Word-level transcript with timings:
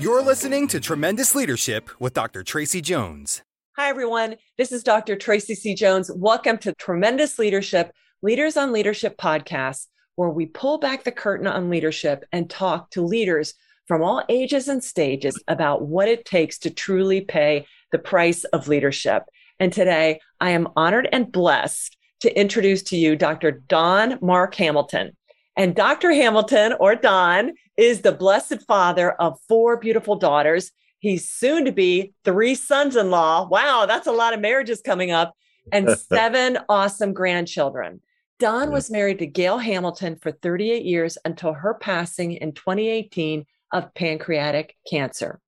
You're 0.00 0.22
listening 0.22 0.66
to 0.68 0.80
Tremendous 0.80 1.34
Leadership 1.34 1.90
with 2.00 2.14
Dr. 2.14 2.42
Tracy 2.42 2.80
Jones. 2.80 3.42
Hi, 3.76 3.90
everyone. 3.90 4.36
This 4.56 4.72
is 4.72 4.82
Dr. 4.82 5.14
Tracy 5.14 5.54
C. 5.54 5.74
Jones. 5.74 6.10
Welcome 6.10 6.56
to 6.60 6.72
Tremendous 6.76 7.38
Leadership, 7.38 7.92
Leaders 8.22 8.56
on 8.56 8.72
Leadership 8.72 9.18
podcast, 9.18 9.88
where 10.14 10.30
we 10.30 10.46
pull 10.46 10.78
back 10.78 11.04
the 11.04 11.12
curtain 11.12 11.46
on 11.46 11.68
leadership 11.68 12.24
and 12.32 12.48
talk 12.48 12.88
to 12.92 13.02
leaders 13.02 13.52
from 13.86 14.02
all 14.02 14.24
ages 14.30 14.68
and 14.68 14.82
stages 14.82 15.38
about 15.48 15.82
what 15.82 16.08
it 16.08 16.24
takes 16.24 16.56
to 16.60 16.70
truly 16.70 17.20
pay 17.20 17.66
the 17.92 17.98
price 17.98 18.44
of 18.44 18.68
leadership. 18.68 19.24
And 19.58 19.70
today, 19.70 20.20
I 20.40 20.52
am 20.52 20.68
honored 20.76 21.10
and 21.12 21.30
blessed 21.30 21.94
to 22.20 22.40
introduce 22.40 22.82
to 22.84 22.96
you 22.96 23.16
Dr. 23.16 23.50
Don 23.50 24.18
Mark 24.22 24.54
Hamilton. 24.54 25.14
And 25.56 25.74
Dr. 25.74 26.12
Hamilton, 26.12 26.74
or 26.78 26.94
Don, 26.94 27.52
is 27.76 28.02
the 28.02 28.12
blessed 28.12 28.62
father 28.66 29.12
of 29.12 29.38
four 29.48 29.76
beautiful 29.76 30.16
daughters. 30.16 30.70
He's 31.00 31.28
soon 31.28 31.64
to 31.64 31.72
be 31.72 32.12
three 32.24 32.54
sons 32.54 32.96
in 32.96 33.10
law. 33.10 33.48
Wow, 33.48 33.86
that's 33.86 34.06
a 34.06 34.12
lot 34.12 34.34
of 34.34 34.40
marriages 34.40 34.80
coming 34.80 35.10
up, 35.10 35.34
and 35.72 35.90
seven 36.12 36.58
awesome 36.68 37.12
grandchildren. 37.12 38.00
Don 38.38 38.70
was 38.70 38.90
married 38.90 39.18
to 39.18 39.26
Gail 39.26 39.58
Hamilton 39.58 40.16
for 40.16 40.32
38 40.32 40.84
years 40.84 41.18
until 41.24 41.52
her 41.52 41.74
passing 41.74 42.32
in 42.32 42.52
2018 42.52 43.44
of 43.72 43.92
pancreatic 43.94 44.76
cancer. 44.88 45.40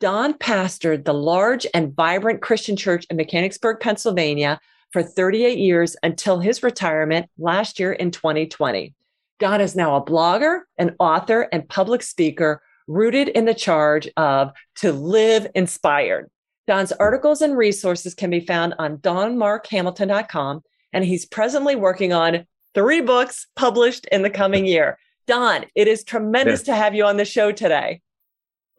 Don 0.00 0.34
pastored 0.34 1.04
the 1.04 1.14
large 1.14 1.66
and 1.74 1.94
vibrant 1.94 2.40
Christian 2.40 2.76
church 2.76 3.04
in 3.10 3.16
Mechanicsburg, 3.16 3.80
Pennsylvania 3.80 4.60
for 4.92 5.02
38 5.02 5.58
years 5.58 5.96
until 6.02 6.38
his 6.38 6.62
retirement 6.62 7.28
last 7.38 7.80
year 7.80 7.92
in 7.92 8.12
2020. 8.12 8.94
Don 9.38 9.60
is 9.60 9.76
now 9.76 9.94
a 9.96 10.04
blogger, 10.04 10.60
an 10.78 10.96
author, 10.98 11.48
and 11.52 11.68
public 11.68 12.02
speaker 12.02 12.60
rooted 12.88 13.28
in 13.28 13.44
the 13.44 13.54
charge 13.54 14.08
of 14.16 14.50
to 14.76 14.92
live 14.92 15.46
inspired. 15.54 16.30
Don's 16.66 16.92
articles 16.92 17.40
and 17.40 17.56
resources 17.56 18.14
can 18.14 18.30
be 18.30 18.40
found 18.40 18.74
on 18.78 18.98
donmarkhamilton.com, 18.98 20.62
and 20.92 21.04
he's 21.04 21.24
presently 21.24 21.76
working 21.76 22.12
on 22.12 22.46
three 22.74 23.00
books 23.00 23.46
published 23.56 24.06
in 24.06 24.22
the 24.22 24.30
coming 24.30 24.66
year. 24.66 24.98
Don, 25.26 25.66
it 25.74 25.88
is 25.88 26.04
tremendous 26.04 26.66
yeah. 26.66 26.74
to 26.74 26.80
have 26.80 26.94
you 26.94 27.04
on 27.04 27.16
the 27.16 27.24
show 27.24 27.52
today. 27.52 28.00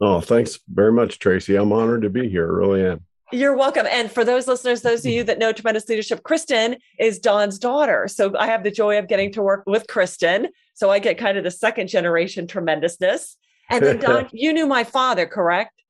Oh, 0.00 0.20
thanks 0.20 0.58
very 0.68 0.92
much, 0.92 1.18
Tracy. 1.18 1.56
I'm 1.56 1.72
honored 1.72 2.02
to 2.02 2.10
be 2.10 2.28
here. 2.28 2.50
Really 2.52 2.84
am. 2.84 3.04
You're 3.32 3.56
welcome. 3.56 3.86
And 3.88 4.10
for 4.10 4.24
those 4.24 4.48
listeners, 4.48 4.82
those 4.82 5.04
of 5.04 5.12
you 5.12 5.22
that 5.24 5.38
know 5.38 5.52
Tremendous 5.52 5.88
Leadership, 5.88 6.24
Kristen 6.24 6.76
is 6.98 7.20
Don's 7.20 7.58
daughter. 7.58 8.08
So 8.08 8.36
I 8.36 8.46
have 8.46 8.64
the 8.64 8.72
joy 8.72 8.98
of 8.98 9.06
getting 9.06 9.32
to 9.32 9.42
work 9.42 9.62
with 9.66 9.86
Kristen. 9.86 10.48
So 10.74 10.90
I 10.90 10.98
get 10.98 11.16
kind 11.16 11.38
of 11.38 11.44
the 11.44 11.50
second 11.50 11.88
generation 11.88 12.48
tremendousness. 12.48 13.36
And 13.70 13.84
then 13.84 13.98
Don, 13.98 14.28
you 14.32 14.52
knew 14.52 14.66
my 14.66 14.82
father, 14.82 15.26
correct? 15.26 15.80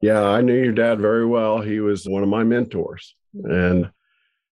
Yeah, 0.00 0.22
I 0.22 0.40
knew 0.40 0.60
your 0.60 0.72
dad 0.72 0.98
very 0.98 1.26
well. 1.26 1.60
He 1.60 1.78
was 1.78 2.08
one 2.08 2.24
of 2.24 2.28
my 2.28 2.42
mentors. 2.42 3.14
And 3.34 3.90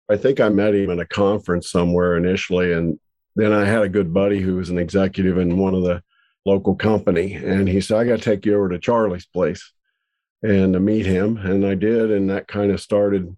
I 0.09 0.17
think 0.17 0.39
I 0.39 0.49
met 0.49 0.75
him 0.75 0.91
at 0.91 1.01
a 1.01 1.07
conference 1.07 1.71
somewhere 1.71 2.17
initially. 2.17 2.73
And 2.73 3.01
then 3.35 3.53
I 3.53 3.65
had 3.65 3.83
a 3.83 3.89
good 3.89 4.15
buddy 4.15 4.41
who 4.41 4.57
was 4.57 4.71
an 4.71 4.79
executive 4.79 5.39
in 5.39 5.59
one 5.59 5.75
of 5.75 5.83
the 5.83 6.03
local 6.47 6.77
company. 6.77 7.35
And 7.35 7.69
he 7.69 7.81
said, 7.81 7.99
I 7.99 8.05
got 8.05 8.19
to 8.19 8.23
take 8.23 8.47
you 8.47 8.57
over 8.57 8.69
to 8.69 8.79
Charlie's 8.79 9.27
place 9.27 9.73
and 10.43 10.73
to 10.73 10.81
meet 10.81 11.07
him. 11.07 11.37
And 11.39 11.67
I 11.67 11.75
did. 11.75 12.11
And 12.11 12.31
that 12.31 12.49
kind 12.49 12.71
of 12.71 12.81
started, 12.81 13.37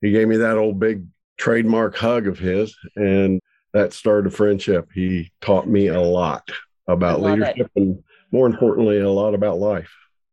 he 0.00 0.10
gave 0.10 0.28
me 0.28 0.36
that 0.36 0.58
old 0.58 0.78
big 0.78 1.06
trademark 1.38 1.96
hug 1.96 2.26
of 2.26 2.38
his. 2.38 2.76
And 2.96 3.40
that 3.72 3.92
started 3.92 4.32
a 4.32 4.36
friendship. 4.36 4.88
He 4.94 5.32
taught 5.40 5.68
me 5.68 5.88
a 5.88 6.00
lot 6.00 6.48
about 6.86 7.22
leadership 7.22 7.70
it. 7.74 7.80
and 7.80 8.02
more 8.30 8.46
importantly, 8.46 9.00
a 9.00 9.10
lot 9.10 9.34
about 9.34 9.58
life. 9.58 9.92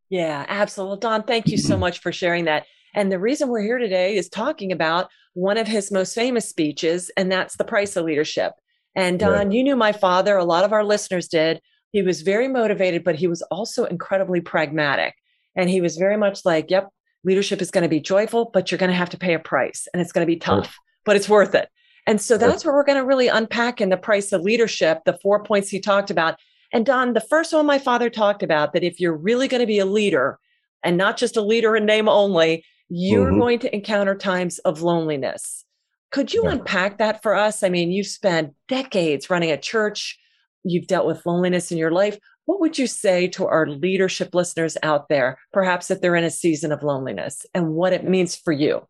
Yeah, 0.09 0.45
absolutely. 0.49 0.99
Don, 0.99 1.23
thank 1.23 1.47
you 1.47 1.57
so 1.57 1.77
much 1.77 1.99
for 1.99 2.11
sharing 2.11 2.45
that. 2.45 2.65
And 2.93 3.11
the 3.11 3.19
reason 3.19 3.47
we're 3.47 3.61
here 3.61 3.77
today 3.77 4.17
is 4.17 4.27
talking 4.27 4.71
about 4.71 5.09
one 5.33 5.57
of 5.57 5.67
his 5.67 5.91
most 5.91 6.13
famous 6.13 6.49
speeches, 6.49 7.09
and 7.15 7.31
that's 7.31 7.55
the 7.55 7.63
price 7.63 7.95
of 7.95 8.03
leadership. 8.03 8.51
And 8.95 9.17
Don, 9.17 9.31
right. 9.31 9.51
you 9.51 9.63
knew 9.63 9.77
my 9.77 9.93
father, 9.93 10.35
a 10.35 10.43
lot 10.43 10.65
of 10.65 10.73
our 10.73 10.83
listeners 10.83 11.29
did. 11.29 11.61
He 11.91 12.01
was 12.01 12.21
very 12.21 12.49
motivated, 12.49 13.05
but 13.05 13.15
he 13.15 13.27
was 13.27 13.41
also 13.43 13.85
incredibly 13.85 14.41
pragmatic. 14.41 15.13
And 15.55 15.69
he 15.69 15.81
was 15.81 15.97
very 15.97 16.17
much 16.17 16.45
like, 16.45 16.69
yep, 16.69 16.89
leadership 17.23 17.61
is 17.61 17.71
going 17.71 17.83
to 17.83 17.89
be 17.89 17.99
joyful, 17.99 18.49
but 18.53 18.71
you're 18.71 18.77
going 18.77 18.91
to 18.91 18.95
have 18.95 19.09
to 19.11 19.17
pay 19.17 19.33
a 19.33 19.39
price 19.39 19.87
and 19.93 20.01
it's 20.01 20.11
going 20.11 20.25
to 20.25 20.31
be 20.31 20.39
tough, 20.39 20.77
but 21.05 21.15
it's 21.15 21.29
worth 21.29 21.53
it. 21.53 21.69
And 22.07 22.19
so 22.19 22.37
that's 22.37 22.65
where 22.65 22.73
we're 22.73 22.83
going 22.83 22.97
to 22.97 23.05
really 23.05 23.27
unpack 23.27 23.79
in 23.79 23.89
the 23.89 23.97
price 23.97 24.31
of 24.31 24.41
leadership, 24.41 25.01
the 25.05 25.19
four 25.21 25.43
points 25.43 25.69
he 25.69 25.79
talked 25.79 26.09
about. 26.09 26.39
And 26.73 26.85
Don, 26.85 27.13
the 27.13 27.21
first 27.21 27.53
one 27.53 27.65
my 27.65 27.77
father 27.77 28.09
talked 28.09 28.41
about 28.41 28.73
that 28.73 28.83
if 28.83 28.99
you're 28.99 29.15
really 29.15 29.47
going 29.47 29.61
to 29.61 29.67
be 29.67 29.79
a 29.79 29.85
leader 29.85 30.39
and 30.83 30.97
not 30.97 31.17
just 31.17 31.37
a 31.37 31.41
leader 31.41 31.75
in 31.75 31.85
name 31.85 32.09
only, 32.09 32.65
you're 32.89 33.29
mm-hmm. 33.29 33.39
going 33.39 33.59
to 33.59 33.75
encounter 33.75 34.15
times 34.15 34.57
of 34.59 34.81
loneliness. 34.81 35.63
Could 36.11 36.33
you 36.33 36.43
yeah. 36.43 36.51
unpack 36.51 36.97
that 36.97 37.21
for 37.21 37.35
us? 37.35 37.61
I 37.63 37.69
mean, 37.69 37.91
you've 37.91 38.07
spent 38.07 38.53
decades 38.67 39.29
running 39.29 39.51
a 39.51 39.57
church, 39.57 40.19
you've 40.63 40.87
dealt 40.87 41.05
with 41.05 41.25
loneliness 41.25 41.71
in 41.71 41.77
your 41.77 41.91
life. 41.91 42.17
What 42.45 42.59
would 42.59 42.77
you 42.77 42.87
say 42.87 43.27
to 43.29 43.47
our 43.47 43.67
leadership 43.67 44.33
listeners 44.33 44.77
out 44.83 45.09
there, 45.09 45.37
perhaps 45.53 45.91
if 45.91 46.01
they're 46.01 46.15
in 46.15 46.23
a 46.23 46.31
season 46.31 46.71
of 46.71 46.83
loneliness 46.83 47.45
and 47.53 47.73
what 47.73 47.93
it 47.93 48.03
means 48.03 48.35
for 48.35 48.51
you? 48.51 48.87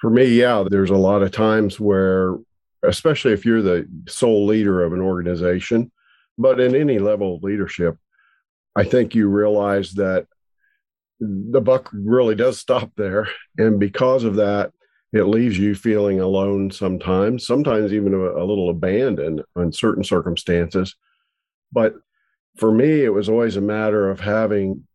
For 0.00 0.10
me, 0.10 0.24
yeah, 0.24 0.64
there's 0.68 0.90
a 0.90 0.96
lot 0.96 1.22
of 1.22 1.30
times 1.30 1.78
where, 1.78 2.36
especially 2.82 3.32
if 3.32 3.46
you're 3.46 3.62
the 3.62 3.88
sole 4.08 4.46
leader 4.46 4.82
of 4.82 4.92
an 4.92 5.00
organization, 5.00 5.92
but 6.36 6.58
in 6.58 6.74
any 6.74 6.98
level 6.98 7.36
of 7.36 7.42
leadership, 7.42 7.96
I 8.74 8.84
think 8.84 9.14
you 9.14 9.28
realize 9.28 9.92
that 9.92 10.26
the 11.20 11.60
buck 11.60 11.88
really 11.92 12.34
does 12.34 12.58
stop 12.58 12.90
there. 12.96 13.28
And 13.56 13.78
because 13.78 14.24
of 14.24 14.36
that, 14.36 14.72
it 15.12 15.24
leaves 15.24 15.58
you 15.58 15.74
feeling 15.74 16.20
alone 16.20 16.70
sometimes, 16.70 17.46
sometimes 17.46 17.92
even 17.92 18.14
a, 18.14 18.18
a 18.18 18.44
little 18.44 18.70
abandoned 18.70 19.42
in 19.56 19.72
certain 19.72 20.02
circumstances. 20.02 20.96
But 21.70 21.94
for 22.56 22.72
me, 22.72 23.04
it 23.04 23.12
was 23.12 23.28
always 23.28 23.56
a 23.56 23.62
matter 23.62 24.10
of 24.10 24.20
having 24.20 24.86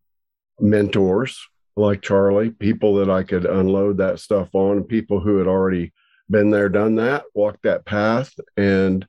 mentors 0.59 1.47
like 1.75 2.01
Charlie, 2.01 2.49
people 2.49 2.95
that 2.95 3.09
I 3.09 3.23
could 3.23 3.45
unload 3.45 3.97
that 3.97 4.19
stuff 4.19 4.53
on, 4.53 4.83
people 4.83 5.19
who 5.19 5.37
had 5.37 5.47
already 5.47 5.93
been 6.29 6.49
there, 6.49 6.69
done 6.69 6.95
that, 6.95 7.25
walked 7.33 7.63
that 7.63 7.85
path, 7.85 8.33
and 8.57 9.07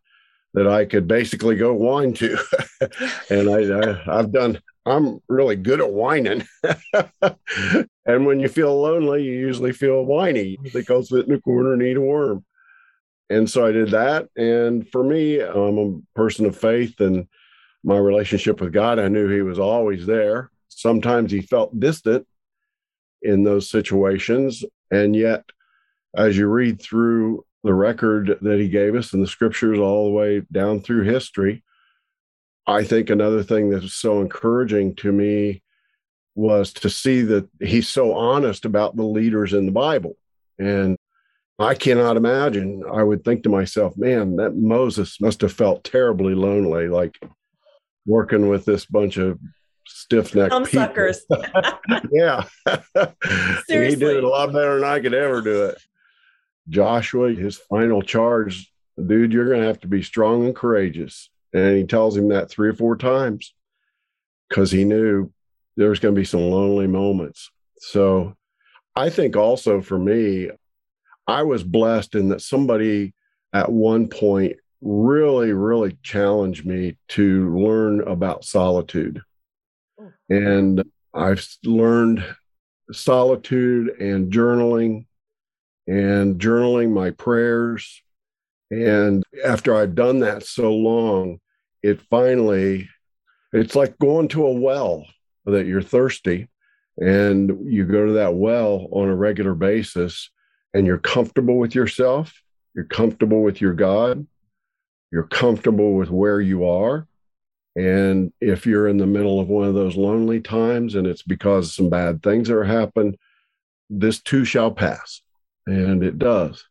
that 0.55 0.69
I 0.69 0.85
could 0.85 1.09
basically 1.09 1.57
go 1.57 1.73
whine 1.73 2.13
to. 2.15 2.39
and 3.31 3.49
I, 3.49 3.63
I, 3.73 4.19
I've 4.19 4.33
done, 4.33 4.61
I'm 4.85 5.21
really 5.29 5.57
good 5.57 5.81
at 5.81 5.91
whining. 5.91 6.47
and 8.07 8.27
when 8.27 8.41
you 8.41 8.49
feel 8.49 8.81
lonely, 8.81 9.25
you 9.25 9.33
usually 9.33 9.73
feel 9.73 10.05
whiny 10.05 10.59
because 10.73 11.09
sit 11.09 11.27
in 11.27 11.35
a 11.35 11.41
corner 11.41 11.73
and 11.73 11.83
eat 11.83 11.97
a 11.97 12.01
worm. 12.01 12.45
And 13.31 13.49
so 13.49 13.67
I 13.67 13.73
did 13.73 13.91
that. 13.91 14.29
And 14.37 14.89
for 14.89 15.03
me, 15.03 15.41
I'm 15.41 15.79
a 15.79 16.01
person 16.15 16.47
of 16.47 16.57
faith 16.57 17.01
and 17.01 17.29
my 17.84 17.97
relationship 17.97 18.61
with 18.61 18.72
God, 18.72 18.99
I 18.99 19.09
knew 19.09 19.28
He 19.28 19.43
was 19.43 19.59
always 19.59 20.06
there. 20.06 20.50
Sometimes 20.69 21.31
He 21.31 21.41
felt 21.41 21.78
distant 21.78 22.27
in 23.22 23.44
those 23.44 23.71
situations. 23.71 24.65
And 24.91 25.15
yet, 25.15 25.44
as 26.17 26.37
you 26.37 26.49
read 26.49 26.81
through 26.81 27.44
the 27.65 27.75
record 27.75 28.38
that 28.43 28.59
He 28.59 28.69
gave 28.69 28.94
us 28.94 29.12
and 29.12 29.22
the 29.22 29.28
scriptures 29.28 29.78
all 29.78 30.06
the 30.06 30.15
way 30.15 30.43
down 30.53 30.81
through 30.81 31.03
history, 31.03 31.62
I 32.67 32.84
think 32.84 33.11
another 33.11 33.43
thing 33.43 33.71
that 33.71 33.83
was 33.83 33.94
so 33.94 34.21
encouraging 34.21 34.94
to 34.97 35.12
me 35.12 35.62
was 36.34 36.72
to 36.75 36.91
see 36.91 37.22
that 37.22 37.49
He's 37.61 37.88
so 37.88 38.15
honest 38.15 38.65
about 38.65 38.97
the 38.97 39.05
leaders 39.05 39.53
in 39.53 39.67
the 39.67 39.72
Bible. 39.72 40.17
And 40.59 40.97
I 41.59 41.75
cannot 41.75 42.17
imagine. 42.17 42.84
I 42.93 43.03
would 43.03 43.25
think 43.25 43.43
to 43.43 43.49
myself, 43.49 43.97
man, 43.97 44.37
that 44.37 44.55
Moses 44.55 45.20
must 45.20 45.41
have 45.41 45.53
felt 45.53 45.82
terribly 45.82 46.35
lonely. 46.35 46.88
Like 46.88 47.19
working 48.08 48.49
with 48.49 48.64
this 48.64 48.87
bunch 48.87 49.19
of 49.19 49.38
stiff 49.87 50.34
necked 50.34 50.70
suckers. 50.70 51.25
yeah. 52.10 52.44
he 53.69 53.75
did 53.94 54.02
it 54.02 54.25
a 54.25 54.28
lot 54.28 54.52
better 54.52 54.76
than 54.76 54.84
I 54.84 54.99
could 55.00 55.14
ever 55.14 55.43
do 55.43 55.66
it. 55.66 55.78
Joshua, 56.69 57.32
his 57.32 57.56
final 57.56 58.02
charge, 58.02 58.72
dude, 59.06 59.32
you're 59.32 59.49
going 59.49 59.60
to 59.60 59.66
have 59.66 59.81
to 59.81 59.88
be 59.88 60.02
strong 60.02 60.44
and 60.46 60.56
courageous. 60.56 61.31
And 61.52 61.76
he 61.76 61.84
tells 61.84 62.16
him 62.16 62.28
that 62.28 62.50
three 62.50 62.69
or 62.69 62.75
four 62.75 62.96
times 62.96 63.55
because 64.49 64.70
he 64.70 64.84
knew 64.84 65.31
there 65.76 65.90
was 65.90 65.99
going 65.99 66.14
to 66.14 66.20
be 66.20 66.25
some 66.25 66.50
lonely 66.50 66.87
moments. 66.87 67.50
So 67.78 68.34
I 68.96 69.10
think 69.10 69.37
also 69.37 69.81
for 69.81 69.99
me, 69.99 70.50
I 71.26 71.43
was 71.43 71.62
blessed 71.62 72.14
in 72.14 72.31
that 72.31 72.40
somebody 72.40 73.14
at 73.52 73.70
one 73.70 74.08
point 74.08 74.56
really, 74.81 75.53
really 75.53 75.97
challenged 76.03 76.65
me 76.65 76.97
to 77.09 77.57
learn 77.57 78.01
about 78.07 78.45
solitude. 78.45 79.23
Hmm. 79.99 80.09
And 80.29 80.85
I've 81.15 81.47
learned 81.65 82.25
solitude 82.93 84.01
and 84.01 84.33
journaling 84.33 85.07
and 85.87 86.39
journaling 86.39 86.93
my 86.93 87.11
prayers. 87.11 88.03
And 88.71 89.25
after 89.45 89.75
I've 89.75 89.95
done 89.95 90.21
that 90.21 90.45
so 90.45 90.73
long, 90.73 91.41
it 91.83 92.01
finally, 92.11 92.89
it's 93.53 93.75
like 93.75 93.99
going 93.99 94.29
to 94.29 94.47
a 94.47 94.53
well 94.53 95.07
that 95.47 95.67
you're 95.67 95.83
thirsty 95.83 96.49
and 96.99 97.73
you 97.73 97.85
go 97.85 98.07
to 98.07 98.13
that 98.15 98.35
well 98.35 98.89
on 98.93 99.09
a 99.09 99.17
regular 99.17 99.55
basis 99.55 100.31
and 100.75 100.87
you're 100.87 100.99
comfortable 100.99 101.57
with 101.57 101.75
yourself, 101.75 102.35
you're 102.75 102.85
comfortable 102.85 103.43
with 103.43 103.61
your 103.61 103.73
God, 103.73 104.27
you're 105.10 105.25
comfortable 105.25 105.94
with 105.94 106.10
where 106.10 106.40
you 106.40 106.66
are. 106.66 107.06
And 107.76 108.32
if 108.40 108.66
you're 108.66 108.88
in 108.88 108.96
the 108.96 109.06
middle 109.06 109.40
of 109.40 109.49
one 109.49 109.69
of 109.69 109.75
those 109.75 109.96
lonely 109.96 110.40
times 110.40 110.94
and 110.94 111.06
it's 111.06 111.22
because 111.22 111.75
some 111.75 111.88
bad 111.88 112.22
things 112.22 112.50
are 112.50 112.64
happened, 112.64 113.16
this 113.88 114.20
too 114.20 114.44
shall 114.44 114.70
pass. 114.70 115.22
And 115.66 116.02
it 116.02 116.19
does. 116.19 116.64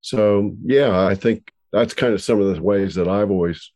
So, 0.00 0.56
yeah, 0.64 1.06
I 1.06 1.14
think 1.14 1.52
that's 1.72 1.94
kind 1.94 2.12
of 2.12 2.22
some 2.22 2.40
of 2.40 2.54
the 2.54 2.60
ways 2.60 2.94
that 2.96 3.08
I've 3.08 3.30
always 3.30 3.70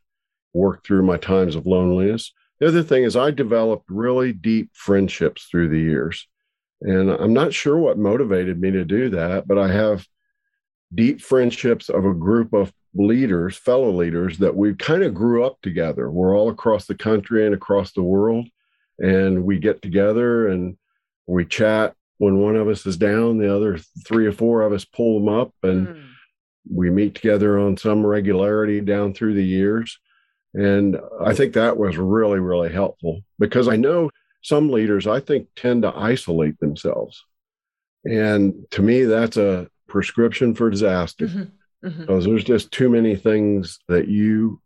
worked 0.52 0.87
through 0.87 1.04
my 1.04 1.16
times 1.19 1.54
of 1.54 1.66
loneliness. 1.66 2.32
The 2.58 2.69
other 2.69 2.82
thing 2.82 3.04
is, 3.04 3.16
I 3.16 3.31
developed 3.31 3.84
really 3.88 4.32
deep 4.32 4.70
friendships 4.72 5.44
through 5.44 5.69
the 5.69 5.78
years. 5.78 6.26
And 6.81 7.10
I'm 7.10 7.32
not 7.32 7.54
sure 7.54 7.78
what 7.78 7.98
motivated 7.98 8.60
me 8.60 8.70
to 8.72 8.84
do 8.84 9.10
that, 9.10 9.46
but 9.46 9.58
I 9.58 9.69
have 9.69 10.06
deep 10.94 11.20
friendships 11.20 11.88
of 11.88 12.04
a 12.04 12.14
group 12.14 12.52
of 12.52 12.72
leaders, 12.96 13.56
fellow 13.56 13.90
leaders 13.90 14.38
that 14.38 14.56
we 14.56 14.75
kind 14.75 15.02
of 15.02 15.14
grew 15.14 15.44
up 15.44 15.60
together. 15.62 16.10
We're 16.10 16.37
all 16.37 16.48
across 16.48 16.87
the 16.87 16.94
country 16.94 17.44
and 17.44 17.54
across 17.54 17.93
the 17.93 18.02
world. 18.02 18.46
And 18.98 19.44
we 19.44 19.58
get 19.58 19.82
together 19.82 20.48
and 20.48 20.76
we 21.26 21.44
chat. 21.44 21.94
When 22.19 22.38
one 22.38 22.56
of 22.56 22.66
us 22.66 22.87
is 22.87 22.96
down, 22.96 23.37
the 23.37 23.54
other 23.54 23.76
three 24.06 24.26
or 24.26 24.32
four 24.32 24.62
of 24.62 24.72
us 24.72 24.87
pull 24.87 25.20
them 25.20 25.28
up 25.28 25.52
and 25.62 25.87
mm. 25.88 26.02
we 26.72 26.88
meet 26.88 27.14
together 27.14 27.58
on 27.58 27.76
some 27.76 28.06
regularity 28.06 28.81
down 28.81 29.12
through 29.12 29.34
the 29.34 29.44
years. 29.44 29.98
And 30.54 30.98
I 31.20 31.34
think 31.34 31.52
that 31.52 31.76
was 31.76 31.98
really, 31.98 32.40
really 32.40 32.72
helpful 32.72 33.20
because 33.38 33.69
I 33.69 33.76
know 33.76 34.10
some 34.40 34.70
leaders, 34.70 35.06
I 35.06 35.20
think, 35.20 35.48
tend 35.56 35.82
to 35.82 35.94
isolate 35.94 36.58
themselves. 36.58 37.22
And 38.06 38.64
to 38.70 38.81
me, 38.81 39.04
that's 39.04 39.37
a 39.37 39.69
prescription 39.87 40.54
for 40.54 40.70
disaster 40.70 41.26
mm-hmm. 41.26 41.44
Mm-hmm. 41.87 42.00
because 42.00 42.25
there's 42.25 42.44
just 42.44 42.73
too 42.73 42.88
many 42.88 43.15
things 43.15 43.79
that 43.87 44.09
you 44.09 44.61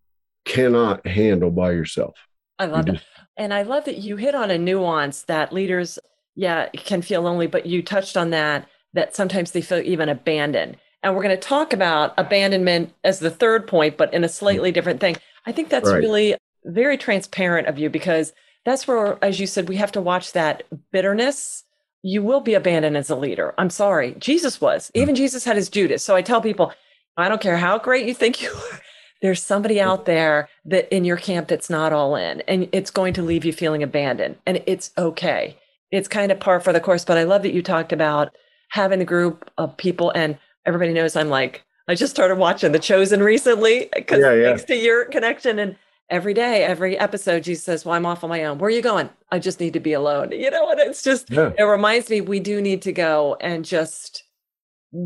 cannot 0.47 1.07
handle 1.07 1.51
by 1.51 1.73
yourself. 1.73 2.17
I 2.59 2.65
love 2.65 2.89
it. 2.89 3.01
And 3.37 3.53
I 3.53 3.63
love 3.63 3.85
that 3.85 3.99
you 3.99 4.17
hit 4.17 4.35
on 4.35 4.51
a 4.51 4.57
nuance 4.57 5.23
that 5.25 5.53
leaders, 5.53 5.99
yeah, 6.35 6.69
can 6.71 7.03
feel 7.03 7.23
lonely, 7.23 7.47
but 7.47 7.67
you 7.67 7.83
touched 7.83 8.17
on 8.17 8.31
that, 8.31 8.67
that 8.95 9.15
sometimes 9.15 9.51
they 9.51 9.61
feel 9.61 9.81
even 9.81 10.09
abandoned. 10.09 10.79
And 11.03 11.15
we're 11.15 11.23
going 11.23 11.37
to 11.37 11.41
talk 11.41 11.73
about 11.73 12.15
abandonment 12.17 12.95
as 13.05 13.19
the 13.19 13.31
third 13.31 13.67
point, 13.67 13.97
but 13.97 14.13
in 14.13 14.25
a 14.25 14.29
slightly 14.29 14.73
different 14.73 15.01
thing. 15.01 15.17
I 15.47 15.53
think 15.53 15.69
that's 15.69 15.91
right. 15.91 15.99
really 15.99 16.37
very 16.65 16.97
transparent 16.99 17.69
of 17.69 17.79
you 17.79 17.89
because 17.89 18.33
that's 18.65 18.87
where, 18.87 19.23
as 19.23 19.41
you 19.41 19.47
said, 19.47 19.69
we 19.69 19.77
have 19.77 19.93
to 19.93 20.01
watch 20.01 20.33
that 20.33 20.63
bitterness. 20.91 21.65
You 22.03 22.23
will 22.23 22.41
be 22.41 22.55
abandoned 22.55 22.97
as 22.97 23.11
a 23.11 23.17
leader. 23.17 23.55
I'm 23.59 23.71
sorry. 23.71 24.15
Jesus 24.19 24.61
was. 24.61 24.89
Mm-hmm. 24.89 25.03
Even 25.03 25.15
Jesus 25.15 25.45
had 25.45 25.57
his 25.57 25.69
Judas. 25.69 26.03
So 26.03 26.17
I 26.17 26.23
tell 26.23 26.41
people, 26.41 26.73
I 27.17 27.29
don't 27.29 27.41
care 27.41 27.57
how 27.57 27.79
great 27.79 28.07
you 28.07 28.15
think 28.15 28.43
you 28.43 28.51
are. 28.51 28.81
There's 29.23 29.43
somebody 29.43 29.81
out 29.81 30.07
there 30.07 30.49
that 30.65 30.95
in 30.95 31.05
your 31.05 31.19
camp 31.19 31.49
that's 31.49 31.69
not 31.69 31.93
all 31.93 32.17
in, 32.17 32.41
and 32.43 32.69
it's 32.73 32.91
going 32.91 33.13
to 33.15 33.23
leave 33.23 33.45
you 33.45 33.53
feeling 33.53 33.83
abandoned. 33.83 34.37
And 34.47 34.63
it's 34.67 34.93
okay. 34.97 35.59
It's 35.91 36.09
kind 36.09 36.33
of 36.33 36.41
par 36.41 36.61
for 36.61 36.73
the 36.73 36.81
course. 36.81 37.05
But 37.05 37.19
I 37.19 37.25
love 37.25 37.43
that 37.43 37.53
you 37.53 37.63
talked 37.63 37.93
about 37.93 38.35
having 38.71 39.03
a 39.03 39.05
group 39.05 39.51
of 39.59 39.77
people, 39.77 40.11
and 40.15 40.39
everybody 40.65 40.95
knows 40.95 41.17
I'm 41.17 41.29
like 41.29 41.65
I 41.91 41.97
just 41.97 42.15
started 42.15 42.37
watching 42.37 42.71
The 42.71 42.79
Chosen 42.79 43.21
recently 43.21 43.89
because 43.93 44.21
yeah, 44.21 44.33
yeah. 44.33 44.45
thanks 44.51 44.63
to 44.65 44.77
your 44.77 45.07
connection. 45.07 45.59
And 45.59 45.75
every 46.09 46.33
day, 46.33 46.63
every 46.63 46.97
episode, 46.97 47.43
Jesus 47.43 47.65
says, 47.65 47.85
Well, 47.85 47.97
I'm 47.97 48.07
off 48.07 48.23
on 48.23 48.31
my 48.31 48.45
own. 48.45 48.59
Where 48.59 48.69
are 48.69 48.71
you 48.71 48.81
going? 48.81 49.11
I 49.33 49.41
just 49.41 49.59
need 49.59 49.73
to 49.73 49.81
be 49.81 49.93
alone. 49.93 50.31
You 50.41 50.53
know, 50.53 50.71
and 50.71 50.79
it's 50.79 51.03
just, 51.03 51.29
yeah. 51.31 51.51
it 51.59 51.65
reminds 51.65 52.09
me 52.09 52.21
we 52.21 52.39
do 52.39 52.61
need 52.61 52.81
to 52.83 52.93
go 52.93 53.37
and 53.41 53.65
just 53.65 54.23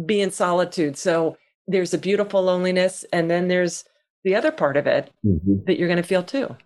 be 0.05 0.21
in 0.21 0.31
solitude. 0.31 0.99
So 0.99 1.39
there's 1.67 1.95
a 1.95 1.99
beautiful 1.99 2.43
loneliness. 2.43 3.05
And 3.13 3.31
then 3.31 3.49
there's 3.49 3.85
the 4.25 4.35
other 4.35 4.53
part 4.53 4.77
of 4.77 4.87
it 4.87 5.11
mm-hmm. 5.25 5.65
that 5.67 5.79
you're 5.79 5.89
going 5.89 5.97
to 5.97 6.03
feel 6.03 6.23
too. 6.23 6.57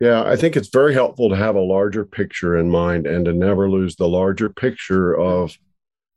Yeah, 0.00 0.24
I 0.24 0.34
think 0.36 0.56
it's 0.56 0.68
very 0.68 0.94
helpful 0.94 1.28
to 1.28 1.36
have 1.36 1.54
a 1.54 1.60
larger 1.60 2.04
picture 2.04 2.56
in 2.56 2.70
mind 2.70 3.06
and 3.06 3.24
to 3.24 3.32
never 3.32 3.70
lose 3.70 3.94
the 3.94 4.08
larger 4.08 4.48
picture 4.48 5.16
of 5.16 5.56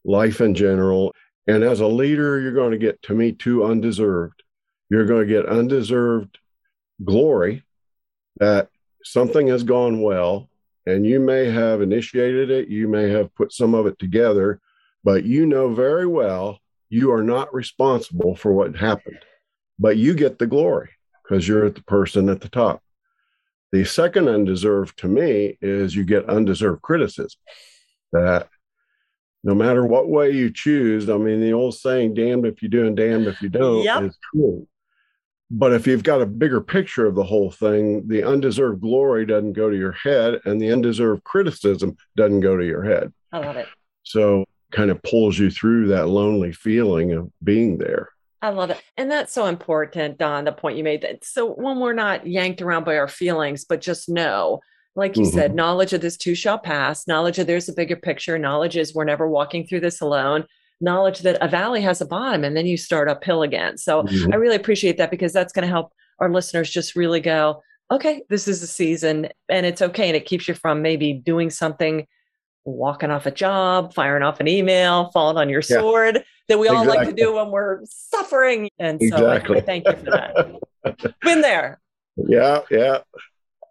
life 0.03 0.41
in 0.41 0.55
general 0.55 1.13
and 1.47 1.63
as 1.63 1.79
a 1.79 1.87
leader, 1.87 2.39
you're 2.39 2.53
going 2.53 2.71
to 2.71 2.77
get, 2.77 3.01
to 3.03 3.13
me, 3.13 3.31
too 3.31 3.63
undeserved. 3.65 4.43
You're 4.89 5.05
going 5.05 5.27
to 5.27 5.33
get 5.33 5.45
undeserved 5.45 6.39
glory 7.03 7.63
that 8.37 8.69
something 9.03 9.47
has 9.47 9.63
gone 9.63 10.01
well, 10.01 10.49
and 10.85 11.05
you 11.05 11.19
may 11.19 11.49
have 11.49 11.81
initiated 11.81 12.49
it, 12.49 12.67
you 12.67 12.87
may 12.87 13.09
have 13.09 13.33
put 13.35 13.53
some 13.53 13.73
of 13.73 13.85
it 13.85 13.99
together, 13.99 14.59
but 15.03 15.23
you 15.23 15.45
know 15.45 15.73
very 15.73 16.07
well 16.07 16.59
you 16.89 17.11
are 17.11 17.23
not 17.23 17.53
responsible 17.53 18.35
for 18.35 18.51
what 18.53 18.75
happened. 18.75 19.19
But 19.77 19.97
you 19.97 20.13
get 20.13 20.39
the 20.39 20.47
glory 20.47 20.89
because 21.23 21.47
you're 21.47 21.69
the 21.69 21.83
person 21.83 22.29
at 22.29 22.41
the 22.41 22.49
top. 22.49 22.81
The 23.71 23.83
second 23.83 24.29
undeserved 24.29 24.97
to 24.99 25.07
me 25.07 25.57
is 25.61 25.95
you 25.95 26.05
get 26.05 26.29
undeserved 26.29 26.81
criticism 26.81 27.39
that 28.13 28.47
no 29.43 29.53
matter 29.53 29.85
what 29.85 30.07
way 30.07 30.31
you 30.31 30.49
choose, 30.49 31.09
I 31.09 31.17
mean, 31.17 31.41
the 31.41 31.53
old 31.53 31.75
saying, 31.75 32.13
damned 32.13 32.45
if 32.45 32.63
you 32.63 32.69
do 32.69 32.87
and 32.87 32.95
damned 32.95 33.27
if 33.27 33.41
you 33.41 33.49
don't, 33.49 33.83
yep. 33.83 34.03
is 34.03 34.17
true. 34.33 34.67
But 35.51 35.73
if 35.73 35.85
you've 35.85 36.03
got 36.03 36.21
a 36.21 36.25
bigger 36.25 36.61
picture 36.61 37.05
of 37.05 37.13
the 37.13 37.23
whole 37.23 37.51
thing, 37.51 38.07
the 38.07 38.23
undeserved 38.23 38.81
glory 38.81 39.25
doesn't 39.25 39.53
go 39.53 39.69
to 39.69 39.77
your 39.77 39.91
head 39.91 40.41
and 40.45 40.59
the 40.59 40.71
undeserved 40.71 41.23
criticism 41.23 41.95
doesn't 42.17 42.39
go 42.39 42.57
to 42.57 42.65
your 42.65 42.83
head. 42.83 43.13
I 43.31 43.39
love 43.39 43.57
it. 43.57 43.67
So 44.01 44.45
kind 44.75 44.91
of 44.91 45.01
pulls 45.03 45.39
you 45.39 45.49
through 45.49 45.87
that 45.87 46.07
lonely 46.07 46.51
feeling 46.51 47.13
of 47.13 47.31
being 47.43 47.77
there. 47.77 48.09
I 48.41 48.49
love 48.49 48.69
it. 48.69 48.81
And 48.97 49.09
that's 49.09 49.33
so 49.33 49.47
important, 49.47 50.17
Don, 50.19 50.45
the 50.45 50.51
point 50.51 50.77
you 50.77 50.83
made 50.83 51.01
that 51.01 51.23
so 51.23 51.51
when 51.51 51.79
we're 51.79 51.93
not 51.93 52.27
yanked 52.27 52.61
around 52.61 52.83
by 52.83 52.97
our 52.97 53.07
feelings, 53.07 53.65
but 53.65 53.81
just 53.81 54.09
know 54.09 54.59
like 54.95 55.17
you 55.17 55.23
mm-hmm. 55.23 55.37
said, 55.37 55.55
knowledge 55.55 55.93
of 55.93 56.01
this 56.01 56.17
too 56.17 56.35
shall 56.35 56.57
pass, 56.57 57.07
knowledge 57.07 57.37
of 57.37 57.47
there's 57.47 57.67
a 57.67 57.73
bigger 57.73 57.97
picture, 57.97 58.39
knowledge 58.39 58.77
is 58.77 58.95
we're 58.95 59.03
never 59.03 59.27
walking 59.27 59.67
through 59.67 59.81
this 59.81 59.99
alone, 59.99 60.45
knowledge 60.79 61.19
that 61.19 61.37
a 61.41 61.47
valley 61.47 61.81
has 61.81 62.01
a 62.01 62.05
bottom 62.05 62.43
and 62.43 62.55
then 62.55 62.65
you 62.65 62.77
start 62.77 63.09
uphill 63.09 63.43
again. 63.43 63.77
So 63.77 64.03
mm-hmm. 64.03 64.31
I 64.31 64.37
really 64.37 64.55
appreciate 64.55 64.97
that 64.97 65.11
because 65.11 65.33
that's 65.33 65.51
going 65.51 65.63
to 65.63 65.71
help 65.71 65.91
our 66.19 66.31
listeners 66.31 66.69
just 66.69 66.95
really 66.95 67.19
go, 67.19 67.61
okay, 67.91 68.23
this 68.29 68.47
is 68.47 68.63
a 68.63 68.67
season 68.67 69.29
and 69.49 69.65
it's 69.65 69.81
okay. 69.81 70.07
And 70.07 70.15
it 70.15 70.25
keeps 70.25 70.47
you 70.47 70.53
from 70.53 70.81
maybe 70.81 71.13
doing 71.13 71.49
something, 71.49 72.07
walking 72.65 73.11
off 73.11 73.25
a 73.25 73.31
job, 73.31 73.93
firing 73.93 74.23
off 74.23 74.39
an 74.39 74.47
email, 74.47 75.11
falling 75.11 75.37
on 75.37 75.49
your 75.49 75.61
yeah. 75.69 75.79
sword 75.79 76.23
that 76.47 76.59
we 76.59 76.67
all 76.67 76.81
exactly. 76.81 77.05
like 77.05 77.15
to 77.15 77.21
do 77.21 77.35
when 77.35 77.51
we're 77.51 77.79
suffering. 77.85 78.69
And 78.79 78.99
so 78.99 79.15
exactly. 79.15 79.57
I, 79.57 79.59
I 79.59 79.61
thank 79.61 79.87
you 79.87 79.95
for 79.95 80.11
that. 80.11 81.15
Been 81.21 81.41
there. 81.41 81.79
Yeah, 82.17 82.61
yeah. 82.69 82.99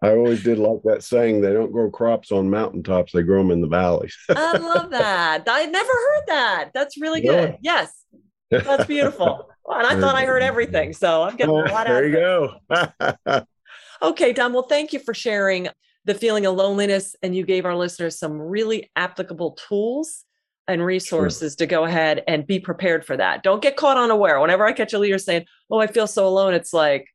I 0.01 0.11
always 0.11 0.43
did 0.43 0.59
like 0.59 0.81
that 0.83 1.03
saying, 1.03 1.41
they 1.41 1.53
don't 1.53 1.71
grow 1.71 1.89
crops 1.89 2.31
on 2.31 2.49
mountaintops, 2.49 3.11
they 3.11 3.23
grow 3.23 3.39
them 3.39 3.51
in 3.51 3.61
the 3.61 3.67
valleys. 3.67 4.15
I 4.29 4.57
love 4.57 4.91
that. 4.91 5.43
I 5.47 5.65
never 5.65 5.91
heard 5.91 6.23
that. 6.27 6.71
That's 6.73 6.99
really 6.99 7.21
good. 7.21 7.57
Yes. 7.61 8.05
That's 8.51 8.85
beautiful. 8.85 9.49
and 9.67 9.87
I 9.87 9.99
thought 9.99 10.15
I 10.15 10.25
heard 10.25 10.43
everything. 10.43 10.93
So 10.93 11.23
I'm 11.23 11.35
getting 11.35 11.55
a 11.55 11.71
lot 11.71 11.87
out 11.87 11.87
There 11.87 12.07
you 12.07 12.13
go. 12.13 13.45
okay, 14.01 14.33
Don. 14.33 14.53
Well, 14.53 14.63
thank 14.63 14.93
you 14.93 14.99
for 14.99 15.13
sharing 15.13 15.69
the 16.05 16.15
feeling 16.15 16.45
of 16.45 16.55
loneliness. 16.55 17.15
And 17.21 17.35
you 17.35 17.45
gave 17.45 17.65
our 17.65 17.75
listeners 17.75 18.17
some 18.17 18.39
really 18.39 18.91
applicable 18.95 19.51
tools 19.51 20.23
and 20.67 20.83
resources 20.83 21.53
sure. 21.53 21.57
to 21.57 21.65
go 21.67 21.83
ahead 21.83 22.23
and 22.27 22.47
be 22.47 22.59
prepared 22.59 23.05
for 23.05 23.17
that. 23.17 23.43
Don't 23.43 23.61
get 23.61 23.75
caught 23.75 23.97
unaware. 23.97 24.39
Whenever 24.39 24.65
I 24.65 24.73
catch 24.73 24.93
a 24.93 24.99
leader 24.99 25.19
saying, 25.19 25.45
Oh, 25.69 25.79
I 25.79 25.87
feel 25.87 26.07
so 26.07 26.27
alone, 26.27 26.53
it's 26.53 26.73
like, 26.73 27.07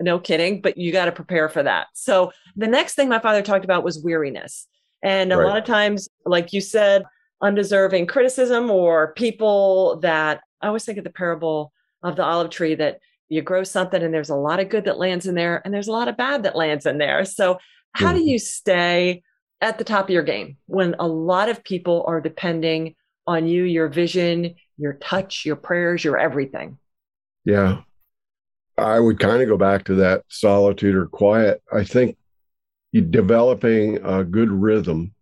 no 0.00 0.18
kidding, 0.18 0.60
but 0.60 0.76
you 0.76 0.92
got 0.92 1.06
to 1.06 1.12
prepare 1.12 1.48
for 1.48 1.62
that. 1.62 1.86
So 1.94 2.32
the 2.54 2.66
next 2.66 2.94
thing 2.94 3.08
my 3.08 3.18
father 3.18 3.42
talked 3.42 3.64
about 3.64 3.84
was 3.84 4.02
weariness. 4.02 4.66
And 5.02 5.32
a 5.32 5.36
right. 5.36 5.46
lot 5.46 5.58
of 5.58 5.64
times, 5.64 6.08
like 6.24 6.52
you 6.52 6.60
said, 6.60 7.04
undeserving 7.42 8.06
criticism 8.06 8.70
or 8.70 9.12
people 9.14 9.98
that 10.00 10.40
I 10.60 10.68
always 10.68 10.84
think 10.84 10.98
of 10.98 11.04
the 11.04 11.10
parable 11.10 11.72
of 12.02 12.16
the 12.16 12.24
olive 12.24 12.50
tree 12.50 12.74
that 12.74 13.00
you 13.28 13.42
grow 13.42 13.64
something 13.64 14.02
and 14.02 14.14
there's 14.14 14.30
a 14.30 14.36
lot 14.36 14.60
of 14.60 14.68
good 14.68 14.84
that 14.84 14.98
lands 14.98 15.26
in 15.26 15.34
there 15.34 15.60
and 15.64 15.74
there's 15.74 15.88
a 15.88 15.92
lot 15.92 16.08
of 16.08 16.16
bad 16.16 16.44
that 16.44 16.56
lands 16.56 16.86
in 16.86 16.98
there. 16.98 17.24
So, 17.24 17.58
how 17.96 18.08
mm-hmm. 18.08 18.18
do 18.18 18.30
you 18.30 18.38
stay 18.38 19.22
at 19.60 19.78
the 19.78 19.84
top 19.84 20.04
of 20.04 20.10
your 20.10 20.22
game 20.22 20.58
when 20.66 20.94
a 20.98 21.08
lot 21.08 21.48
of 21.48 21.64
people 21.64 22.04
are 22.06 22.20
depending 22.20 22.94
on 23.26 23.46
you, 23.46 23.64
your 23.64 23.88
vision, 23.88 24.54
your 24.76 24.94
touch, 24.94 25.46
your 25.46 25.56
prayers, 25.56 26.04
your 26.04 26.18
everything? 26.18 26.78
Yeah. 27.44 27.82
I 28.76 29.00
would 29.00 29.18
kind 29.18 29.40
of 29.40 29.48
go 29.48 29.56
back 29.56 29.84
to 29.84 29.94
that 29.96 30.24
solitude 30.28 30.94
or 30.94 31.06
quiet. 31.06 31.62
I 31.72 31.84
think 31.84 32.18
developing 32.92 33.98
a 34.04 34.24
good 34.24 34.50
rhythm 34.50 35.14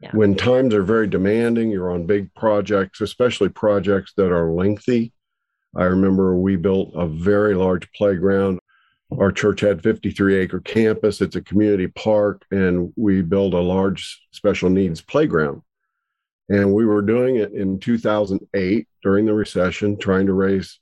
yeah. 0.00 0.10
when 0.12 0.36
times 0.36 0.74
are 0.74 0.84
very 0.84 1.08
demanding, 1.08 1.70
you're 1.70 1.92
on 1.92 2.06
big 2.06 2.32
projects, 2.34 3.00
especially 3.00 3.48
projects 3.48 4.12
that 4.16 4.32
are 4.32 4.52
lengthy. 4.52 5.12
I 5.74 5.84
remember 5.84 6.36
we 6.36 6.56
built 6.56 6.92
a 6.94 7.06
very 7.08 7.54
large 7.54 7.90
playground 7.92 8.60
our 9.18 9.32
church 9.32 9.60
had 9.60 9.82
53 9.82 10.36
acre 10.36 10.60
campus. 10.60 11.20
It's 11.20 11.36
a 11.36 11.42
community 11.42 11.88
park, 11.88 12.44
and 12.50 12.92
we 12.96 13.22
built 13.22 13.54
a 13.54 13.60
large 13.60 14.20
special 14.32 14.70
needs 14.70 15.00
playground. 15.00 15.62
And 16.48 16.72
we 16.72 16.84
were 16.84 17.02
doing 17.02 17.36
it 17.36 17.52
in 17.52 17.78
2008 17.78 18.88
during 19.02 19.26
the 19.26 19.34
recession, 19.34 19.96
trying 19.96 20.26
to 20.26 20.34
raise 20.34 20.78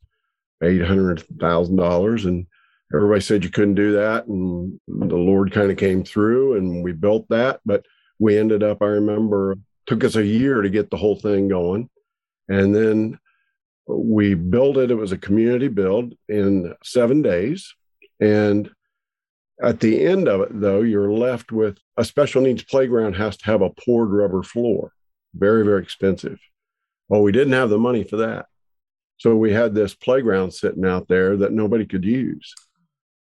$800,000. 0.62 2.25
And 2.26 2.46
everybody 2.94 3.20
said 3.20 3.44
you 3.44 3.50
couldn't 3.50 3.75
do 3.75 3.92
that. 3.92 4.26
And 4.26 4.80
the 4.88 5.16
Lord 5.16 5.52
kind 5.52 5.70
of 5.70 5.76
came 5.76 6.02
through 6.02 6.56
and 6.56 6.82
we 6.82 6.92
built 6.92 7.28
that. 7.28 7.60
But 7.64 7.87
we 8.18 8.38
ended 8.38 8.62
up, 8.62 8.82
I 8.82 8.87
remember, 8.87 9.56
took 9.87 10.02
us 10.02 10.16
a 10.16 10.26
year 10.26 10.62
to 10.62 10.70
get 10.70 10.90
the 10.90 10.96
whole 10.96 11.16
thing 11.16 11.49
going. 11.49 11.88
And 12.49 12.75
then 12.75 13.18
we 13.87 14.34
built 14.34 14.76
it. 14.76 14.90
It 14.90 14.96
was 14.96 15.12
a 15.12 15.18
community 15.18 15.68
build 15.68 16.14
in 16.28 16.75
seven 16.82 17.22
days. 17.22 17.75
And 18.20 18.70
at 19.62 19.80
the 19.80 20.04
end 20.04 20.28
of 20.28 20.40
it, 20.42 20.60
though, 20.60 20.82
you're 20.82 21.12
left 21.12 21.52
with 21.52 21.78
a 21.96 22.04
special 22.04 22.42
needs 22.42 22.62
playground 22.62 23.14
has 23.14 23.36
to 23.38 23.46
have 23.46 23.62
a 23.62 23.70
poured 23.70 24.10
rubber 24.10 24.42
floor. 24.42 24.92
Very, 25.34 25.64
very 25.64 25.82
expensive. 25.82 26.38
Well, 27.08 27.22
we 27.22 27.32
didn't 27.32 27.52
have 27.52 27.70
the 27.70 27.78
money 27.78 28.04
for 28.04 28.18
that. 28.18 28.46
So 29.18 29.36
we 29.36 29.52
had 29.52 29.74
this 29.74 29.94
playground 29.94 30.52
sitting 30.52 30.86
out 30.86 31.08
there 31.08 31.36
that 31.36 31.52
nobody 31.52 31.84
could 31.84 32.04
use, 32.04 32.54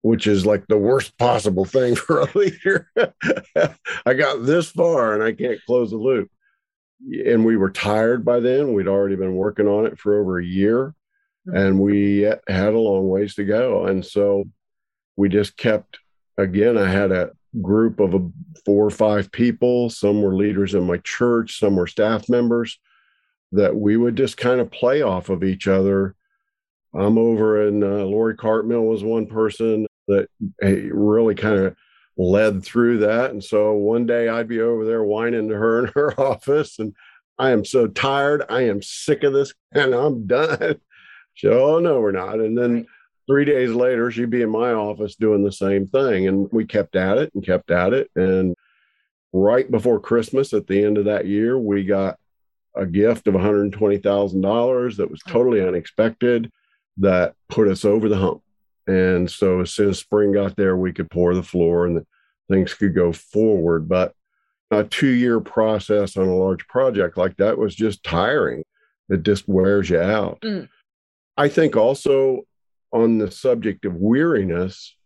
which 0.02 0.28
is 0.28 0.47
like 0.47 0.66
the 0.68 0.78
worst 0.78 1.18
possible 1.18 1.64
thing 1.64 1.94
for 1.97 2.20
a 2.20 2.38
leader. 2.38 2.88
I 4.06 4.14
got 4.14 4.44
this 4.47 4.70
far 4.70 5.14
and 5.14 5.23
I 5.23 5.32
can't 5.32 5.64
close 5.66 5.90
the 5.90 5.97
loop. 5.97 6.30
And 7.26 7.44
we 7.44 7.56
were 7.56 7.70
tired 7.70 8.25
by 8.25 8.40
then. 8.40 8.73
We'd 8.73 8.87
already 8.87 9.16
been 9.16 9.35
working 9.35 9.66
on 9.66 9.87
it 9.87 9.99
for 9.99 10.20
over 10.20 10.38
a 10.38 10.44
year 10.44 10.94
mm-hmm. 11.49 11.56
and 11.56 11.80
we 11.80 12.20
had 12.20 12.75
a 12.75 12.78
long 12.78 13.09
ways 13.09 13.35
to 13.35 13.44
go. 13.44 13.87
And 13.87 14.04
so 14.04 14.44
we 15.17 15.29
just 15.29 15.57
kept, 15.57 15.99
again, 16.37 16.79
I 16.79 16.88
had 16.88 17.12
a 17.12 17.31
group 17.61 18.00
of 18.00 18.33
four 18.64 18.87
or 18.87 18.90
five 18.90 19.33
people. 19.33 19.90
Some 19.90 20.23
were 20.23 20.35
leaders 20.35 20.75
in 20.75 20.85
my 20.85 20.99
church, 20.99 21.59
some 21.59 21.76
were 21.76 21.87
staff 21.87 22.29
members 22.29 22.79
that 23.52 23.75
we 23.75 23.97
would 23.97 24.17
just 24.17 24.37
kind 24.37 24.61
of 24.61 24.71
play 24.71 25.02
off 25.02 25.29
of 25.29 25.43
each 25.43 25.67
other. 25.67 26.14
I'm 26.95 27.19
over 27.19 27.67
and 27.67 27.83
uh, 27.83 28.05
Lori 28.05 28.37
Cartmill 28.37 28.87
was 28.88 29.02
one 29.02 29.26
person 29.26 29.87
that 30.09 30.29
really 30.61 31.35
kind 31.35 31.59
of 31.59 31.76
led 32.17 32.64
through 32.64 32.99
that. 32.99 33.31
And 33.31 33.43
so 33.43 33.73
one 33.73 34.07
day 34.07 34.29
I'd 34.29 34.49
be 34.49 34.61
over 34.61 34.85
there 34.85 35.02
whining 35.02 35.49
to 35.49 35.57
her 35.57 35.85
in 35.85 35.93
her 35.95 36.21
office, 36.21 36.79
and 36.79 36.95
I 37.38 37.50
am 37.50 37.64
so 37.64 37.87
tired. 37.87 38.45
I 38.49 38.62
am 38.62 38.83
sick 38.83 39.23
of 39.23 39.33
this, 39.33 39.55
and 39.73 39.95
I'm 39.95 40.26
done. 40.26 40.81
She, 41.33 41.47
oh 41.47 41.79
no, 41.79 42.00
we're 42.00 42.11
not. 42.11 42.40
And 42.40 42.59
then 42.59 42.75
right. 42.75 42.87
Three 43.27 43.45
days 43.45 43.71
later, 43.71 44.11
she'd 44.11 44.31
be 44.31 44.43
in 44.43 44.50
my 44.50 44.73
office 44.73 45.17
doing 45.17 45.45
the 45.45 45.53
same 45.53 45.87
thing, 45.87 46.27
and 46.29 46.49
we 46.53 46.65
kept 46.65 46.97
at 46.97 47.19
it 47.19 47.33
and 47.35 47.45
kept 47.45 47.71
at 47.71 47.93
it. 47.93 48.11
And 48.17 48.55
right 49.33 49.71
before 49.71 50.00
Christmas, 50.00 50.53
at 50.53 50.67
the 50.67 50.85
end 50.85 50.99
of 50.99 51.05
that 51.07 51.27
year, 51.27 51.59
we 51.59 51.85
got 51.85 52.19
a 52.75 52.87
gift 52.87 53.27
of 53.27 53.35
$120,000 53.35 54.97
that 54.97 55.11
was 55.11 55.21
totally 55.27 55.67
unexpected 55.67 56.50
that 56.99 57.35
put 57.49 57.69
us 57.69 57.85
over 57.85 58.09
the 58.09 58.17
hump. 58.17 58.43
And 58.87 59.31
so 59.31 59.61
as 59.61 59.71
soon 59.71 59.91
as 59.91 59.99
spring 59.99 60.33
got 60.33 60.57
there, 60.57 60.77
we 60.77 60.93
could 60.93 61.11
pour 61.11 61.35
the 61.35 61.43
floor 61.43 61.87
and 61.87 62.05
things 62.50 62.75
could 62.75 62.95
go 62.95 63.12
forward. 63.12 63.89
But 63.89 64.15
a 64.71 64.85
two 64.85 65.09
year 65.09 65.41
process 65.41 66.17
on 66.17 66.29
a 66.29 66.35
large 66.35 66.67
project 66.69 67.17
like 67.17 67.37
that 67.37 67.59
was 67.59 67.75
just 67.75 68.05
tiring. 68.05 68.65
It 69.09 69.23
just 69.23 69.49
wears 69.49 69.91
you 69.91 70.00
out. 70.00 70.41
Mm. 70.43 70.69
I 71.37 71.49
think 71.49 71.77
also 71.77 72.43
on 72.92 73.18
the 73.18 73.30
subject 73.30 73.85
of 73.85 73.94
weariness, 73.97 74.97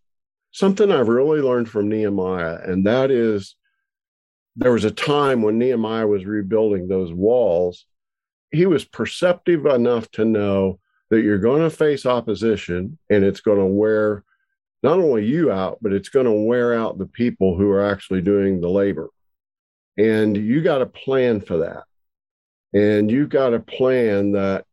something 0.52 0.90
I've 0.90 1.08
really 1.08 1.40
learned 1.40 1.68
from 1.68 1.88
Nehemiah, 1.88 2.58
and 2.64 2.86
that 2.86 3.10
is 3.10 3.56
there 4.56 4.72
was 4.72 4.84
a 4.84 4.90
time 4.90 5.42
when 5.42 5.58
Nehemiah 5.58 6.06
was 6.06 6.24
rebuilding 6.24 6.86
those 6.86 7.12
walls, 7.12 7.86
he 8.52 8.66
was 8.66 8.84
perceptive 8.84 9.66
enough 9.66 10.10
to 10.12 10.24
know 10.24 10.78
that 11.10 11.22
you're 11.22 11.38
going 11.38 11.62
to 11.62 11.70
face 11.70 12.06
opposition 12.06 12.98
and 13.10 13.24
it's 13.24 13.40
going 13.40 13.58
to 13.58 13.66
wear 13.66 14.24
not 14.82 14.98
only 14.98 15.24
you 15.24 15.50
out, 15.50 15.78
but 15.80 15.92
it's 15.92 16.08
going 16.08 16.26
to 16.26 16.32
wear 16.32 16.74
out 16.74 16.98
the 16.98 17.06
people 17.06 17.56
who 17.56 17.70
are 17.70 17.84
actually 17.84 18.20
doing 18.20 18.60
the 18.60 18.68
labor. 18.68 19.08
And 19.96 20.36
you 20.36 20.62
got 20.62 20.78
to 20.78 20.86
plan 20.86 21.40
for 21.40 21.58
that. 21.58 21.84
And 22.78 23.10
you 23.10 23.26
got 23.26 23.50
to 23.50 23.60
plan 23.60 24.32
that 24.32 24.66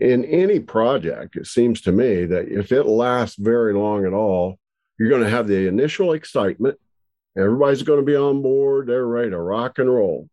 in 0.00 0.24
any 0.24 0.60
project, 0.60 1.36
it 1.36 1.46
seems 1.46 1.80
to 1.82 1.92
me 1.92 2.24
that 2.26 2.48
if 2.48 2.72
it 2.72 2.86
lasts 2.86 3.36
very 3.38 3.74
long 3.74 4.04
at 4.04 4.12
all, 4.12 4.58
you're 4.98 5.10
going 5.10 5.22
to 5.22 5.30
have 5.30 5.48
the 5.48 5.66
initial 5.66 6.12
excitement 6.12 6.78
Everybody's 7.36 7.82
going 7.82 8.00
to 8.00 8.06
be 8.06 8.16
on 8.16 8.42
board. 8.42 8.88
They're 8.88 9.06
ready 9.06 9.30
to 9.30 9.38
rock 9.38 9.78
and 9.78 9.92
roll. 9.92 10.28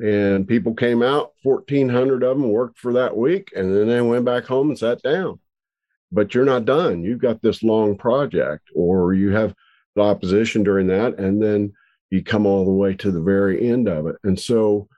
And 0.00 0.48
people 0.48 0.74
came 0.74 1.02
out, 1.02 1.32
1,400 1.42 2.22
of 2.22 2.38
them 2.38 2.50
worked 2.50 2.78
for 2.78 2.94
that 2.94 3.16
week, 3.16 3.52
and 3.54 3.74
then 3.74 3.86
they 3.86 4.00
went 4.00 4.24
back 4.24 4.44
home 4.44 4.70
and 4.70 4.78
sat 4.78 5.02
down. 5.02 5.38
But 6.10 6.34
you're 6.34 6.44
not 6.44 6.64
done. 6.64 7.04
You've 7.04 7.20
got 7.20 7.42
this 7.42 7.62
long 7.62 7.96
project, 7.96 8.64
or 8.74 9.14
you 9.14 9.30
have 9.30 9.54
the 9.94 10.02
opposition 10.02 10.64
during 10.64 10.88
that, 10.88 11.18
and 11.18 11.40
then 11.40 11.72
you 12.10 12.24
come 12.24 12.46
all 12.46 12.64
the 12.64 12.72
way 12.72 12.94
to 12.94 13.12
the 13.12 13.20
very 13.20 13.68
end 13.68 13.88
of 13.88 14.06
it. 14.06 14.16
And 14.24 14.38
so, 14.38 14.88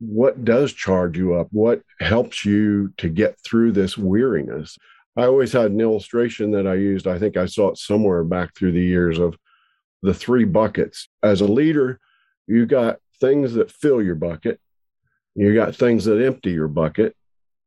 what 0.00 0.44
does 0.44 0.72
charge 0.72 1.18
you 1.18 1.34
up? 1.34 1.48
What 1.50 1.82
helps 2.00 2.44
you 2.44 2.92
to 2.98 3.08
get 3.08 3.38
through 3.44 3.72
this 3.72 3.98
weariness? 3.98 4.78
I 5.16 5.24
always 5.24 5.52
had 5.52 5.72
an 5.72 5.80
illustration 5.80 6.52
that 6.52 6.66
I 6.66 6.74
used. 6.74 7.06
I 7.06 7.18
think 7.18 7.36
I 7.36 7.46
saw 7.46 7.70
it 7.70 7.78
somewhere 7.78 8.22
back 8.22 8.54
through 8.54 8.72
the 8.72 8.84
years 8.84 9.18
of 9.18 9.36
the 10.02 10.14
three 10.14 10.44
buckets. 10.44 11.08
As 11.22 11.40
a 11.40 11.46
leader, 11.46 11.98
you 12.46 12.66
got 12.66 12.98
things 13.20 13.54
that 13.54 13.72
fill 13.72 14.00
your 14.00 14.14
bucket, 14.14 14.60
you 15.34 15.54
got 15.54 15.74
things 15.74 16.04
that 16.04 16.24
empty 16.24 16.50
your 16.52 16.68
bucket, 16.68 17.16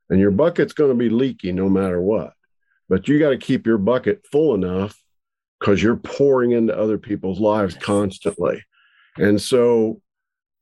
and 0.10 0.20
your 0.20 0.32
bucket's 0.32 0.74
going 0.74 0.92
to 0.92 0.96
be 0.96 1.10
leaky 1.10 1.52
no 1.52 1.70
matter 1.70 2.02
what. 2.02 2.34
But 2.88 3.08
you 3.08 3.20
got 3.20 3.30
to 3.30 3.38
keep 3.38 3.66
your 3.66 3.78
bucket 3.78 4.26
full 4.32 4.54
enough 4.54 4.98
because 5.60 5.82
you're 5.84 5.98
pouring 5.98 6.52
into 6.52 6.78
other 6.78 6.98
people's 6.98 7.40
lives 7.40 7.76
constantly. 7.76 8.64
And 9.18 9.42
so 9.42 10.02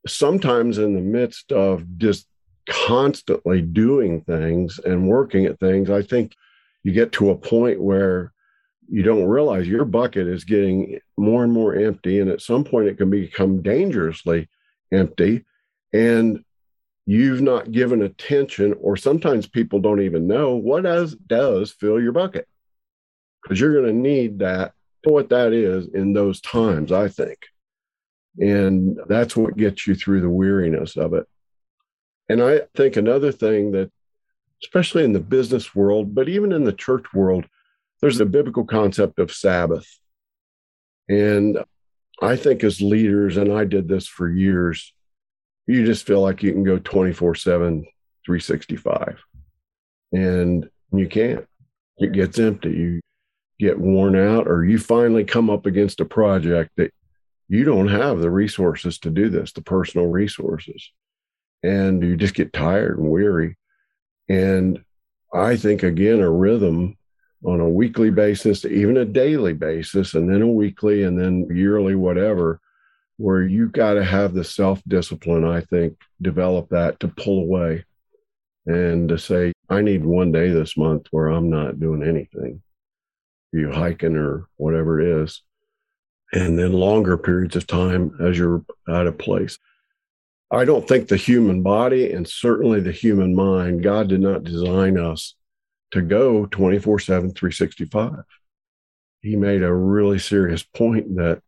sometimes 0.08 0.78
in 0.78 0.96
the 0.96 1.02
midst 1.02 1.52
of 1.52 1.98
just 1.98 2.28
constantly 2.70 3.62
doing 3.62 4.22
things 4.22 4.80
and 4.84 5.08
working 5.08 5.46
at 5.46 5.60
things, 5.60 5.90
I 5.90 6.02
think 6.02 6.34
you 6.84 6.92
get 6.92 7.12
to 7.14 7.32
a 7.32 7.38
point 7.38 7.82
where 7.82 8.32
you 8.88 9.04
don't 9.04 9.26
realize 9.26 9.68
your 9.68 9.86
bucket 9.86 10.28
is 10.28 10.44
getting 10.44 11.00
more 11.18 11.44
and 11.44 11.54
more 11.54 11.76
empty. 11.76 12.20
And 12.20 12.30
at 12.30 12.42
some 12.42 12.64
point, 12.64 12.88
it 12.88 12.98
can 12.98 13.10
become 13.10 13.62
dangerously 13.62 14.50
empty. 14.92 15.46
And 15.94 16.44
you've 17.06 17.42
not 17.42 17.72
given 17.72 18.02
attention, 18.02 18.76
or 18.82 18.96
sometimes 18.96 19.48
people 19.48 19.80
don't 19.80 20.02
even 20.02 20.28
know 20.28 20.56
what 20.56 20.84
does, 20.84 21.16
does 21.16 21.72
fill 21.72 22.02
your 22.02 22.12
bucket. 22.12 22.48
Because 23.44 23.60
you're 23.60 23.74
going 23.74 23.86
to 23.86 23.94
need 23.94 24.40
that, 24.40 24.74
what 25.04 25.30
that 25.30 25.54
is 25.54 25.88
in 25.88 26.14
those 26.14 26.42
times, 26.42 26.92
I 26.92 27.08
think. 27.08 27.38
And 28.40 28.98
that's 29.08 29.36
what 29.36 29.58
gets 29.58 29.86
you 29.86 29.96
through 29.96 30.22
the 30.22 30.30
weariness 30.30 30.96
of 30.96 31.14
it. 31.14 31.26
And 32.30 32.42
I 32.42 32.62
think 32.76 32.96
another 32.96 33.32
thing 33.32 33.72
that, 33.72 33.92
especially 34.64 35.04
in 35.04 35.14
the 35.14 35.20
business 35.20 35.76
world, 35.76 36.16
but 36.16 36.30
even 36.30 36.52
in 36.52 36.64
the 36.64 36.74
church 36.74 37.06
world, 37.14 37.46
there's 38.02 38.20
a 38.20 38.26
biblical 38.26 38.66
concept 38.66 39.20
of 39.20 39.32
Sabbath. 39.32 39.88
And 41.10 41.58
I 42.22 42.36
think 42.36 42.64
as 42.64 42.82
leaders, 42.82 43.38
and 43.38 43.52
I 43.52 43.66
did 43.66 43.88
this 43.88 44.08
for 44.08 44.30
years, 44.30 44.94
you 45.68 45.86
just 45.86 46.06
feel 46.06 46.22
like 46.22 46.44
you 46.44 46.52
can 46.52 46.64
go 46.64 46.78
24 46.80 47.36
7, 47.36 47.86
365. 48.26 49.22
And 50.12 50.70
you 50.92 51.08
can't. 51.08 51.46
It 51.98 52.14
gets 52.14 52.40
empty. 52.40 52.72
You 52.72 53.02
get 53.60 53.80
worn 53.80 54.16
out, 54.16 54.48
or 54.48 54.64
you 54.64 54.80
finally 54.80 55.26
come 55.26 55.50
up 55.50 55.66
against 55.66 56.00
a 56.00 56.06
project 56.06 56.72
that 56.78 56.92
you 57.50 57.64
don't 57.64 57.88
have 57.88 58.20
the 58.20 58.30
resources 58.30 59.00
to 59.00 59.10
do 59.10 59.28
this, 59.28 59.52
the 59.52 59.62
personal 59.62 60.08
resources. 60.08 60.92
And 61.64 62.02
you 62.02 62.16
just 62.16 62.36
get 62.36 62.54
tired 62.54 63.00
and 63.00 63.10
weary. 63.10 63.58
And 64.30 64.84
I 65.34 65.58
think, 65.58 65.84
again, 65.84 66.22
a 66.22 66.30
rhythm 66.30 66.96
on 67.44 67.60
a 67.60 67.68
weekly 67.68 68.12
basis, 68.12 68.66
even 68.66 68.98
a 68.98 69.06
daily 69.06 69.54
basis, 69.54 70.14
and 70.14 70.32
then 70.32 70.44
a 70.44 70.48
weekly 70.48 71.04
and 71.04 71.20
then 71.20 71.48
yearly, 71.52 71.96
whatever, 71.96 72.62
where 73.18 73.42
you 73.42 73.68
got 73.68 73.96
to 73.96 74.04
have 74.04 74.34
the 74.34 74.44
self 74.44 74.82
discipline, 74.88 75.44
I 75.44 75.62
think, 75.62 75.98
develop 76.22 76.70
that 76.70 77.00
to 77.00 77.08
pull 77.08 77.40
away 77.40 77.84
and 78.66 79.10
to 79.10 79.18
say, 79.18 79.54
I 79.70 79.82
need 79.82 80.06
one 80.06 80.32
day 80.32 80.50
this 80.52 80.78
month 80.78 81.08
where 81.12 81.28
I'm 81.28 81.50
not 81.50 81.80
doing 81.80 82.04
anything, 82.04 82.62
you 83.52 83.72
hiking 83.72 84.16
or 84.16 84.48
whatever 84.58 85.02
it 85.02 85.24
is. 85.24 85.42
And 86.32 86.60
then 86.60 86.74
longer 86.74 87.18
periods 87.18 87.56
of 87.56 87.66
time 87.66 88.16
as 88.22 88.38
you're 88.38 88.64
out 88.88 89.08
of 89.08 89.18
place. 89.18 89.58
I 90.52 90.66
don't 90.66 90.88
think 90.88 91.08
the 91.08 91.18
human 91.18 91.62
body 91.62 92.12
and 92.12 92.28
certainly 92.28 92.82
the 92.82 92.92
human 92.92 93.36
mind, 93.36 93.84
God 93.84 94.10
did 94.10 94.22
not 94.22 94.44
design 94.44 94.98
us 94.98 95.36
to 95.92 96.02
go 96.02 96.46
24 96.46 97.00
7, 97.00 97.34
365. 97.34 98.24
he 99.22 99.36
made 99.36 99.64
a 99.64 99.74
really 99.74 100.20
serious 100.20 100.64
point 100.64 101.16
that 101.16 101.42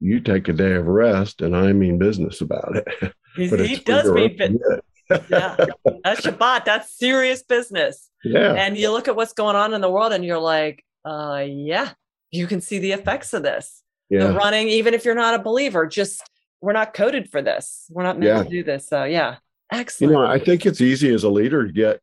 you 0.00 0.20
take 0.20 0.48
a 0.48 0.52
day 0.52 0.72
of 0.72 0.86
rest, 0.86 1.42
and 1.42 1.56
I 1.56 1.72
mean 1.72 1.96
business 1.96 2.40
about 2.40 2.76
it. 2.76 3.14
but 3.50 3.60
he 3.60 3.76
does 3.76 4.10
mean 4.10 4.36
business. 4.36 4.80
yeah, 5.30 5.56
that's 6.02 6.20
Shabbat. 6.26 6.64
That's 6.64 6.96
serious 6.98 7.42
business. 7.44 8.10
Yeah. 8.24 8.52
And 8.54 8.76
you 8.76 8.90
look 8.90 9.06
at 9.06 9.14
what's 9.14 9.32
going 9.32 9.54
on 9.54 9.74
in 9.74 9.80
the 9.80 9.90
world, 9.90 10.12
and 10.12 10.24
you're 10.24 10.40
like, 10.40 10.84
uh, 11.04 11.44
yeah, 11.46 11.92
you 12.32 12.48
can 12.48 12.60
see 12.60 12.80
the 12.80 12.92
effects 12.92 13.32
of 13.32 13.44
this. 13.44 13.81
Yeah. 14.12 14.26
The 14.26 14.34
running, 14.34 14.68
even 14.68 14.92
if 14.92 15.06
you're 15.06 15.14
not 15.14 15.32
a 15.32 15.42
believer, 15.42 15.86
just 15.86 16.22
we're 16.60 16.74
not 16.74 16.92
coded 16.92 17.30
for 17.30 17.40
this. 17.40 17.86
We're 17.88 18.02
not 18.02 18.18
meant 18.18 18.36
yeah. 18.36 18.42
to 18.42 18.48
do 18.48 18.62
this. 18.62 18.86
So 18.86 19.04
yeah, 19.04 19.36
excellent. 19.72 20.12
You 20.12 20.18
know, 20.18 20.26
I 20.26 20.38
think 20.38 20.66
it's 20.66 20.82
easy 20.82 21.08
as 21.14 21.24
a 21.24 21.30
leader 21.30 21.66
to 21.66 21.72
get 21.72 22.00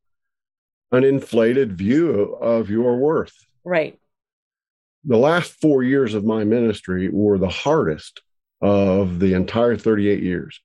an 0.91 1.03
inflated 1.03 1.77
view 1.77 2.35
of 2.41 2.71
your 2.71 2.97
worth. 2.97 3.35
Right. 3.63 3.99
The 5.03 5.17
last 5.19 5.51
four 5.61 5.83
years 5.83 6.15
of 6.15 6.25
my 6.25 6.43
ministry 6.43 7.09
were 7.09 7.37
the 7.37 7.47
hardest 7.47 8.23
of 8.59 9.19
the 9.19 9.35
entire 9.35 9.77
38 9.77 10.23
years. 10.23 10.59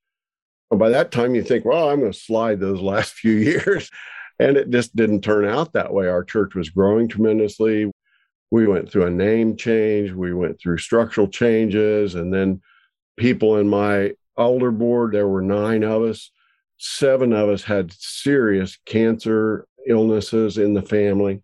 But 0.71 0.79
by 0.79 0.89
that 0.89 1.11
time, 1.11 1.35
you 1.35 1.43
think, 1.43 1.67
well, 1.67 1.91
I'm 1.91 2.01
going 2.01 2.11
to 2.11 2.19
slide 2.19 2.59
those 2.59 2.81
last 2.81 3.13
few 3.17 3.33
years. 3.33 3.91
And 4.39 4.57
it 4.57 4.71
just 4.71 4.97
didn't 4.97 5.21
turn 5.21 5.45
out 5.45 5.75
that 5.75 5.93
way. 5.93 6.09
Our 6.09 6.25
church 6.25 6.55
was 6.55 6.71
growing 6.71 7.07
tremendously. 7.07 7.93
We 8.55 8.69
went 8.69 8.89
through 8.89 9.07
a 9.07 9.11
name 9.11 9.57
change, 9.57 10.13
we 10.13 10.33
went 10.33 10.61
through 10.61 10.79
structural 10.79 11.27
changes, 11.27 12.15
and 12.15 12.33
then 12.33 12.63
people 13.17 13.57
in 13.57 13.69
my 13.69 14.13
elder 14.39 14.71
board, 14.71 15.11
there 15.11 15.27
were 15.27 15.43
nine 15.43 15.83
of 15.83 16.05
us. 16.05 16.31
Seven 16.79 17.33
of 17.33 17.49
us 17.49 17.65
had 17.65 17.93
serious 17.93 18.79
cancer 18.87 19.67
illnesses 19.89 20.57
in 20.57 20.73
the 20.73 20.83
family. 20.83 21.43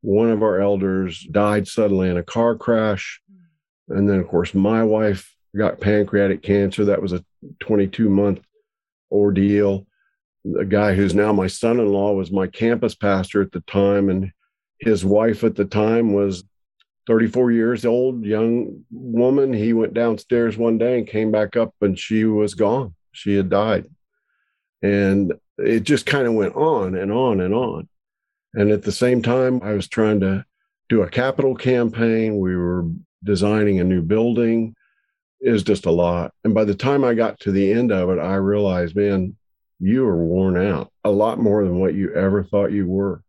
One 0.00 0.30
of 0.30 0.42
our 0.42 0.58
elders 0.58 1.26
died 1.30 1.68
suddenly 1.68 2.08
in 2.08 2.16
a 2.16 2.22
car 2.22 2.54
crash. 2.54 3.20
And 3.90 4.08
then, 4.08 4.18
of 4.18 4.26
course, 4.26 4.54
my 4.54 4.82
wife 4.82 5.36
got 5.54 5.82
pancreatic 5.82 6.42
cancer. 6.42 6.86
That 6.86 7.02
was 7.02 7.12
a 7.12 7.22
22 7.60 8.08
month 8.08 8.40
ordeal. 9.12 9.86
The 10.46 10.64
guy 10.64 10.94
who's 10.94 11.14
now 11.14 11.34
my 11.34 11.48
son 11.48 11.80
in 11.80 11.92
law 11.92 12.14
was 12.14 12.32
my 12.32 12.46
campus 12.46 12.94
pastor 12.94 13.42
at 13.42 13.52
the 13.52 13.60
time, 13.60 14.08
and 14.08 14.32
his 14.78 15.04
wife 15.04 15.44
at 15.44 15.56
the 15.56 15.64
time 15.64 16.12
was 16.12 16.44
34 17.06 17.52
years 17.52 17.84
old, 17.84 18.24
young 18.24 18.84
woman. 18.90 19.52
He 19.52 19.72
went 19.72 19.94
downstairs 19.94 20.56
one 20.56 20.78
day 20.78 20.98
and 20.98 21.06
came 21.06 21.30
back 21.30 21.56
up, 21.56 21.74
and 21.80 21.98
she 21.98 22.24
was 22.24 22.54
gone. 22.54 22.94
She 23.12 23.36
had 23.36 23.48
died. 23.48 23.86
And 24.82 25.32
it 25.58 25.80
just 25.80 26.04
kind 26.04 26.26
of 26.26 26.34
went 26.34 26.54
on 26.56 26.96
and 26.96 27.12
on 27.12 27.40
and 27.40 27.54
on. 27.54 27.88
And 28.54 28.70
at 28.70 28.82
the 28.82 28.92
same 28.92 29.22
time, 29.22 29.60
I 29.62 29.72
was 29.72 29.88
trying 29.88 30.20
to 30.20 30.44
do 30.88 31.02
a 31.02 31.10
capital 31.10 31.54
campaign. 31.54 32.38
We 32.38 32.56
were 32.56 32.86
designing 33.24 33.80
a 33.80 33.84
new 33.84 34.02
building. 34.02 34.74
It 35.40 35.50
was 35.50 35.62
just 35.62 35.86
a 35.86 35.90
lot. 35.90 36.32
And 36.44 36.54
by 36.54 36.64
the 36.64 36.74
time 36.74 37.04
I 37.04 37.14
got 37.14 37.38
to 37.40 37.52
the 37.52 37.72
end 37.72 37.92
of 37.92 38.10
it, 38.10 38.18
I 38.18 38.34
realized, 38.36 38.96
man, 38.96 39.36
you 39.78 40.06
are 40.06 40.24
worn 40.24 40.56
out 40.56 40.90
a 41.04 41.10
lot 41.10 41.38
more 41.38 41.64
than 41.64 41.78
what 41.78 41.94
you 41.94 42.14
ever 42.14 42.42
thought 42.42 42.72
you 42.72 42.86
were. 42.86 43.22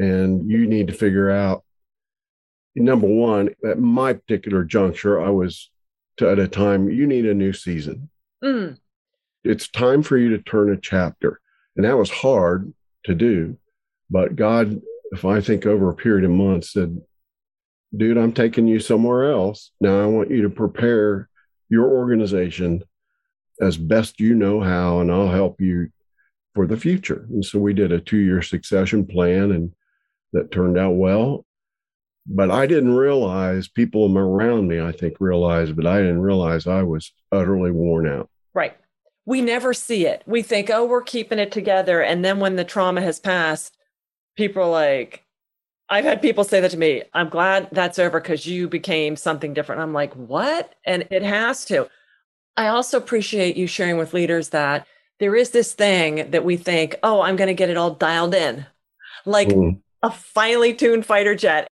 And 0.00 0.50
you 0.50 0.66
need 0.66 0.88
to 0.88 0.94
figure 0.94 1.30
out 1.30 1.64
number 2.74 3.06
one, 3.06 3.50
at 3.64 3.78
my 3.78 4.14
particular 4.14 4.64
juncture, 4.64 5.20
I 5.20 5.28
was 5.30 5.70
to, 6.16 6.30
at 6.30 6.38
a 6.38 6.48
time, 6.48 6.88
you 6.88 7.06
need 7.06 7.26
a 7.26 7.34
new 7.34 7.52
season. 7.52 8.08
Mm 8.42 8.78
it's 9.44 9.68
time 9.68 10.02
for 10.02 10.16
you 10.16 10.30
to 10.30 10.42
turn 10.42 10.72
a 10.72 10.76
chapter. 10.76 11.40
And 11.76 11.84
that 11.84 11.96
was 11.96 12.10
hard 12.10 12.72
to 13.04 13.14
do. 13.14 13.56
But 14.10 14.36
God, 14.36 14.80
if 15.12 15.24
I 15.24 15.40
think 15.40 15.66
over 15.66 15.88
a 15.88 15.94
period 15.94 16.24
of 16.24 16.30
months, 16.30 16.72
said, 16.72 17.00
dude, 17.96 18.18
I'm 18.18 18.32
taking 18.32 18.66
you 18.66 18.80
somewhere 18.80 19.30
else. 19.30 19.70
Now 19.80 20.00
I 20.00 20.06
want 20.06 20.30
you 20.30 20.42
to 20.42 20.50
prepare 20.50 21.28
your 21.68 21.88
organization 21.88 22.82
as 23.60 23.76
best 23.76 24.20
you 24.20 24.34
know 24.34 24.60
how, 24.60 25.00
and 25.00 25.10
I'll 25.10 25.28
help 25.28 25.60
you 25.60 25.90
for 26.54 26.66
the 26.66 26.76
future. 26.76 27.26
And 27.30 27.44
so 27.44 27.58
we 27.58 27.72
did 27.72 27.92
a 27.92 28.00
two 28.00 28.18
year 28.18 28.42
succession 28.42 29.06
plan, 29.06 29.52
and 29.52 29.72
that 30.32 30.50
turned 30.50 30.78
out 30.78 30.96
well. 30.96 31.44
But 32.26 32.50
I 32.50 32.66
didn't 32.66 32.94
realize 32.94 33.68
people 33.68 34.16
around 34.16 34.68
me, 34.68 34.80
I 34.80 34.92
think, 34.92 35.14
realized, 35.20 35.74
but 35.74 35.86
I 35.86 35.98
didn't 35.98 36.20
realize 36.20 36.66
I 36.66 36.82
was 36.82 37.12
utterly 37.32 37.70
worn 37.70 38.06
out. 38.06 38.28
Right 38.54 38.76
we 39.30 39.40
never 39.40 39.72
see 39.72 40.06
it. 40.06 40.24
We 40.26 40.42
think, 40.42 40.70
oh, 40.70 40.84
we're 40.84 41.02
keeping 41.02 41.38
it 41.38 41.52
together. 41.52 42.02
And 42.02 42.24
then 42.24 42.40
when 42.40 42.56
the 42.56 42.64
trauma 42.64 43.00
has 43.00 43.20
passed, 43.20 43.76
people 44.36 44.64
are 44.64 44.70
like, 44.70 45.24
I've 45.88 46.04
had 46.04 46.20
people 46.20 46.42
say 46.42 46.60
that 46.60 46.72
to 46.72 46.76
me. 46.76 47.04
I'm 47.14 47.28
glad 47.28 47.68
that's 47.70 48.00
over 48.00 48.20
because 48.20 48.44
you 48.44 48.68
became 48.68 49.14
something 49.14 49.54
different. 49.54 49.82
I'm 49.82 49.92
like, 49.92 50.14
what? 50.14 50.74
And 50.84 51.06
it 51.12 51.22
has 51.22 51.64
to. 51.66 51.88
I 52.56 52.66
also 52.68 52.96
appreciate 52.96 53.56
you 53.56 53.68
sharing 53.68 53.98
with 53.98 54.14
leaders 54.14 54.48
that 54.48 54.84
there 55.20 55.36
is 55.36 55.50
this 55.50 55.74
thing 55.74 56.30
that 56.32 56.44
we 56.44 56.56
think, 56.56 56.96
oh, 57.04 57.20
I'm 57.20 57.36
going 57.36 57.46
to 57.46 57.54
get 57.54 57.70
it 57.70 57.76
all 57.76 57.94
dialed 57.94 58.34
in, 58.34 58.66
like 59.26 59.48
mm. 59.48 59.80
A 60.02 60.10
finely 60.10 60.74
tuned 60.74 61.06
fighter 61.06 61.34
jet. 61.34 61.68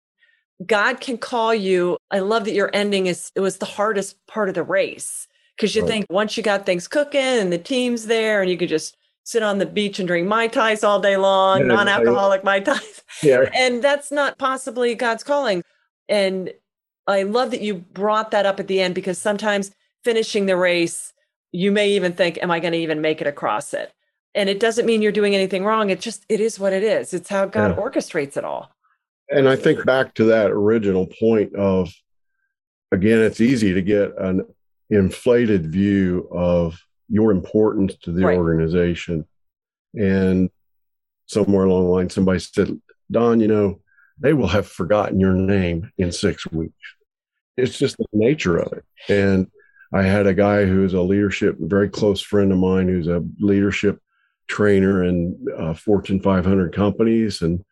God 0.65 0.99
can 0.99 1.17
call 1.17 1.53
you. 1.53 1.97
I 2.11 2.19
love 2.19 2.45
that 2.45 2.53
your 2.53 2.71
ending 2.73 3.07
is, 3.07 3.31
it 3.35 3.41
was 3.41 3.57
the 3.57 3.65
hardest 3.65 4.17
part 4.27 4.49
of 4.49 4.55
the 4.55 4.63
race 4.63 5.27
because 5.55 5.75
you 5.75 5.83
right. 5.83 5.87
think 5.87 6.05
once 6.09 6.35
you 6.35 6.43
got 6.43 6.65
things 6.65 6.87
cooking 6.87 7.21
and 7.21 7.53
the 7.53 7.57
team's 7.57 8.07
there 8.07 8.41
and 8.41 8.49
you 8.49 8.57
could 8.57 8.69
just 8.69 8.97
sit 9.23 9.43
on 9.43 9.57
the 9.57 9.65
beach 9.65 9.99
and 9.99 10.07
drink 10.07 10.27
mai 10.27 10.47
tais 10.47 10.83
all 10.83 10.99
day 10.99 11.17
long, 11.17 11.59
yeah, 11.59 11.67
non-alcoholic 11.67 12.43
mai 12.43 12.59
tais. 12.59 13.03
Yeah. 13.21 13.49
And 13.53 13.83
that's 13.83 14.11
not 14.11 14.37
possibly 14.37 14.95
God's 14.95 15.23
calling. 15.23 15.63
And 16.09 16.51
I 17.07 17.23
love 17.23 17.51
that 17.51 17.61
you 17.61 17.75
brought 17.75 18.31
that 18.31 18.45
up 18.45 18.59
at 18.59 18.67
the 18.67 18.81
end 18.81 18.95
because 18.95 19.17
sometimes 19.17 19.71
finishing 20.03 20.45
the 20.45 20.57
race, 20.57 21.13
you 21.51 21.71
may 21.71 21.89
even 21.91 22.13
think, 22.13 22.37
am 22.41 22.51
I 22.51 22.59
going 22.59 22.73
to 22.73 22.79
even 22.79 23.01
make 23.01 23.21
it 23.21 23.27
across 23.27 23.73
it? 23.73 23.91
And 24.37 24.49
it 24.49 24.59
doesn't 24.59 24.85
mean 24.85 25.01
you're 25.01 25.11
doing 25.11 25.33
anything 25.33 25.65
wrong. 25.65 25.89
It 25.89 25.99
just, 25.99 26.23
it 26.29 26.39
is 26.39 26.59
what 26.59 26.71
it 26.71 26.83
is. 26.83 27.11
It's 27.11 27.27
how 27.27 27.47
God 27.47 27.71
yeah. 27.71 27.83
orchestrates 27.83 28.37
it 28.37 28.45
all. 28.45 28.71
And 29.29 29.49
I 29.49 29.55
think 29.55 29.83
back 29.83 30.13
to 30.13 30.25
that 30.25 30.51
original 30.51 31.07
point 31.19 31.55
of, 31.55 31.91
again, 32.91 33.19
it's 33.19 33.41
easy 33.41 33.73
to 33.73 33.81
get 33.81 34.15
an 34.19 34.45
inflated 34.91 35.65
view 35.71 36.29
of 36.31 36.79
your 37.09 37.31
importance 37.31 37.95
to 38.03 38.11
the 38.11 38.25
right. 38.25 38.37
organization. 38.37 39.25
And 39.95 40.51
somewhere 41.25 41.65
along 41.65 41.85
the 41.85 41.89
line, 41.89 42.09
somebody 42.11 42.39
said, 42.39 42.79
Don, 43.09 43.39
you 43.39 43.47
know, 43.47 43.81
they 44.19 44.33
will 44.33 44.47
have 44.47 44.67
forgotten 44.67 45.19
your 45.19 45.33
name 45.33 45.91
in 45.97 46.11
six 46.11 46.45
weeks. 46.51 46.75
It's 47.57 47.79
just 47.79 47.97
the 47.97 48.05
nature 48.13 48.57
of 48.57 48.71
it. 48.71 48.83
And 49.09 49.47
I 49.91 50.03
had 50.03 50.27
a 50.27 50.33
guy 50.35 50.65
who's 50.65 50.93
a 50.93 51.01
leadership, 51.01 51.55
very 51.59 51.89
close 51.89 52.21
friend 52.21 52.51
of 52.51 52.59
mine, 52.59 52.87
who's 52.87 53.07
a 53.07 53.23
leadership 53.39 53.99
trainer 54.47 55.03
in 55.03 55.45
uh, 55.57 55.73
Fortune 55.73 56.19
500 56.19 56.73
companies. 56.73 57.41
And 57.41 57.63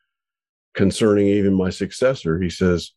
concerning 0.74 1.28
even 1.28 1.54
my 1.54 1.70
successor, 1.70 2.40
he 2.40 2.50
says, 2.50 2.92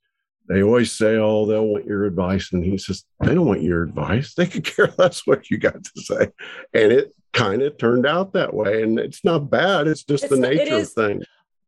they 0.48 0.62
always 0.62 0.92
say, 0.92 1.16
oh, 1.16 1.46
they'll 1.46 1.66
want 1.66 1.86
your 1.86 2.04
advice. 2.04 2.52
And 2.52 2.64
he 2.64 2.78
says, 2.78 3.04
they 3.20 3.34
don't 3.34 3.46
want 3.46 3.62
your 3.62 3.82
advice. 3.82 4.34
They 4.34 4.46
could 4.46 4.64
care 4.76 4.92
less 4.98 5.26
what 5.26 5.50
you 5.50 5.58
got 5.58 5.84
to 5.84 6.02
say. 6.02 6.30
And 6.72 6.92
it 6.92 7.14
kind 7.32 7.62
of 7.62 7.76
turned 7.76 8.06
out 8.06 8.32
that 8.32 8.54
way. 8.54 8.82
And 8.82 8.98
it's 8.98 9.24
not 9.24 9.50
bad. 9.50 9.86
It's 9.86 10.04
just 10.04 10.24
it's, 10.24 10.34
the 10.34 10.40
nature 10.40 10.76
of 10.76 10.90
things. 10.90 11.24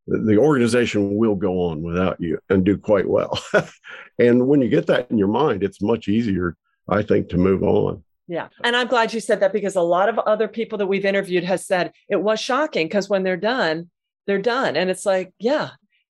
The, 0.06 0.18
the 0.18 0.38
organization 0.38 1.16
will 1.16 1.36
go 1.36 1.62
on 1.64 1.82
without 1.82 2.20
you 2.20 2.38
and 2.48 2.64
do 2.64 2.78
quite 2.78 3.08
well. 3.08 3.38
and 4.18 4.48
when 4.48 4.62
you 4.62 4.68
get 4.68 4.86
that 4.86 5.10
in 5.10 5.18
your 5.18 5.28
mind, 5.28 5.62
it's 5.62 5.82
much 5.82 6.08
easier, 6.08 6.56
I 6.88 7.02
think, 7.02 7.28
to 7.30 7.36
move 7.36 7.62
on. 7.62 8.02
Yeah. 8.30 8.48
And 8.62 8.76
I'm 8.76 8.86
glad 8.86 9.12
you 9.12 9.18
said 9.18 9.40
that 9.40 9.52
because 9.52 9.74
a 9.74 9.82
lot 9.82 10.08
of 10.08 10.16
other 10.20 10.46
people 10.46 10.78
that 10.78 10.86
we've 10.86 11.04
interviewed 11.04 11.42
has 11.42 11.66
said 11.66 11.92
it 12.08 12.22
was 12.22 12.38
shocking 12.38 12.86
because 12.86 13.08
when 13.08 13.24
they're 13.24 13.36
done, 13.36 13.90
they're 14.28 14.38
done. 14.38 14.76
And 14.76 14.88
it's 14.88 15.04
like, 15.04 15.32
yeah, 15.40 15.70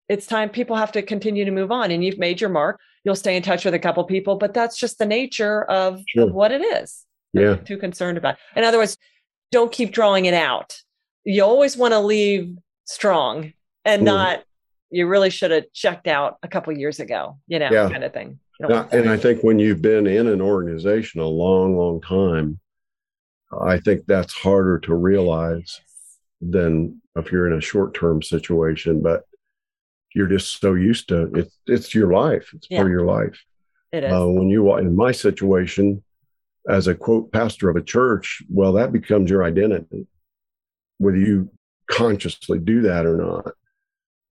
it's 0.10 0.26
time 0.26 0.50
people 0.50 0.76
have 0.76 0.92
to 0.92 1.02
continue 1.02 1.46
to 1.46 1.52
move 1.52 1.72
on 1.72 1.92
and 1.92 2.04
you've 2.04 2.18
made 2.18 2.42
your 2.42 2.50
mark 2.50 2.80
you'll 3.06 3.16
stay 3.16 3.38
in 3.38 3.44
touch 3.44 3.64
with 3.64 3.74
a 3.74 3.80
couple 3.80 4.04
people 4.04 4.36
but 4.36 4.54
that's 4.54 4.78
just 4.78 4.98
the 4.98 5.06
nature 5.06 5.64
of, 5.66 6.02
sure. 6.08 6.28
of 6.28 6.34
what 6.34 6.52
it 6.52 6.62
is 6.62 7.06
yeah 7.34 7.56
too 7.56 7.78
concerned 7.78 8.18
about 8.18 8.36
in 8.56 8.64
other 8.64 8.80
words 8.80 8.98
don't 9.52 9.72
keep 9.72 9.92
drawing 9.92 10.26
it 10.26 10.34
out 10.34 10.82
you 11.24 11.44
always 11.44 11.78
want 11.78 11.94
to 11.94 12.00
leave 12.00 12.58
strong 12.86 13.54
and 13.86 14.02
mm. 14.02 14.06
not 14.06 14.44
you 14.90 15.08
really 15.08 15.30
should 15.30 15.52
have 15.52 15.72
checked 15.74 16.08
out 16.08 16.38
a 16.44 16.48
couple 16.48 16.76
years 16.76 17.00
ago 17.00 17.38
you 17.48 17.60
know 17.60 17.70
yeah. 17.72 17.90
kind 17.90 18.04
of 18.04 18.12
thing 18.12 18.40
and 18.92 19.10
i 19.10 19.18
think 19.18 19.42
when 19.44 19.60
you've 19.60 19.82
been 19.82 20.06
in 20.06 20.28
an 20.28 20.42
organization 20.42 21.22
a 21.22 21.26
long 21.26 21.78
long 21.78 22.02
time 22.02 22.60
i 23.62 23.80
think 23.80 24.06
that's 24.06 24.34
harder 24.34 24.80
to 24.80 24.94
realize 24.94 25.80
than 26.42 27.02
if 27.16 27.32
you're 27.32 27.48
in 27.48 27.58
a 27.58 27.62
short 27.62 27.94
term 27.94 28.22
situation 28.22 29.02
but 29.02 29.24
you're 30.14 30.28
just 30.28 30.60
so 30.60 30.74
used 30.74 31.08
to 31.10 31.34
it. 31.36 31.52
It's 31.68 31.94
your 31.94 32.12
life. 32.12 32.52
It's 32.54 32.68
yeah. 32.70 32.80
part 32.80 32.88
of 32.88 32.92
your 32.92 33.06
life. 33.06 33.44
It 33.92 34.04
is. 34.04 34.14
Uh, 34.14 34.28
when 34.28 34.50
you 34.50 34.76
in 34.78 34.96
my 34.96 35.12
situation, 35.12 36.04
as 36.68 36.88
a 36.88 36.96
quote 36.96 37.32
pastor 37.32 37.70
of 37.70 37.76
a 37.76 37.82
church, 37.82 38.44
well, 38.50 38.74
that 38.74 38.92
becomes 38.92 39.30
your 39.30 39.44
identity, 39.44 40.08
whether 40.98 41.18
you 41.18 41.50
consciously 41.90 42.60
do 42.60 42.82
that 42.82 43.06
or 43.06 43.18
not. 43.18 43.54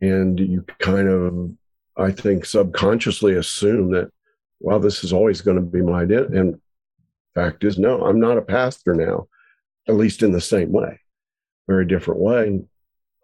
And 0.01 0.39
you 0.39 0.65
kind 0.79 1.09
of 1.09 1.51
I 1.97 2.13
think, 2.13 2.45
subconsciously 2.45 3.35
assume 3.35 3.91
that, 3.91 4.13
well, 4.61 4.81
this 4.81 5.05
is 5.05 5.13
always 5.13 5.41
going 5.41 5.57
to 5.57 5.63
be 5.63 5.83
my 5.83 6.03
identity. 6.03 6.39
And 6.39 6.61
fact 7.35 7.65
is, 7.65 7.79
no, 7.79 8.05
I'm 8.05 8.21
not 8.21 8.39
a 8.39 8.43
pastor 8.43 8.95
now, 8.95 9.29
at 9.89 9.95
least 9.95 10.23
in 10.23 10.33
the 10.33 10.41
same 10.41 10.73
way, 10.73 11.01
very 11.67 11.87
different 11.87 12.21
way. 12.21 12.61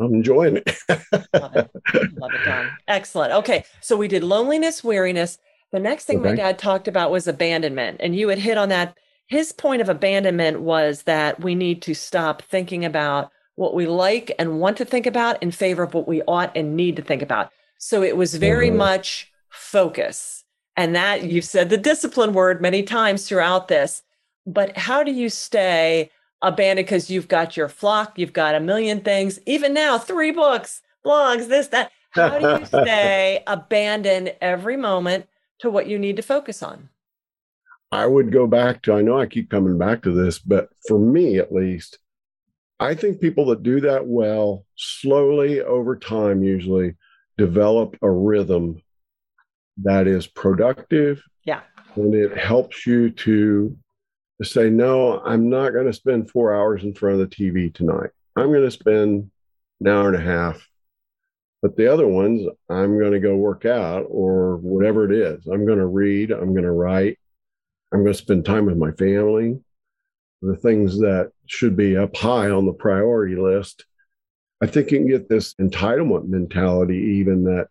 I'm 0.00 0.14
enjoying 0.14 0.56
it. 0.56 0.76
Love 0.88 1.56
it. 1.56 1.70
Love 2.18 2.30
it, 2.32 2.44
Don. 2.44 2.70
Excellent. 2.88 3.32
Okay. 3.32 3.64
So 3.80 3.96
we 3.96 4.08
did 4.08 4.24
loneliness, 4.24 4.82
weariness. 4.82 5.38
The 5.72 5.78
next 5.78 6.04
thing 6.04 6.20
okay. 6.20 6.30
my 6.30 6.36
dad 6.36 6.58
talked 6.58 6.88
about 6.88 7.10
was 7.10 7.28
abandonment. 7.28 7.98
And 8.00 8.16
you 8.16 8.28
had 8.28 8.38
hit 8.38 8.58
on 8.58 8.70
that. 8.70 8.96
His 9.26 9.52
point 9.52 9.80
of 9.80 9.88
abandonment 9.88 10.60
was 10.60 11.02
that 11.02 11.40
we 11.40 11.54
need 11.54 11.80
to 11.82 11.94
stop 11.94 12.42
thinking 12.42 12.84
about 12.84 13.30
what 13.54 13.74
we 13.74 13.86
like 13.86 14.32
and 14.38 14.60
want 14.60 14.76
to 14.78 14.84
think 14.84 15.06
about 15.06 15.42
in 15.42 15.50
favor 15.50 15.84
of 15.84 15.94
what 15.94 16.08
we 16.08 16.22
ought 16.22 16.56
and 16.56 16.76
need 16.76 16.96
to 16.96 17.02
think 17.02 17.22
about. 17.22 17.50
So 17.78 18.02
it 18.02 18.16
was 18.16 18.34
very 18.34 18.68
mm-hmm. 18.68 18.78
much 18.78 19.32
focus. 19.48 20.43
And 20.76 20.94
that 20.96 21.24
you've 21.24 21.44
said 21.44 21.70
the 21.70 21.76
discipline 21.76 22.32
word 22.32 22.60
many 22.60 22.82
times 22.82 23.28
throughout 23.28 23.68
this. 23.68 24.02
But 24.46 24.76
how 24.76 25.02
do 25.02 25.12
you 25.12 25.28
stay 25.28 26.10
abandoned 26.42 26.86
because 26.86 27.10
you've 27.10 27.28
got 27.28 27.56
your 27.56 27.68
flock, 27.68 28.18
you've 28.18 28.32
got 28.32 28.54
a 28.54 28.60
million 28.60 29.00
things, 29.00 29.40
even 29.46 29.72
now, 29.72 29.98
three 29.98 30.30
books, 30.30 30.82
blogs, 31.04 31.48
this, 31.48 31.68
that. 31.68 31.90
How 32.14 32.38
do 32.38 32.60
you 32.60 32.66
stay 32.66 33.42
abandoned 33.48 34.36
every 34.40 34.76
moment 34.76 35.26
to 35.58 35.68
what 35.68 35.88
you 35.88 35.98
need 35.98 36.14
to 36.14 36.22
focus 36.22 36.62
on? 36.62 36.88
I 37.90 38.06
would 38.06 38.30
go 38.30 38.46
back 38.46 38.82
to, 38.82 38.92
I 38.92 39.02
know 39.02 39.18
I 39.18 39.26
keep 39.26 39.50
coming 39.50 39.78
back 39.78 40.02
to 40.02 40.12
this, 40.12 40.38
but 40.38 40.68
for 40.86 40.96
me 40.96 41.38
at 41.38 41.52
least, 41.52 41.98
I 42.78 42.94
think 42.94 43.20
people 43.20 43.46
that 43.46 43.64
do 43.64 43.80
that 43.80 44.06
well, 44.06 44.64
slowly 44.76 45.60
over 45.60 45.96
time, 45.96 46.44
usually 46.44 46.94
develop 47.36 47.96
a 48.00 48.08
rhythm 48.08 48.80
that 49.82 50.06
is 50.06 50.26
productive. 50.26 51.22
Yeah. 51.44 51.60
And 51.96 52.14
it 52.14 52.36
helps 52.36 52.86
you 52.86 53.10
to 53.10 53.76
say, 54.42 54.68
no, 54.70 55.20
I'm 55.20 55.48
not 55.48 55.72
going 55.72 55.86
to 55.86 55.92
spend 55.92 56.30
four 56.30 56.54
hours 56.54 56.82
in 56.82 56.94
front 56.94 57.20
of 57.20 57.30
the 57.30 57.36
TV 57.36 57.72
tonight. 57.72 58.10
I'm 58.36 58.48
going 58.48 58.64
to 58.64 58.70
spend 58.70 59.30
an 59.80 59.88
hour 59.88 60.08
and 60.08 60.16
a 60.16 60.20
half. 60.20 60.68
But 61.62 61.76
the 61.76 61.90
other 61.90 62.06
ones, 62.06 62.46
I'm 62.68 62.98
going 62.98 63.12
to 63.12 63.20
go 63.20 63.36
work 63.36 63.64
out 63.64 64.06
or 64.08 64.56
whatever 64.56 65.10
it 65.10 65.16
is. 65.16 65.46
I'm 65.46 65.64
going 65.64 65.78
to 65.78 65.86
read. 65.86 66.30
I'm 66.30 66.52
going 66.52 66.64
to 66.64 66.72
write. 66.72 67.18
I'm 67.92 68.00
going 68.00 68.12
to 68.12 68.18
spend 68.18 68.44
time 68.44 68.66
with 68.66 68.76
my 68.76 68.90
family. 68.92 69.60
The 70.42 70.56
things 70.56 70.98
that 70.98 71.30
should 71.46 71.74
be 71.74 71.96
up 71.96 72.14
high 72.16 72.50
on 72.50 72.66
the 72.66 72.72
priority 72.72 73.36
list. 73.36 73.86
I 74.62 74.66
think 74.66 74.90
you 74.90 74.98
can 74.98 75.08
get 75.08 75.28
this 75.28 75.54
entitlement 75.54 76.26
mentality, 76.26 76.98
even 77.18 77.44
that 77.44 77.68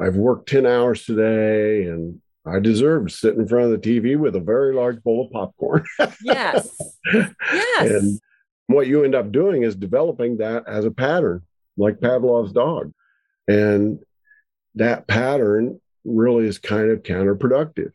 I've 0.00 0.16
worked 0.16 0.48
10 0.48 0.66
hours 0.66 1.04
today 1.04 1.84
and 1.84 2.20
I 2.46 2.58
deserve 2.58 3.08
to 3.08 3.12
sit 3.12 3.36
in 3.36 3.46
front 3.46 3.72
of 3.72 3.80
the 3.80 4.00
TV 4.00 4.16
with 4.16 4.34
a 4.34 4.40
very 4.40 4.74
large 4.74 5.02
bowl 5.02 5.26
of 5.26 5.32
popcorn. 5.32 5.84
yes. 6.22 6.74
Yes. 7.12 7.90
And 7.90 8.20
what 8.66 8.86
you 8.86 9.04
end 9.04 9.14
up 9.14 9.30
doing 9.30 9.62
is 9.62 9.76
developing 9.76 10.38
that 10.38 10.66
as 10.66 10.84
a 10.84 10.90
pattern, 10.90 11.42
like 11.76 12.00
Pavlov's 12.00 12.52
dog. 12.52 12.92
And 13.46 13.98
that 14.76 15.06
pattern 15.06 15.80
really 16.04 16.46
is 16.46 16.58
kind 16.58 16.90
of 16.90 17.02
counterproductive. 17.02 17.92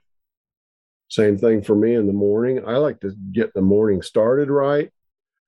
Same 1.09 1.37
thing 1.37 1.63
for 1.63 1.75
me 1.75 1.95
in 1.95 2.07
the 2.07 2.13
morning. 2.13 2.63
I 2.67 2.77
like 2.77 2.99
to 3.01 3.15
get 3.31 3.53
the 3.53 3.61
morning 3.61 4.01
started 4.01 4.49
right. 4.49 4.91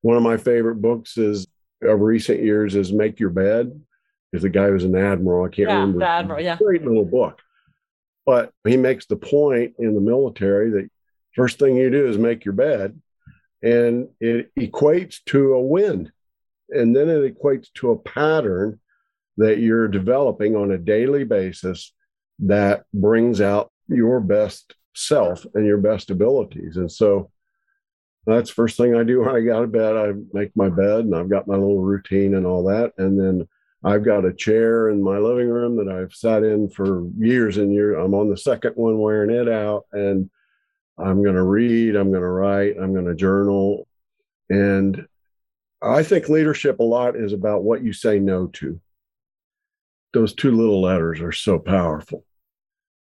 One 0.02 0.18
of 0.18 0.24
my 0.24 0.38
favorite 0.38 0.82
books 0.82 1.18
is 1.18 1.46
of 1.82 2.00
recent 2.00 2.42
years 2.42 2.76
is 2.76 2.92
Make 2.92 3.20
Your 3.20 3.30
Bed. 3.30 3.80
Because 4.32 4.44
the 4.44 4.50
guy 4.50 4.70
was 4.70 4.84
an 4.84 4.96
admiral. 4.96 5.46
I 5.46 5.50
can't 5.50 5.70
yeah, 5.70 5.76
remember. 5.76 6.00
The 6.00 6.08
admiral, 6.08 6.42
yeah. 6.42 6.58
Great 6.58 6.84
little 6.84 7.06
book. 7.06 7.42
But 8.26 8.52
he 8.66 8.76
makes 8.76 9.06
the 9.06 9.16
point 9.16 9.76
in 9.80 9.96
the 9.96 10.02
military 10.02 10.70
that 10.72 10.90
first 11.34 11.60
thing 11.60 11.78
you 11.78 11.90
do 11.90 12.08
is 12.08 12.18
make 12.18 12.44
your 12.44 12.54
bed, 12.54 13.00
and 13.62 14.10
it 14.20 14.54
equates 14.56 15.24
to 15.28 15.54
a 15.54 15.62
win. 15.62 16.12
And 16.70 16.94
then 16.94 17.10
it 17.10 17.38
equates 17.38 17.68
to 17.76 17.92
a 17.92 17.98
pattern 17.98 18.80
that 19.38 19.60
you're 19.60 19.88
developing 19.88 20.56
on 20.56 20.72
a 20.72 20.78
daily 20.78 21.24
basis 21.24 21.94
that 22.40 22.84
brings 22.94 23.40
out 23.40 23.72
your 23.88 24.20
best 24.20 24.76
self 24.94 25.46
and 25.54 25.66
your 25.66 25.78
best 25.78 26.10
abilities. 26.10 26.76
And 26.76 26.92
so 26.92 27.32
that's 28.26 28.50
first 28.50 28.76
thing 28.76 28.96
I 28.96 29.04
do 29.04 29.22
when 29.22 29.34
I 29.34 29.40
get 29.40 29.56
out 29.56 29.64
of 29.64 29.72
bed. 29.72 29.96
I 29.96 30.12
make 30.34 30.52
my 30.56 30.70
bed 30.70 31.02
and 31.02 31.16
I've 31.16 31.30
got 31.30 31.48
my 31.48 31.56
little 31.56 31.82
routine 31.82 32.36
and 32.36 32.46
all 32.46 32.66
that. 32.66 32.94
And 32.98 33.18
then 33.18 33.48
I've 33.84 34.04
got 34.04 34.26
a 34.26 34.34
chair 34.34 34.90
in 34.90 35.04
my 35.04 35.18
living 35.18 35.50
room 35.50 35.78
that 35.78 35.94
I've 35.94 36.14
sat 36.14 36.44
in 36.44 36.70
for 36.70 37.08
years 37.18 37.58
and 37.58 37.72
years. 37.72 37.98
I'm 38.00 38.14
on 38.14 38.30
the 38.30 38.38
second 38.38 38.74
one 38.76 38.98
wearing 38.98 39.30
it 39.30 39.48
out, 39.48 39.86
and 39.92 40.30
I'm 40.98 41.22
going 41.24 41.36
to 41.36 41.44
read, 41.44 41.96
I'm 41.96 42.10
going 42.10 42.24
to 42.24 42.28
write, 42.28 42.76
I'm 42.82 42.94
going 42.94 43.06
to 43.06 43.16
journal. 43.16 43.88
And 44.50 45.06
I 45.82 46.02
think 46.02 46.28
leadership 46.28 46.80
a 46.80 46.84
lot 46.84 47.16
is 47.16 47.34
about 47.34 47.64
what 47.64 47.84
you 47.84 47.94
say 47.94 48.18
no 48.18 48.48
to. 48.48 48.80
Those 50.14 50.34
two 50.34 50.52
little 50.52 50.82
letters 50.82 51.22
are 51.22 51.32
so 51.32 51.60
powerful. 51.60 52.26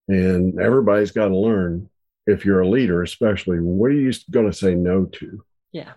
And 0.06 0.60
everybody's 0.60 1.10
got 1.10 1.28
to 1.28 1.36
learn, 1.36 1.90
if 2.26 2.44
you're 2.44 2.60
a 2.60 2.68
leader, 2.68 3.02
especially, 3.02 3.58
what 3.58 3.90
are 3.90 3.94
you 3.94 4.12
going 4.30 4.48
to 4.48 4.56
say 4.56 4.76
no 4.76 5.06
to? 5.06 5.44
Yeah. 5.72 5.92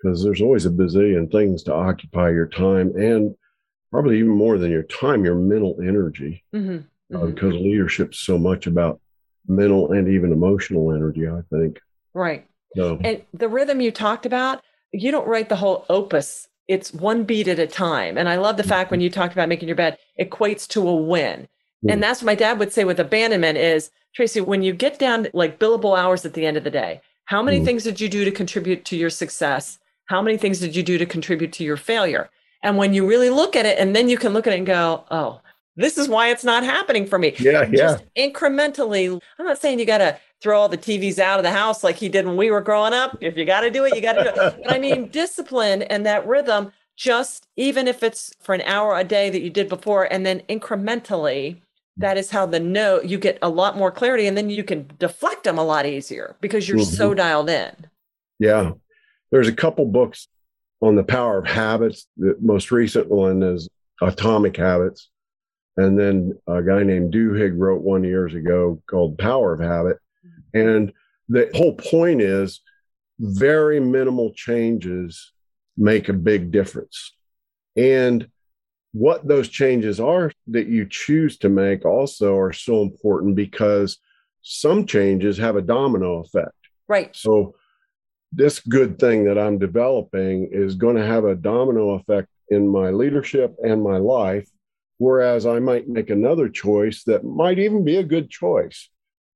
Because 0.00 0.22
there's 0.22 0.42
always 0.42 0.66
a 0.66 0.70
bazillion 0.70 1.32
things 1.32 1.64
to 1.64 1.74
occupy 1.74 2.30
your 2.30 2.46
time 2.46 2.94
and 2.96 3.34
probably 3.94 4.18
even 4.18 4.30
more 4.30 4.58
than 4.58 4.72
your 4.72 4.82
time, 4.82 5.24
your 5.24 5.36
mental 5.36 5.76
energy, 5.80 6.42
mm-hmm. 6.52 6.78
Uh, 7.14 7.18
mm-hmm. 7.20 7.30
because 7.32 7.54
leadership's 7.54 8.18
so 8.18 8.36
much 8.36 8.66
about 8.66 9.00
mental 9.46 9.92
and 9.92 10.08
even 10.08 10.32
emotional 10.32 10.92
energy, 10.92 11.28
I 11.28 11.42
think. 11.48 11.78
Right. 12.12 12.44
So, 12.74 12.98
and 13.04 13.22
the 13.32 13.48
rhythm 13.48 13.80
you 13.80 13.92
talked 13.92 14.26
about, 14.26 14.64
you 14.90 15.12
don't 15.12 15.28
write 15.28 15.48
the 15.48 15.54
whole 15.54 15.86
opus. 15.88 16.48
It's 16.66 16.92
one 16.92 17.22
beat 17.22 17.46
at 17.46 17.60
a 17.60 17.68
time. 17.68 18.18
And 18.18 18.28
I 18.28 18.34
love 18.34 18.56
the 18.56 18.64
fact 18.64 18.90
when 18.90 19.00
you 19.00 19.10
talked 19.10 19.32
about 19.32 19.48
making 19.48 19.68
your 19.68 19.76
bed 19.76 19.96
equates 20.20 20.66
to 20.70 20.88
a 20.88 20.96
win. 20.96 21.42
Mm-hmm. 21.42 21.90
And 21.90 22.02
that's 22.02 22.20
what 22.20 22.26
my 22.26 22.34
dad 22.34 22.58
would 22.58 22.72
say 22.72 22.82
with 22.82 22.98
abandonment 22.98 23.58
is, 23.58 23.92
Tracy, 24.12 24.40
when 24.40 24.64
you 24.64 24.72
get 24.72 24.98
down 24.98 25.28
like 25.32 25.60
billable 25.60 25.96
hours 25.96 26.24
at 26.24 26.34
the 26.34 26.46
end 26.46 26.56
of 26.56 26.64
the 26.64 26.70
day, 26.70 27.00
how 27.26 27.44
many 27.44 27.58
mm-hmm. 27.58 27.66
things 27.66 27.84
did 27.84 28.00
you 28.00 28.08
do 28.08 28.24
to 28.24 28.32
contribute 28.32 28.84
to 28.86 28.96
your 28.96 29.10
success? 29.10 29.78
How 30.06 30.20
many 30.20 30.36
things 30.36 30.58
did 30.58 30.74
you 30.74 30.82
do 30.82 30.98
to 30.98 31.06
contribute 31.06 31.52
to 31.52 31.62
your 31.62 31.76
failure? 31.76 32.28
And 32.64 32.78
when 32.78 32.94
you 32.94 33.06
really 33.06 33.30
look 33.30 33.54
at 33.54 33.66
it, 33.66 33.78
and 33.78 33.94
then 33.94 34.08
you 34.08 34.16
can 34.16 34.32
look 34.32 34.46
at 34.46 34.54
it 34.54 34.56
and 34.56 34.66
go, 34.66 35.04
oh, 35.10 35.40
this 35.76 35.98
is 35.98 36.08
why 36.08 36.30
it's 36.30 36.44
not 36.44 36.64
happening 36.64 37.06
for 37.06 37.18
me. 37.18 37.34
Yeah, 37.38 37.66
Just 37.66 38.04
yeah. 38.16 38.26
incrementally. 38.28 39.20
I'm 39.38 39.46
not 39.46 39.58
saying 39.58 39.78
you 39.78 39.84
got 39.84 39.98
to 39.98 40.18
throw 40.40 40.60
all 40.60 40.68
the 40.68 40.78
TVs 40.78 41.18
out 41.18 41.38
of 41.38 41.42
the 41.42 41.50
house 41.50 41.84
like 41.84 41.96
he 41.96 42.08
did 42.08 42.26
when 42.26 42.38
we 42.38 42.50
were 42.50 42.62
growing 42.62 42.94
up. 42.94 43.18
If 43.20 43.36
you 43.36 43.44
got 43.44 43.60
to 43.60 43.70
do 43.70 43.84
it, 43.84 43.94
you 43.94 44.00
got 44.00 44.14
to 44.14 44.24
do 44.24 44.28
it. 44.30 44.34
But 44.34 44.72
I 44.72 44.78
mean, 44.78 45.08
discipline 45.12 45.82
and 45.82 46.06
that 46.06 46.26
rhythm, 46.26 46.72
just 46.96 47.46
even 47.56 47.86
if 47.86 48.02
it's 48.02 48.32
for 48.40 48.54
an 48.54 48.62
hour 48.62 48.96
a 48.96 49.04
day 49.04 49.28
that 49.28 49.42
you 49.42 49.50
did 49.50 49.68
before, 49.68 50.10
and 50.10 50.24
then 50.24 50.40
incrementally, 50.48 51.60
that 51.98 52.16
is 52.16 52.30
how 52.30 52.46
the 52.46 52.60
no, 52.60 53.02
you 53.02 53.18
get 53.18 53.38
a 53.42 53.48
lot 53.48 53.76
more 53.76 53.90
clarity 53.90 54.26
and 54.26 54.38
then 54.38 54.48
you 54.48 54.64
can 54.64 54.90
deflect 54.98 55.44
them 55.44 55.58
a 55.58 55.64
lot 55.64 55.86
easier 55.86 56.34
because 56.40 56.66
you're 56.66 56.78
mm-hmm. 56.78 56.96
so 56.96 57.12
dialed 57.12 57.50
in. 57.50 57.74
Yeah. 58.38 58.72
There's 59.30 59.48
a 59.48 59.52
couple 59.52 59.84
books 59.86 60.28
on 60.84 60.96
the 60.96 61.04
power 61.04 61.38
of 61.38 61.46
habits. 61.46 62.06
The 62.18 62.36
most 62.40 62.70
recent 62.70 63.08
one 63.08 63.42
is 63.42 63.68
Atomic 64.02 64.56
Habits. 64.56 65.08
And 65.78 65.98
then 65.98 66.38
a 66.46 66.62
guy 66.62 66.82
named 66.82 67.12
Duhigg 67.12 67.54
wrote 67.56 67.80
one 67.80 68.04
years 68.04 68.34
ago 68.34 68.82
called 68.88 69.18
Power 69.18 69.54
of 69.54 69.60
Habit. 69.60 69.96
And 70.52 70.92
the 71.28 71.50
whole 71.54 71.74
point 71.74 72.20
is 72.20 72.60
very 73.18 73.80
minimal 73.80 74.32
changes 74.34 75.32
make 75.76 76.08
a 76.08 76.12
big 76.12 76.52
difference. 76.52 77.14
And 77.76 78.28
what 78.92 79.26
those 79.26 79.48
changes 79.48 79.98
are 79.98 80.30
that 80.48 80.68
you 80.68 80.86
choose 80.88 81.38
to 81.38 81.48
make 81.48 81.86
also 81.86 82.36
are 82.36 82.52
so 82.52 82.82
important 82.82 83.34
because 83.34 83.98
some 84.42 84.86
changes 84.86 85.38
have 85.38 85.56
a 85.56 85.62
domino 85.62 86.20
effect. 86.20 86.52
Right. 86.86 87.16
So 87.16 87.54
this 88.34 88.60
good 88.60 88.98
thing 88.98 89.24
that 89.24 89.38
I'm 89.38 89.58
developing 89.58 90.48
is 90.50 90.74
going 90.74 90.96
to 90.96 91.06
have 91.06 91.24
a 91.24 91.34
domino 91.34 91.90
effect 91.90 92.28
in 92.48 92.68
my 92.68 92.90
leadership 92.90 93.54
and 93.62 93.82
my 93.82 93.98
life. 93.98 94.48
Whereas 94.98 95.44
I 95.44 95.58
might 95.58 95.88
make 95.88 96.10
another 96.10 96.48
choice 96.48 97.02
that 97.04 97.24
might 97.24 97.58
even 97.58 97.84
be 97.84 97.96
a 97.96 98.04
good 98.04 98.30
choice, 98.30 98.88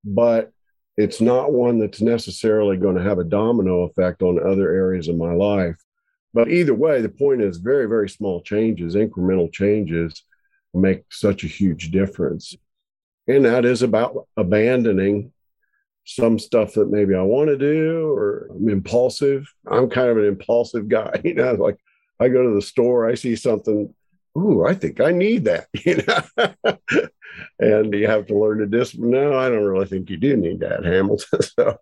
but 0.05 0.51
it's 0.97 1.21
not 1.21 1.51
one 1.51 1.79
that's 1.79 2.01
necessarily 2.01 2.77
going 2.77 2.95
to 2.95 3.03
have 3.03 3.19
a 3.19 3.23
domino 3.23 3.83
effect 3.83 4.21
on 4.21 4.39
other 4.39 4.73
areas 4.73 5.07
of 5.07 5.17
my 5.17 5.33
life. 5.33 5.75
But 6.33 6.49
either 6.49 6.73
way, 6.73 7.01
the 7.01 7.09
point 7.09 7.41
is 7.41 7.57
very, 7.57 7.87
very 7.87 8.09
small 8.09 8.41
changes, 8.41 8.95
incremental 8.95 9.51
changes 9.51 10.23
make 10.73 11.03
such 11.09 11.43
a 11.43 11.47
huge 11.47 11.91
difference. 11.91 12.55
And 13.27 13.45
that 13.45 13.65
is 13.65 13.81
about 13.81 14.27
abandoning 14.37 15.31
some 16.15 16.39
stuff 16.39 16.73
that 16.73 16.89
maybe 16.89 17.13
I 17.13 17.21
want 17.21 17.49
to 17.49 17.57
do 17.57 18.11
or 18.11 18.49
I'm 18.51 18.67
impulsive. 18.67 19.47
I'm 19.69 19.89
kind 19.89 20.09
of 20.09 20.17
an 20.17 20.25
impulsive 20.25 20.87
guy. 20.87 21.21
You 21.23 21.35
know, 21.35 21.53
like 21.53 21.77
I 22.19 22.29
go 22.29 22.43
to 22.43 22.55
the 22.55 22.61
store, 22.61 23.07
I 23.07 23.15
see 23.15 23.35
something 23.35 23.93
ooh, 24.37 24.65
I 24.65 24.73
think 24.73 24.99
I 24.99 25.11
need 25.11 25.45
that, 25.45 25.67
you 25.85 26.01
know. 26.07 26.77
and 27.59 27.93
you 27.93 28.07
have 28.07 28.27
to 28.27 28.37
learn 28.37 28.59
to 28.59 28.65
discipline. 28.65 29.11
No, 29.11 29.37
I 29.37 29.49
don't 29.49 29.65
really 29.65 29.85
think 29.85 30.09
you 30.09 30.17
do 30.17 30.35
need 30.35 30.59
that, 30.61 30.83
Hamilton. 30.83 31.41
so, 31.41 31.77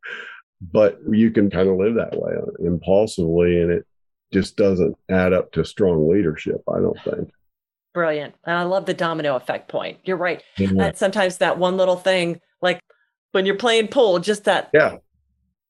but 0.62 1.00
you 1.10 1.32
can 1.32 1.50
kind 1.50 1.70
of 1.70 1.78
live 1.78 1.96
that 1.96 2.18
way 2.18 2.34
impulsively, 2.60 3.62
and 3.62 3.72
it 3.72 3.86
just 4.34 4.58
doesn't 4.58 4.98
add 5.10 5.34
up 5.34 5.52
to 5.54 5.64
strong 5.64 6.10
leadership. 6.10 6.62
I 6.68 6.80
don't 6.80 7.00
think. 7.02 7.32
Brilliant, 7.94 8.36
and 8.44 8.58
I 8.58 8.64
love 8.64 8.86
the 8.86 8.94
domino 8.94 9.36
effect 9.36 9.70
point. 9.70 10.00
You're 10.04 10.18
right. 10.18 10.44
Yeah. 10.58 10.92
sometimes 10.94 11.38
that 11.38 11.58
one 11.58 11.78
little 11.78 11.96
thing, 11.96 12.42
when 13.32 13.46
you're 13.46 13.56
playing 13.56 13.88
pool, 13.90 14.20
just 14.20 14.44
that 14.46 14.70
yeah 14.74 14.98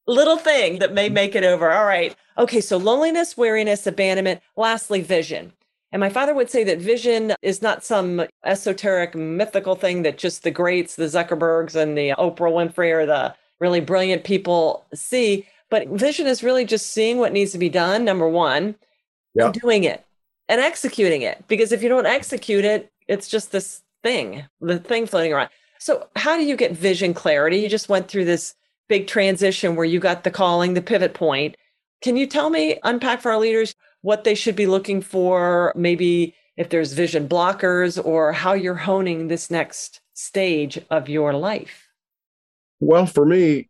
little 0.08 0.38
thing 0.38 0.78
that 0.80 0.94
may 0.94 1.08
make 1.08 1.36
it 1.36 1.44
over. 1.44 1.70
All 1.70 1.84
right. 1.84 2.16
Okay. 2.38 2.60
So 2.60 2.76
loneliness, 2.76 3.36
weariness, 3.36 3.86
abandonment. 3.86 4.40
Lastly, 4.56 5.02
vision. 5.02 5.52
And 5.92 6.00
my 6.00 6.10
father 6.10 6.34
would 6.34 6.50
say 6.50 6.64
that 6.64 6.80
vision 6.80 7.34
is 7.40 7.62
not 7.62 7.84
some 7.84 8.26
esoteric, 8.44 9.14
mythical 9.14 9.74
thing 9.74 10.02
that 10.02 10.18
just 10.18 10.42
the 10.42 10.50
greats, 10.50 10.96
the 10.96 11.04
Zuckerbergs 11.04 11.74
and 11.76 11.96
the 11.96 12.10
Oprah 12.18 12.52
Winfrey 12.52 12.92
or 12.92 13.06
the 13.06 13.34
really 13.58 13.80
brilliant 13.80 14.24
people 14.24 14.84
see. 14.92 15.46
But 15.70 15.88
vision 15.88 16.26
is 16.26 16.42
really 16.42 16.64
just 16.64 16.90
seeing 16.90 17.18
what 17.18 17.32
needs 17.32 17.52
to 17.52 17.58
be 17.58 17.68
done, 17.68 18.04
number 18.04 18.28
one, 18.28 18.74
and 19.34 19.54
doing 19.54 19.84
it 19.84 20.04
and 20.48 20.60
executing 20.60 21.22
it. 21.22 21.44
Because 21.48 21.72
if 21.72 21.82
you 21.82 21.88
don't 21.88 22.06
execute 22.06 22.64
it, 22.64 22.90
it's 23.06 23.28
just 23.28 23.52
this 23.52 23.82
thing, 24.02 24.44
the 24.60 24.78
thing 24.78 25.06
floating 25.06 25.32
around. 25.32 25.50
So, 25.78 26.08
how 26.16 26.36
do 26.36 26.44
you 26.44 26.56
get 26.56 26.72
vision 26.72 27.14
clarity? 27.14 27.58
You 27.58 27.68
just 27.68 27.88
went 27.88 28.08
through 28.08 28.24
this 28.24 28.54
big 28.88 29.06
transition 29.06 29.76
where 29.76 29.84
you 29.84 30.00
got 30.00 30.24
the 30.24 30.30
calling, 30.30 30.74
the 30.74 30.82
pivot 30.82 31.14
point. 31.14 31.56
Can 32.02 32.16
you 32.16 32.26
tell 32.26 32.50
me, 32.50 32.78
unpack 32.84 33.20
for 33.20 33.32
our 33.32 33.38
leaders, 33.38 33.74
what 34.02 34.24
they 34.24 34.34
should 34.34 34.56
be 34.56 34.66
looking 34.66 35.02
for, 35.02 35.72
maybe 35.76 36.34
if 36.56 36.70
there's 36.70 36.92
vision 36.92 37.28
blockers 37.28 38.02
or 38.04 38.32
how 38.32 38.52
you're 38.52 38.74
honing 38.74 39.28
this 39.28 39.50
next 39.50 40.00
stage 40.14 40.78
of 40.90 41.08
your 41.08 41.32
life? 41.32 41.88
Well, 42.80 43.06
for 43.06 43.24
me, 43.24 43.68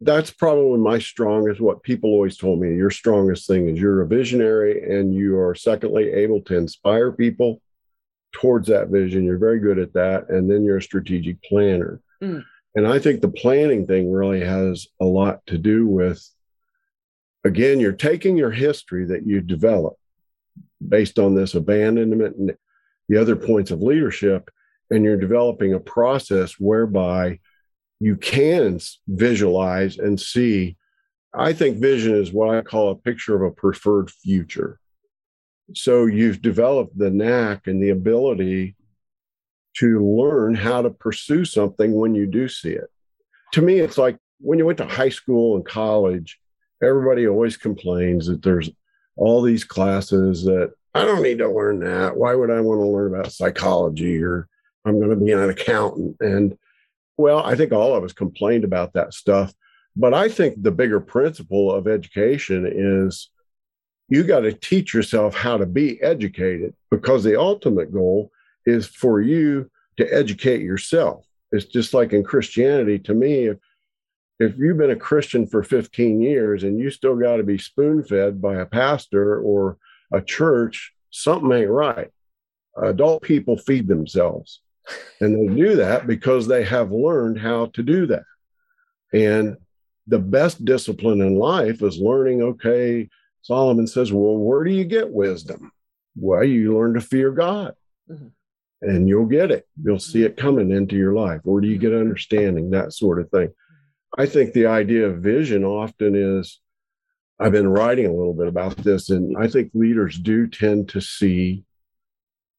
that's 0.00 0.30
probably 0.30 0.78
my 0.78 0.98
strongest 0.98 1.60
what 1.60 1.82
people 1.82 2.10
always 2.10 2.36
told 2.36 2.60
me 2.60 2.74
your 2.74 2.90
strongest 2.90 3.46
thing 3.46 3.68
is 3.68 3.78
you're 3.78 4.02
a 4.02 4.06
visionary 4.06 4.82
and 4.98 5.14
you 5.14 5.38
are 5.38 5.54
secondly 5.54 6.10
able 6.12 6.42
to 6.42 6.56
inspire 6.56 7.12
people 7.12 7.60
towards 8.34 8.68
that 8.68 8.88
vision 8.88 9.24
you're 9.24 9.38
very 9.38 9.60
good 9.60 9.78
at 9.78 9.92
that 9.92 10.28
and 10.28 10.50
then 10.50 10.64
you're 10.64 10.78
a 10.78 10.82
strategic 10.82 11.42
planner 11.42 12.00
mm. 12.22 12.44
and 12.74 12.86
i 12.86 12.98
think 12.98 13.20
the 13.20 13.28
planning 13.28 13.86
thing 13.86 14.10
really 14.10 14.40
has 14.40 14.86
a 15.00 15.04
lot 15.04 15.44
to 15.46 15.56
do 15.56 15.86
with 15.86 16.28
again, 17.44 17.78
you're 17.78 17.92
taking 17.92 18.36
your 18.36 18.50
history 18.50 19.04
that 19.06 19.26
you 19.26 19.40
develop 19.40 19.94
based 20.86 21.18
on 21.18 21.34
this 21.34 21.54
abandonment 21.54 22.36
and 22.36 22.56
the 23.08 23.20
other 23.20 23.36
points 23.36 23.70
of 23.70 23.82
leadership, 23.82 24.50
and 24.90 25.04
you're 25.04 25.18
developing 25.18 25.74
a 25.74 25.80
process 25.80 26.54
whereby 26.54 27.38
you 28.00 28.16
can 28.16 28.80
visualize 29.06 29.98
and 29.98 30.18
see. 30.18 30.76
I 31.34 31.52
think 31.52 31.78
vision 31.78 32.14
is 32.14 32.32
what 32.32 32.54
I 32.54 32.62
call 32.62 32.90
a 32.90 32.96
picture 32.96 33.34
of 33.34 33.42
a 33.42 33.54
preferred 33.54 34.10
future. 34.10 34.78
So 35.72 36.06
you've 36.06 36.42
developed 36.42 36.98
the 36.98 37.10
knack 37.10 37.66
and 37.66 37.82
the 37.82 37.90
ability 37.90 38.76
to 39.78 40.04
learn 40.04 40.54
how 40.54 40.82
to 40.82 40.90
pursue 40.90 41.44
something 41.44 41.92
when 41.92 42.14
you 42.14 42.26
do 42.26 42.48
see 42.48 42.70
it. 42.70 42.90
To 43.52 43.62
me, 43.62 43.80
it's 43.80 43.98
like 43.98 44.18
when 44.40 44.58
you 44.58 44.66
went 44.66 44.78
to 44.78 44.86
high 44.86 45.08
school 45.08 45.56
and 45.56 45.64
college, 45.64 46.38
everybody 46.82 47.26
always 47.26 47.56
complains 47.56 48.26
that 48.26 48.42
there's 48.42 48.70
all 49.16 49.42
these 49.42 49.64
classes 49.64 50.44
that 50.44 50.72
I 50.94 51.04
don't 51.04 51.22
need 51.22 51.38
to 51.38 51.48
learn 51.48 51.80
that. 51.80 52.16
Why 52.16 52.34
would 52.34 52.50
I 52.50 52.60
want 52.60 52.80
to 52.80 52.86
learn 52.86 53.14
about 53.14 53.32
psychology 53.32 54.22
or 54.22 54.48
I'm 54.84 54.98
going 54.98 55.10
to 55.10 55.24
be 55.24 55.32
an 55.32 55.48
accountant? 55.48 56.16
And 56.20 56.56
well, 57.16 57.44
I 57.44 57.56
think 57.56 57.72
all 57.72 57.94
of 57.94 58.04
us 58.04 58.12
complained 58.12 58.64
about 58.64 58.92
that 58.92 59.14
stuff. 59.14 59.52
But 59.96 60.14
I 60.14 60.28
think 60.28 60.62
the 60.62 60.72
bigger 60.72 61.00
principle 61.00 61.72
of 61.72 61.86
education 61.86 62.70
is 62.72 63.30
you 64.08 64.22
got 64.24 64.40
to 64.40 64.52
teach 64.52 64.92
yourself 64.92 65.34
how 65.34 65.56
to 65.56 65.66
be 65.66 66.00
educated 66.02 66.74
because 66.90 67.24
the 67.24 67.38
ultimate 67.38 67.92
goal 67.92 68.30
is 68.66 68.86
for 68.86 69.20
you 69.20 69.70
to 69.96 70.06
educate 70.14 70.60
yourself. 70.60 71.24
It's 71.52 71.64
just 71.66 71.94
like 71.94 72.12
in 72.12 72.24
Christianity, 72.24 72.98
to 73.00 73.14
me, 73.14 73.46
if 73.46 73.58
if 74.40 74.58
you've 74.58 74.78
been 74.78 74.90
a 74.90 74.96
Christian 74.96 75.46
for 75.46 75.62
15 75.62 76.20
years 76.20 76.64
and 76.64 76.78
you 76.78 76.90
still 76.90 77.16
got 77.16 77.36
to 77.36 77.44
be 77.44 77.58
spoon 77.58 78.02
fed 78.02 78.42
by 78.42 78.56
a 78.56 78.66
pastor 78.66 79.40
or 79.40 79.78
a 80.12 80.20
church, 80.20 80.92
something 81.10 81.52
ain't 81.52 81.70
right. 81.70 82.10
Adult 82.82 83.22
people 83.22 83.56
feed 83.56 83.86
themselves. 83.86 84.60
And 85.20 85.34
they 85.48 85.54
do 85.54 85.76
that 85.76 86.06
because 86.06 86.46
they 86.46 86.64
have 86.64 86.90
learned 86.90 87.38
how 87.38 87.66
to 87.66 87.82
do 87.82 88.06
that. 88.06 88.24
And 89.12 89.56
the 90.06 90.18
best 90.18 90.64
discipline 90.64 91.20
in 91.20 91.36
life 91.36 91.82
is 91.82 91.98
learning, 91.98 92.42
okay, 92.42 93.08
Solomon 93.44 93.86
says, 93.86 94.10
well, 94.10 94.38
where 94.38 94.64
do 94.64 94.70
you 94.70 94.84
get 94.84 95.12
wisdom? 95.12 95.70
Well, 96.16 96.44
you 96.44 96.74
learn 96.76 96.94
to 96.94 97.00
fear 97.02 97.30
God. 97.30 97.74
Mm-hmm. 98.10 98.28
And 98.80 99.06
you'll 99.08 99.26
get 99.26 99.50
it. 99.50 99.68
You'll 99.82 99.98
see 99.98 100.20
mm-hmm. 100.20 100.26
it 100.28 100.36
coming 100.38 100.70
into 100.70 100.96
your 100.96 101.12
life. 101.12 101.40
Where 101.44 101.60
do 101.60 101.68
you 101.68 101.76
get 101.76 101.92
mm-hmm. 101.92 102.00
understanding? 102.00 102.70
That 102.70 102.94
sort 102.94 103.20
of 103.20 103.30
thing. 103.30 103.48
Mm-hmm. 103.48 104.22
I 104.22 104.26
think 104.26 104.52
the 104.54 104.66
idea 104.66 105.06
of 105.06 105.22
vision 105.22 105.62
often 105.62 106.14
is 106.14 106.58
I've 107.38 107.52
been 107.52 107.68
writing 107.68 108.06
a 108.06 108.14
little 108.14 108.32
bit 108.32 108.48
about 108.48 108.78
this, 108.78 109.10
and 109.10 109.36
I 109.36 109.46
think 109.46 109.72
leaders 109.74 110.18
do 110.18 110.46
tend 110.46 110.88
to 110.90 111.00
see 111.02 111.64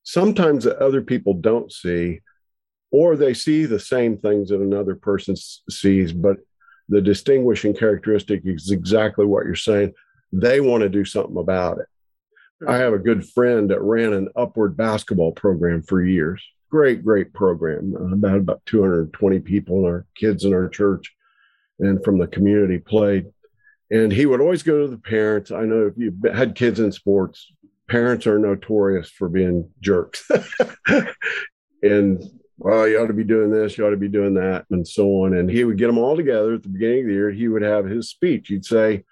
sometimes 0.04 0.66
that 0.66 0.78
other 0.78 1.02
people 1.02 1.34
don't 1.34 1.72
see, 1.72 2.22
or 2.92 3.16
they 3.16 3.34
see 3.34 3.66
the 3.66 3.80
same 3.80 4.18
things 4.18 4.50
that 4.50 4.62
another 4.62 4.94
person 4.94 5.36
sees, 5.36 6.14
but 6.14 6.38
the 6.90 7.02
distinguishing 7.02 7.74
characteristic 7.74 8.42
is 8.46 8.70
exactly 8.70 9.26
what 9.26 9.46
you're 9.46 9.56
saying. 9.56 9.94
They 10.42 10.60
want 10.60 10.84
to 10.84 10.90
do 10.90 11.06
something 11.06 11.38
about 11.38 11.80
it. 11.80 11.88
I 12.68 12.78
have 12.78 12.94
a 12.94 13.00
good 13.00 13.28
friend 13.30 13.70
that 13.70 13.82
ran 13.82 14.14
an 14.14 14.30
upward 14.36 14.76
basketball 14.76 15.32
program 15.32 15.82
for 15.82 16.04
years. 16.04 16.44
Great, 16.70 17.04
great 17.04 17.34
program. 17.34 17.96
Uh, 17.96 18.14
about 18.14 18.38
about 18.38 18.66
220 18.66 19.40
people 19.40 19.80
in 19.80 19.86
our 19.86 20.06
kids 20.16 20.44
in 20.44 20.54
our 20.54 20.68
church 20.68 21.16
and 21.80 22.04
from 22.04 22.18
the 22.18 22.28
community 22.28 22.78
played. 22.78 23.28
And 23.92 24.12
he 24.12 24.26
would 24.26 24.42
always 24.42 24.64
go 24.64 24.82
to 24.82 24.88
the 24.88 24.98
parents. 24.98 25.52
I 25.52 25.62
know 25.62 25.88
if 25.88 25.94
you've 25.96 26.34
had 26.34 26.56
kids 26.56 26.80
in 26.80 26.92
sports, 26.92 27.52
parents 27.88 28.28
are 28.28 28.40
notorious 28.40 29.10
for 29.10 29.30
being 29.30 29.70
jerks. 29.80 30.30
and 31.84 32.24
well, 32.58 32.88
you 32.88 33.00
ought 33.00 33.08
to 33.08 33.14
be 33.14 33.24
doing 33.24 33.52
this, 33.52 33.78
you 33.78 33.86
ought 33.86 33.92
to 33.92 33.98
be 33.98 34.08
doing 34.08 34.34
that, 34.36 34.66
and 34.72 34.88
so 34.88 35.08
on. 35.24 35.36
And 35.36 35.50
he 35.50 35.64
would 35.64 35.78
get 35.78 35.88
them 35.88 35.98
all 35.98 36.16
together 36.16 36.56
at 36.56 36.64
the 36.64 36.70
beginning 36.70 37.02
of 37.02 37.08
the 37.08 37.14
year. 37.14 37.32
He 37.32 37.48
would 37.48 37.62
have 37.62 37.86
his 37.86 38.10
speech. 38.10 38.48
He'd 38.48 38.66
say, 38.66 39.04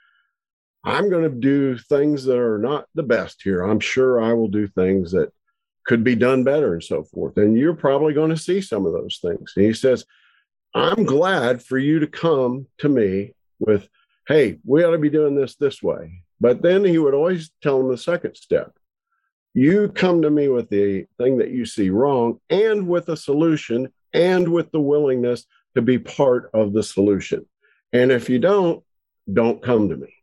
I'm 0.83 1.09
going 1.09 1.23
to 1.23 1.29
do 1.29 1.77
things 1.77 2.25
that 2.25 2.37
are 2.37 2.57
not 2.57 2.87
the 2.93 3.03
best 3.03 3.41
here. 3.41 3.61
I'm 3.61 3.79
sure 3.79 4.21
I 4.21 4.33
will 4.33 4.49
do 4.49 4.67
things 4.67 5.11
that 5.11 5.31
could 5.85 6.03
be 6.03 6.15
done 6.15 6.43
better 6.43 6.73
and 6.73 6.83
so 6.83 7.03
forth. 7.03 7.37
And 7.37 7.57
you're 7.57 7.73
probably 7.73 8.13
going 8.13 8.29
to 8.29 8.37
see 8.37 8.61
some 8.61 8.85
of 8.85 8.93
those 8.93 9.19
things. 9.21 9.53
And 9.55 9.65
he 9.65 9.73
says, 9.73 10.05
I'm 10.73 11.05
glad 11.05 11.63
for 11.63 11.77
you 11.77 11.99
to 11.99 12.07
come 12.07 12.67
to 12.79 12.89
me 12.89 13.33
with, 13.59 13.87
hey, 14.27 14.59
we 14.65 14.83
ought 14.83 14.91
to 14.91 14.97
be 14.97 15.09
doing 15.09 15.35
this 15.35 15.55
this 15.55 15.81
way. 15.83 16.23
But 16.41 16.61
then 16.61 16.83
he 16.83 16.97
would 16.97 17.13
always 17.13 17.51
tell 17.61 17.77
them 17.77 17.89
the 17.89 17.97
second 17.97 18.35
step. 18.35 18.73
You 19.53 19.89
come 19.89 20.21
to 20.23 20.29
me 20.29 20.47
with 20.47 20.69
the 20.69 21.05
thing 21.17 21.37
that 21.37 21.51
you 21.51 21.65
see 21.65 21.89
wrong 21.89 22.39
and 22.49 22.87
with 22.87 23.09
a 23.09 23.17
solution 23.17 23.93
and 24.13 24.51
with 24.51 24.71
the 24.71 24.81
willingness 24.81 25.45
to 25.75 25.81
be 25.81 25.99
part 25.99 26.49
of 26.53 26.73
the 26.73 26.83
solution. 26.83 27.45
And 27.93 28.11
if 28.11 28.29
you 28.29 28.39
don't, 28.39 28.83
don't 29.31 29.61
come 29.61 29.89
to 29.89 29.95
me. 29.95 30.13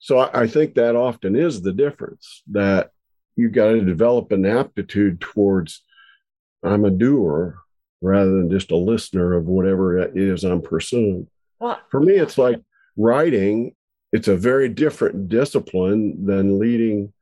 So 0.00 0.18
I, 0.18 0.42
I 0.42 0.46
think 0.46 0.74
that 0.74 0.96
often 0.96 1.36
is 1.36 1.62
the 1.62 1.72
difference 1.72 2.42
that 2.50 2.90
you've 3.36 3.52
got 3.52 3.72
to 3.72 3.84
develop 3.84 4.32
an 4.32 4.44
aptitude 4.44 5.20
towards 5.20 5.82
I'm 6.62 6.84
a 6.84 6.90
doer 6.90 7.58
rather 8.02 8.30
than 8.30 8.50
just 8.50 8.70
a 8.70 8.76
listener 8.76 9.34
of 9.34 9.46
whatever 9.46 9.98
it 9.98 10.16
is 10.16 10.44
I'm 10.44 10.62
pursuing. 10.62 11.28
Well, 11.58 11.78
For 11.90 12.00
me, 12.00 12.14
it's 12.14 12.38
like 12.38 12.60
writing, 12.96 13.74
it's 14.12 14.28
a 14.28 14.36
very 14.36 14.68
different 14.68 15.28
discipline 15.28 16.24
than 16.26 16.58
leading 16.58 17.12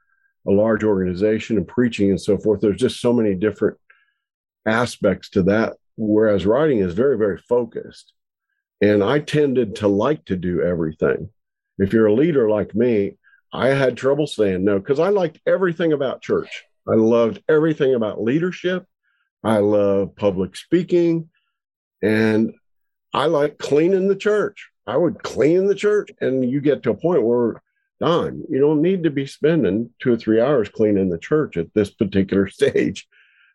a 0.46 0.50
large 0.50 0.84
organization 0.84 1.56
and 1.56 1.66
preaching 1.66 2.10
and 2.10 2.20
so 2.20 2.38
forth. 2.38 2.60
There's 2.60 2.80
just 2.80 3.00
so 3.00 3.12
many 3.12 3.34
different 3.34 3.76
aspects 4.66 5.30
to 5.30 5.42
that. 5.44 5.74
Whereas 5.96 6.46
writing 6.46 6.78
is 6.78 6.94
very, 6.94 7.18
very 7.18 7.38
focused. 7.38 8.12
And 8.80 9.02
I 9.02 9.18
tended 9.18 9.76
to 9.76 9.88
like 9.88 10.24
to 10.26 10.36
do 10.36 10.62
everything. 10.62 11.30
If 11.78 11.92
you're 11.92 12.06
a 12.06 12.14
leader 12.14 12.48
like 12.50 12.74
me, 12.74 13.16
I 13.52 13.68
had 13.68 13.96
trouble 13.96 14.26
saying 14.26 14.64
no 14.64 14.78
because 14.78 15.00
I 15.00 15.08
liked 15.08 15.40
everything 15.46 15.92
about 15.92 16.22
church. 16.22 16.64
I 16.86 16.94
loved 16.94 17.42
everything 17.48 17.94
about 17.94 18.22
leadership. 18.22 18.86
I 19.44 19.58
love 19.58 20.16
public 20.16 20.56
speaking 20.56 21.30
and 22.02 22.52
I 23.14 23.26
like 23.26 23.58
cleaning 23.58 24.08
the 24.08 24.16
church. 24.16 24.68
I 24.86 24.96
would 24.96 25.22
clean 25.22 25.66
the 25.66 25.74
church. 25.74 26.10
And 26.20 26.48
you 26.50 26.60
get 26.60 26.82
to 26.82 26.90
a 26.90 26.94
point 26.94 27.22
where 27.22 27.62
Don, 28.00 28.44
You 28.48 28.60
don't 28.60 28.82
need 28.82 29.02
to 29.04 29.10
be 29.10 29.26
spending 29.26 29.90
two 30.00 30.12
or 30.12 30.16
three 30.16 30.40
hours 30.40 30.68
cleaning 30.68 31.08
the 31.08 31.18
church 31.18 31.56
at 31.56 31.72
this 31.74 31.90
particular 31.90 32.48
stage 32.48 33.08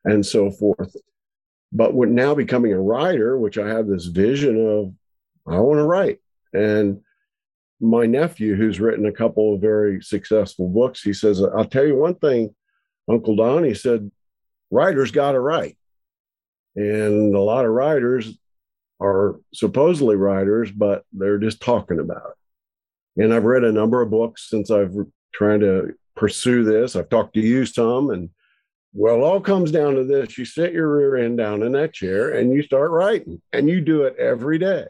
and 0.04 0.26
so 0.26 0.52
forth. 0.52 0.96
But 1.72 1.94
with 1.94 2.10
now 2.10 2.36
becoming 2.36 2.74
a 2.74 2.80
writer, 2.80 3.38
which 3.38 3.58
I 3.58 3.68
have 3.70 3.88
this 3.88 4.06
vision 4.06 4.60
of, 4.68 4.94
I 5.48 5.60
want 5.60 5.80
to 5.80 5.86
write. 5.86 6.20
And 6.54 7.02
my 7.80 8.06
nephew, 8.06 8.56
who's 8.56 8.80
written 8.80 9.06
a 9.06 9.12
couple 9.12 9.54
of 9.54 9.62
very 9.62 10.02
successful 10.02 10.70
books, 10.70 11.02
he 11.02 11.14
says, 11.14 11.42
I'll 11.42 11.66
tell 11.66 11.86
you 11.86 11.96
one 11.96 12.16
thing, 12.16 12.56
Uncle 13.10 13.36
Don, 13.36 13.64
he 13.64 13.74
said, 13.74 14.10
writers 14.72 15.12
got 15.12 15.34
to 15.34 15.40
write. 15.40 15.78
And 16.76 17.36
a 17.36 17.40
lot 17.40 17.66
of 17.66 17.72
writers 17.72 18.38
are 19.02 19.40
supposedly 19.54 20.16
writers, 20.16 20.72
but 20.72 21.04
they're 21.12 21.38
just 21.38 21.62
talking 21.62 22.00
about 22.00 22.32
it. 22.32 23.24
And 23.24 23.34
I've 23.34 23.44
read 23.44 23.64
a 23.64 23.72
number 23.72 24.02
of 24.02 24.10
books 24.10 24.50
since 24.50 24.72
I've 24.72 24.96
trying 25.34 25.60
to 25.60 25.94
pursue 26.16 26.64
this. 26.64 26.96
I've 26.96 27.10
talked 27.10 27.34
to 27.36 27.42
you 27.42 27.66
some, 27.66 28.12
and 28.12 28.30
well, 28.94 29.24
all 29.24 29.42
comes 29.42 29.72
down 29.72 29.96
to 29.96 30.04
this. 30.04 30.38
You 30.38 30.46
sit 30.46 30.74
your 30.74 30.96
rear 30.96 31.16
end 31.18 31.38
down 31.38 31.64
in 31.64 31.72
that 31.74 31.94
chair 31.94 32.30
and 32.30 32.54
you 32.54 32.62
start 32.62 32.92
writing, 32.92 33.42
and 33.52 33.68
you 33.68 33.82
do 33.82 34.04
it 34.04 34.16
every 34.18 34.58
day. 34.58 34.86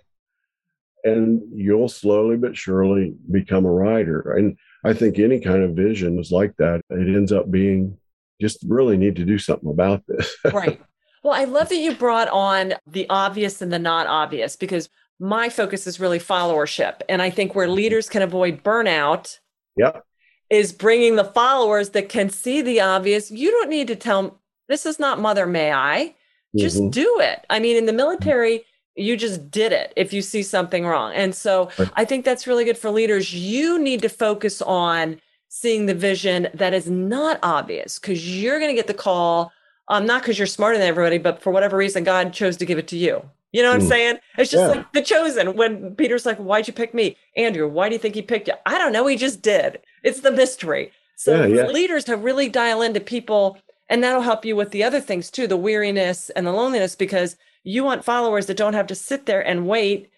And 1.03 1.41
you'll 1.53 1.89
slowly 1.89 2.37
but 2.37 2.55
surely 2.55 3.13
become 3.29 3.65
a 3.65 3.71
writer. 3.71 4.33
And 4.33 4.57
I 4.85 4.93
think 4.93 5.19
any 5.19 5.39
kind 5.39 5.63
of 5.63 5.75
vision 5.75 6.17
is 6.19 6.31
like 6.31 6.55
that. 6.57 6.81
It 6.89 7.15
ends 7.15 7.31
up 7.31 7.51
being 7.51 7.97
just 8.41 8.63
really 8.67 8.97
need 8.97 9.15
to 9.17 9.25
do 9.25 9.37
something 9.37 9.69
about 9.69 10.03
this. 10.07 10.35
right. 10.53 10.81
Well, 11.23 11.33
I 11.33 11.45
love 11.45 11.69
that 11.69 11.77
you 11.77 11.95
brought 11.95 12.27
on 12.29 12.73
the 12.85 13.07
obvious 13.09 13.61
and 13.61 13.71
the 13.71 13.79
not 13.79 14.07
obvious 14.07 14.55
because 14.55 14.89
my 15.19 15.49
focus 15.49 15.87
is 15.87 15.99
really 15.99 16.19
followership. 16.19 17.01
And 17.07 17.21
I 17.21 17.29
think 17.29 17.55
where 17.55 17.69
leaders 17.69 18.09
can 18.09 18.21
avoid 18.21 18.63
burnout 18.63 19.39
yep. 19.77 20.03
is 20.49 20.73
bringing 20.73 21.15
the 21.15 21.23
followers 21.23 21.91
that 21.91 22.09
can 22.09 22.29
see 22.29 22.61
the 22.61 22.81
obvious. 22.81 23.31
You 23.31 23.51
don't 23.51 23.69
need 23.69 23.87
to 23.87 23.95
tell 23.95 24.41
this 24.67 24.85
is 24.85 24.99
not 24.99 25.21
mother 25.21 25.45
may 25.45 25.71
I. 25.71 26.15
Just 26.55 26.77
mm-hmm. 26.77 26.89
do 26.89 27.19
it. 27.19 27.45
I 27.49 27.59
mean, 27.59 27.77
in 27.77 27.87
the 27.87 27.93
military, 27.93 28.63
you 28.95 29.17
just 29.17 29.49
did 29.49 29.71
it 29.71 29.93
if 29.95 30.13
you 30.13 30.21
see 30.21 30.43
something 30.43 30.85
wrong. 30.85 31.13
And 31.13 31.33
so 31.33 31.69
right. 31.79 31.89
I 31.95 32.05
think 32.05 32.25
that's 32.25 32.47
really 32.47 32.65
good 32.65 32.77
for 32.77 32.91
leaders. 32.91 33.33
You 33.33 33.79
need 33.79 34.01
to 34.01 34.09
focus 34.09 34.61
on 34.61 35.19
seeing 35.49 35.85
the 35.85 35.95
vision 35.95 36.47
that 36.53 36.73
is 36.73 36.89
not 36.89 37.39
obvious 37.43 37.99
because 37.99 38.41
you're 38.41 38.59
going 38.59 38.71
to 38.71 38.75
get 38.75 38.87
the 38.87 38.93
call 38.93 39.51
um, 39.89 40.05
not 40.05 40.21
because 40.21 40.37
you're 40.37 40.47
smarter 40.47 40.77
than 40.77 40.87
everybody, 40.87 41.17
but 41.17 41.41
for 41.41 41.51
whatever 41.51 41.77
reason, 41.77 42.03
God 42.03 42.33
chose 42.33 42.57
to 42.57 42.65
give 42.65 42.77
it 42.77 42.87
to 42.89 42.97
you. 42.97 43.23
You 43.51 43.61
know 43.61 43.71
what 43.71 43.81
mm. 43.81 43.83
I'm 43.83 43.89
saying? 43.89 44.17
It's 44.37 44.49
just 44.49 44.63
yeah. 44.63 44.79
like 44.79 44.93
the 44.93 45.01
chosen. 45.01 45.55
When 45.55 45.95
Peter's 45.95 46.25
like, 46.25 46.37
Why'd 46.37 46.67
you 46.67 46.73
pick 46.73 46.93
me? 46.93 47.17
Andrew, 47.37 47.67
why 47.67 47.89
do 47.89 47.93
you 47.93 47.99
think 47.99 48.15
he 48.15 48.21
picked 48.21 48.47
you? 48.47 48.55
I 48.65 48.77
don't 48.77 48.93
know. 48.93 49.05
He 49.05 49.15
just 49.15 49.41
did. 49.41 49.79
It's 50.03 50.21
the 50.21 50.31
mystery. 50.31 50.91
So 51.15 51.45
yeah, 51.45 51.63
yeah. 51.63 51.67
leaders 51.67 52.05
to 52.05 52.17
really 52.17 52.49
dial 52.49 52.81
into 52.81 52.99
people, 52.99 53.57
and 53.89 54.03
that'll 54.03 54.21
help 54.21 54.43
you 54.45 54.55
with 54.55 54.71
the 54.71 54.83
other 54.83 54.99
things 54.99 55.29
too, 55.29 55.45
the 55.45 55.57
weariness 55.57 56.29
and 56.31 56.47
the 56.47 56.51
loneliness, 56.51 56.95
because 56.95 57.35
you 57.63 57.83
want 57.83 58.05
followers 58.05 58.45
that 58.47 58.57
don't 58.57 58.73
have 58.73 58.87
to 58.87 58.95
sit 58.95 59.25
there 59.25 59.45
and 59.45 59.67
wait 59.67 60.09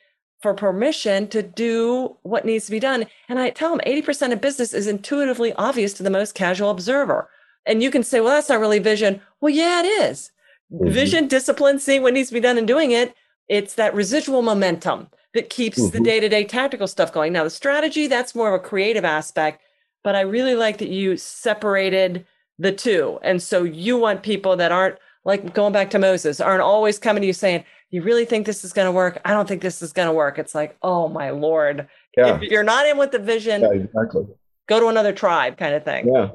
for 0.42 0.54
permission 0.54 1.28
to 1.30 1.42
do 1.42 2.16
what 2.24 2.46
needs 2.46 2.66
to 2.66 2.72
be 2.72 2.80
done. 2.80 3.06
And 3.30 3.40
I 3.40 3.50
tell 3.50 3.70
them 3.70 3.82
80% 3.86 4.34
of 4.34 4.42
business 4.42 4.74
is 4.74 4.88
intuitively 4.88 5.54
obvious 5.54 5.94
to 5.94 6.04
the 6.04 6.10
most 6.10 6.36
casual 6.36 6.70
observer. 6.70 7.30
And 7.66 7.82
you 7.82 7.90
can 7.90 8.04
say, 8.04 8.22
well, 8.22 8.32
that's 8.32 8.50
not 8.50 8.60
really 8.60 8.80
vision. 8.80 9.22
Well, 9.42 9.54
yeah, 9.54 9.82
it 9.82 9.86
is. 9.86 10.32
Mm-hmm. 10.72 10.90
Vision, 10.92 11.28
discipline, 11.28 11.80
seeing 11.80 12.02
what 12.04 12.14
needs 12.14 12.30
to 12.30 12.34
be 12.34 12.40
done 12.40 12.58
and 12.58 12.68
doing 12.68 12.92
it. 12.92 13.16
It's 13.48 13.76
that 13.76 13.96
residual 13.96 14.42
momentum 14.42 15.08
that 15.34 15.50
keeps 15.50 15.80
mm-hmm. 15.80 15.98
the 15.98 16.04
day 16.04 16.20
to 16.20 16.30
day 16.30 16.44
tactical 16.44 16.88
stuff 16.88 17.12
going. 17.12 17.34
Now, 17.34 17.44
the 17.44 17.50
strategy, 17.50 18.08
that's 18.08 18.36
more 18.36 18.54
of 18.54 18.60
a 18.60 18.64
creative 18.64 19.06
aspect. 19.06 19.62
But 20.04 20.16
I 20.16 20.22
really 20.22 20.56
like 20.56 20.78
that 20.78 20.90
you 20.90 21.18
separated 21.18 22.26
the 22.60 22.72
two. 22.72 23.20
And 23.24 23.42
so 23.42 23.64
you 23.64 23.98
want 23.98 24.24
people 24.24 24.56
that 24.58 24.72
aren't 24.72 24.98
like 25.26 25.54
going 25.54 25.74
back 25.74 25.90
to 25.90 26.00
Moses, 26.00 26.40
aren't 26.40 26.62
always 26.62 27.00
coming 27.00 27.22
to 27.22 27.28
you 27.28 27.34
saying, 27.34 27.66
You 27.90 28.04
really 28.04 28.26
think 28.26 28.46
this 28.46 28.64
is 28.64 28.72
going 28.72 28.86
to 28.86 28.92
work? 28.92 29.20
I 29.26 29.32
don't 29.32 29.48
think 29.48 29.62
this 29.62 29.82
is 29.82 29.92
going 29.92 30.08
to 30.08 30.14
work. 30.14 30.40
It's 30.40 30.56
like, 30.56 30.78
Oh 30.82 31.10
my 31.10 31.32
Lord. 31.32 31.88
Yeah. 32.16 32.36
If 32.36 32.44
you're 32.44 32.64
not 32.64 32.88
in 32.88 32.98
with 32.98 33.12
the 33.12 33.20
vision, 33.20 33.62
yeah, 33.62 33.72
exactly. 33.72 34.26
go 34.68 34.80
to 34.80 34.88
another 34.88 35.12
tribe 35.12 35.58
kind 35.58 35.74
of 35.76 35.84
thing. 35.84 36.14
Yeah. 36.14 36.30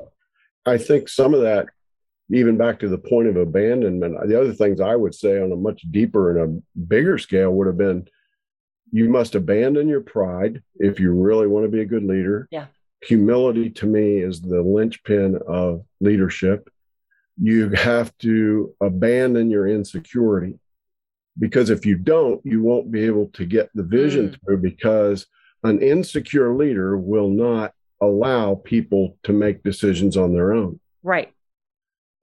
I 0.66 0.76
think 0.76 1.08
some 1.08 1.32
of 1.32 1.40
that, 1.42 1.66
even 2.30 2.58
back 2.58 2.80
to 2.80 2.88
the 2.88 2.98
point 2.98 3.28
of 3.28 3.36
abandonment, 3.36 4.16
the 4.28 4.38
other 4.38 4.52
things 4.52 4.80
I 4.80 4.94
would 4.94 5.14
say 5.14 5.40
on 5.40 5.50
a 5.52 5.56
much 5.56 5.82
deeper 5.90 6.36
and 6.38 6.62
a 6.76 6.78
bigger 6.78 7.16
scale 7.16 7.52
would 7.52 7.66
have 7.66 7.78
been 7.78 8.06
you 8.92 9.08
must 9.08 9.36
abandon 9.36 9.88
your 9.88 10.00
pride 10.00 10.62
if 10.76 10.98
you 10.98 11.12
really 11.12 11.46
want 11.46 11.64
to 11.64 11.70
be 11.70 11.80
a 11.80 11.86
good 11.86 12.04
leader. 12.04 12.48
Yeah. 12.50 12.66
Humility 13.04 13.70
to 13.70 13.86
me 13.86 14.18
is 14.18 14.40
the 14.42 14.60
linchpin 14.60 15.38
of 15.46 15.84
leadership. 16.00 16.68
You 17.42 17.70
have 17.70 18.16
to 18.18 18.74
abandon 18.80 19.50
your 19.50 19.66
insecurity 19.66 20.58
because 21.38 21.70
if 21.70 21.86
you 21.86 21.96
don't, 21.96 22.40
you 22.44 22.62
won't 22.62 22.90
be 22.90 23.04
able 23.04 23.28
to 23.34 23.46
get 23.46 23.70
the 23.74 23.82
vision 23.82 24.28
mm. 24.28 24.44
through 24.44 24.58
because 24.58 25.26
an 25.62 25.80
insecure 25.82 26.54
leader 26.54 26.96
will 26.96 27.28
not 27.28 27.72
allow 28.00 28.54
people 28.54 29.18
to 29.22 29.32
make 29.32 29.62
decisions 29.62 30.16
on 30.16 30.32
their 30.32 30.52
own. 30.52 30.80
Right. 31.02 31.32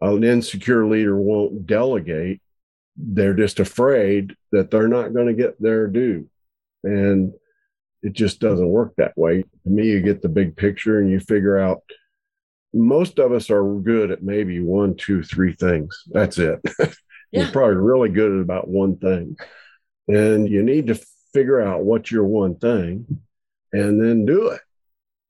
An 0.01 0.23
insecure 0.23 0.86
leader 0.86 1.19
won't 1.19 1.65
delegate. 1.65 2.41
They're 2.95 3.34
just 3.34 3.60
afraid 3.60 4.36
that 4.51 4.71
they're 4.71 4.88
not 4.88 5.13
going 5.13 5.27
to 5.27 5.34
get 5.34 5.62
their 5.62 5.88
due. 5.88 6.27
And 6.84 7.34
it 8.03 8.13
just 8.13 8.39
doesn't 8.39 8.69
work 8.69 8.93
that 8.97 9.17
way. 9.17 9.41
To 9.41 9.69
me, 9.69 9.88
you 9.88 10.01
get 10.01 10.21
the 10.21 10.30
big 10.30 10.56
picture 10.56 10.99
and 10.99 11.10
you 11.10 11.19
figure 11.19 11.58
out 11.58 11.82
most 12.77 13.19
of 13.19 13.31
us 13.31 13.49
are 13.49 13.63
good 13.79 14.11
at 14.11 14.23
maybe 14.23 14.59
one, 14.59 14.95
two, 14.95 15.23
three 15.23 15.53
things. 15.53 16.03
That's 16.07 16.37
it. 16.37 16.59
Yeah. 17.29 17.41
You're 17.41 17.51
probably 17.51 17.75
really 17.75 18.07
good 18.07 18.31
at 18.31 18.39
about 18.39 18.69
one 18.69 18.99
thing. 18.99 19.35
And 20.07 20.47
you 20.47 20.63
need 20.63 20.87
to 20.87 20.95
figure 21.33 21.59
out 21.59 21.83
what's 21.83 22.09
your 22.09 22.23
one 22.23 22.55
thing 22.55 23.05
and 23.73 24.01
then 24.01 24.25
do 24.25 24.47
it 24.47 24.61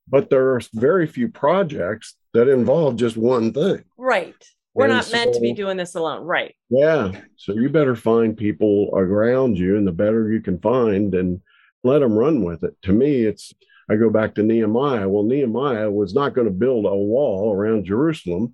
but 0.10 0.29
there 0.29 0.53
are 0.55 0.62
very 0.73 1.07
few 1.07 1.27
projects 1.27 2.15
that 2.33 2.47
involve 2.47 2.95
just 2.95 3.17
one 3.17 3.53
thing. 3.53 3.83
Right. 3.97 4.36
We're 4.73 4.86
and 4.86 4.93
not 4.93 5.05
so, 5.05 5.17
meant 5.17 5.33
to 5.33 5.41
be 5.41 5.53
doing 5.53 5.77
this 5.77 5.95
alone. 5.95 6.23
Right. 6.23 6.55
Yeah. 6.69 7.12
So 7.36 7.53
you 7.53 7.69
better 7.69 7.95
find 7.95 8.38
people 8.38 8.89
around 8.93 9.57
you, 9.57 9.75
and 9.75 9.88
the 9.88 9.91
better 9.91 10.31
you 10.31 10.41
can 10.41 10.60
find, 10.60 11.13
and 11.15 11.41
let 11.83 11.99
them 11.99 12.13
run 12.13 12.43
with 12.43 12.63
it. 12.63 12.75
To 12.83 12.93
me, 12.93 13.23
it's, 13.23 13.53
I 13.89 13.95
go 13.95 14.10
back 14.10 14.36
to 14.36 14.43
Nehemiah. 14.43 15.08
Well, 15.08 15.23
Nehemiah 15.23 15.89
was 15.89 16.13
not 16.13 16.34
going 16.34 16.47
to 16.47 16.54
build 16.54 16.86
a 16.86 16.95
wall 16.95 17.54
around 17.54 17.86
Jerusalem, 17.86 18.54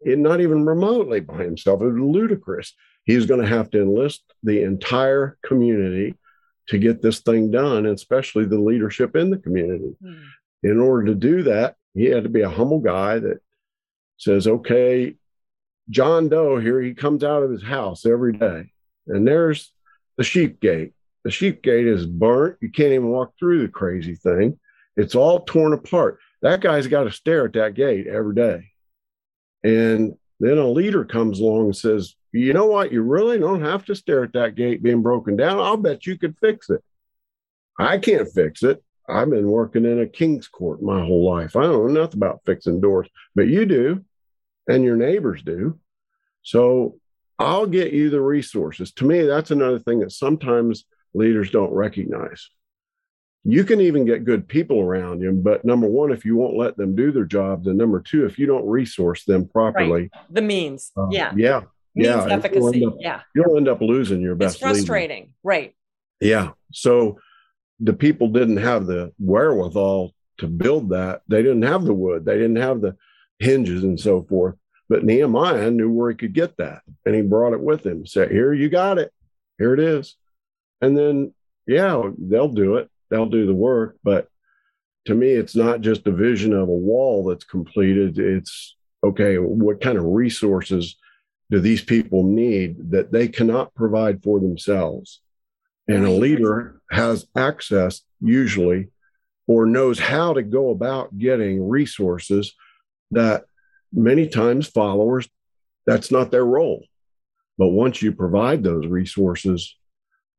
it, 0.00 0.18
not 0.18 0.40
even 0.40 0.64
remotely 0.64 1.20
by 1.20 1.42
himself. 1.42 1.82
It 1.82 1.86
was 1.86 2.00
ludicrous. 2.00 2.74
He's 3.04 3.26
going 3.26 3.40
to 3.40 3.46
have 3.48 3.70
to 3.70 3.82
enlist 3.82 4.22
the 4.42 4.62
entire 4.62 5.38
community 5.44 6.14
to 6.68 6.78
get 6.78 7.02
this 7.02 7.20
thing 7.20 7.50
done, 7.50 7.86
especially 7.86 8.44
the 8.44 8.58
leadership 8.58 9.16
in 9.16 9.30
the 9.30 9.38
community. 9.38 9.96
Hmm 10.00 10.22
in 10.62 10.80
order 10.80 11.06
to 11.06 11.14
do 11.14 11.42
that, 11.44 11.76
he 11.94 12.04
had 12.04 12.24
to 12.24 12.28
be 12.28 12.42
a 12.42 12.50
humble 12.50 12.80
guy 12.80 13.18
that 13.18 13.40
says, 14.16 14.46
okay, 14.46 15.14
John 15.90 16.28
Doe 16.28 16.58
here, 16.58 16.80
he 16.80 16.94
comes 16.94 17.24
out 17.24 17.42
of 17.42 17.50
his 17.50 17.62
house 17.62 18.04
every 18.04 18.32
day, 18.32 18.72
and 19.06 19.26
there's 19.26 19.72
the 20.16 20.24
sheep 20.24 20.60
gate. 20.60 20.92
The 21.24 21.30
sheep 21.30 21.62
gate 21.62 21.86
is 21.86 22.06
burnt. 22.06 22.56
You 22.60 22.70
can't 22.70 22.92
even 22.92 23.08
walk 23.08 23.32
through 23.38 23.62
the 23.62 23.68
crazy 23.68 24.14
thing. 24.14 24.58
It's 24.98 25.14
all 25.14 25.40
torn 25.40 25.72
apart. 25.72 26.18
That 26.42 26.60
guy's 26.60 26.88
got 26.88 27.04
to 27.04 27.12
stare 27.12 27.46
at 27.46 27.52
that 27.54 27.74
gate 27.74 28.08
every 28.08 28.34
day. 28.34 28.72
And 29.62 30.14
then 30.40 30.58
a 30.58 30.68
leader 30.68 31.04
comes 31.04 31.40
along 31.40 31.66
and 31.66 31.76
says, 31.76 32.16
You 32.32 32.52
know 32.52 32.66
what? 32.66 32.92
You 32.92 33.02
really 33.02 33.38
don't 33.38 33.62
have 33.62 33.84
to 33.86 33.94
stare 33.94 34.24
at 34.24 34.32
that 34.32 34.56
gate 34.56 34.82
being 34.82 35.02
broken 35.02 35.36
down. 35.36 35.60
I'll 35.60 35.76
bet 35.76 36.04
you 36.04 36.18
could 36.18 36.36
fix 36.40 36.68
it. 36.68 36.82
I 37.78 37.98
can't 37.98 38.28
fix 38.28 38.64
it. 38.64 38.82
I've 39.08 39.30
been 39.30 39.48
working 39.48 39.84
in 39.84 40.00
a 40.00 40.06
king's 40.06 40.48
court 40.48 40.82
my 40.82 41.00
whole 41.00 41.24
life. 41.24 41.54
I 41.54 41.62
don't 41.62 41.94
know 41.94 42.00
nothing 42.02 42.18
about 42.18 42.42
fixing 42.44 42.80
doors, 42.80 43.08
but 43.34 43.46
you 43.46 43.64
do, 43.66 44.04
and 44.68 44.84
your 44.84 44.96
neighbors 44.96 45.42
do. 45.42 45.78
So 46.42 46.98
I'll 47.38 47.66
get 47.66 47.92
you 47.92 48.10
the 48.10 48.20
resources. 48.20 48.92
To 48.94 49.04
me, 49.04 49.22
that's 49.22 49.52
another 49.52 49.78
thing 49.78 50.00
that 50.00 50.12
sometimes 50.12 50.84
leaders 51.14 51.50
don't 51.50 51.72
recognize. 51.72 52.50
You 53.44 53.64
can 53.64 53.80
even 53.80 54.04
get 54.04 54.24
good 54.24 54.46
people 54.48 54.80
around 54.80 55.22
you, 55.22 55.32
but 55.32 55.64
number 55.64 55.86
one, 55.86 56.12
if 56.12 56.24
you 56.24 56.36
won't 56.36 56.56
let 56.56 56.76
them 56.76 56.94
do 56.94 57.12
their 57.12 57.24
job 57.24 57.66
and 57.66 57.78
number 57.78 58.00
two, 58.00 58.26
if 58.26 58.38
you 58.38 58.46
don't 58.46 58.66
resource 58.66 59.24
them 59.24 59.48
properly, 59.48 60.10
right. 60.12 60.24
the 60.28 60.42
means, 60.42 60.92
uh, 60.96 61.08
yeah, 61.10 61.32
yeah, 61.36 61.62
means 61.94 62.08
yeah, 62.08 62.26
efficacy, 62.26 62.84
up, 62.84 62.96
yeah, 62.98 63.20
you'll 63.34 63.56
end 63.56 63.68
up 63.68 63.80
losing 63.80 64.20
your 64.20 64.34
best. 64.34 64.56
It's 64.56 64.62
frustrating, 64.62 65.22
leader. 65.22 65.32
right? 65.44 65.76
Yeah. 66.20 66.50
So 66.72 67.20
the 67.80 67.92
people 67.92 68.28
didn't 68.28 68.58
have 68.58 68.86
the 68.86 69.12
wherewithal 69.18 70.14
to 70.38 70.46
build 70.46 70.90
that. 70.90 71.22
They 71.28 71.42
didn't 71.42 71.62
have 71.62 71.84
the 71.84 71.94
wood, 71.94 72.24
they 72.24 72.36
didn't 72.36 72.56
have 72.56 72.80
the 72.80 72.96
hinges 73.38 73.84
and 73.84 73.98
so 73.98 74.22
forth. 74.22 74.56
But 74.88 75.04
Nehemiah 75.04 75.70
knew 75.70 75.90
where 75.90 76.10
he 76.10 76.16
could 76.16 76.32
get 76.32 76.56
that, 76.56 76.82
and 77.04 77.14
he 77.14 77.22
brought 77.22 77.52
it 77.52 77.60
with 77.60 77.84
him. 77.84 78.06
Said, 78.06 78.30
"Here, 78.30 78.52
you 78.52 78.68
got 78.68 78.98
it. 78.98 79.12
Here 79.58 79.74
it 79.74 79.80
is." 79.80 80.16
And 80.80 80.96
then, 80.96 81.34
yeah, 81.66 82.02
they'll 82.18 82.48
do 82.48 82.76
it. 82.76 82.88
They'll 83.10 83.26
do 83.26 83.46
the 83.46 83.54
work. 83.54 83.96
But 84.02 84.28
to 85.06 85.14
me, 85.14 85.28
it's 85.30 85.56
not 85.56 85.80
just 85.80 86.06
a 86.06 86.12
vision 86.12 86.52
of 86.52 86.68
a 86.68 86.72
wall 86.72 87.24
that's 87.24 87.44
completed. 87.44 88.18
It's 88.18 88.76
okay, 89.04 89.36
what 89.36 89.80
kind 89.80 89.96
of 89.96 90.04
resources 90.04 90.96
do 91.50 91.60
these 91.60 91.82
people 91.82 92.24
need 92.24 92.90
that 92.90 93.12
they 93.12 93.28
cannot 93.28 93.74
provide 93.74 94.22
for 94.22 94.40
themselves? 94.40 95.20
And 95.86 96.04
a 96.04 96.10
leader 96.10 96.82
has 96.90 97.26
access 97.34 98.02
usually 98.20 98.88
or 99.46 99.64
knows 99.64 99.98
how 99.98 100.34
to 100.34 100.42
go 100.42 100.70
about 100.70 101.16
getting 101.16 101.66
resources 101.66 102.54
that 103.12 103.44
many 103.90 104.28
times 104.28 104.66
followers, 104.66 105.26
that's 105.86 106.10
not 106.10 106.30
their 106.30 106.44
role. 106.44 106.84
But 107.56 107.68
once 107.68 108.02
you 108.02 108.12
provide 108.12 108.62
those 108.62 108.86
resources, 108.86 109.74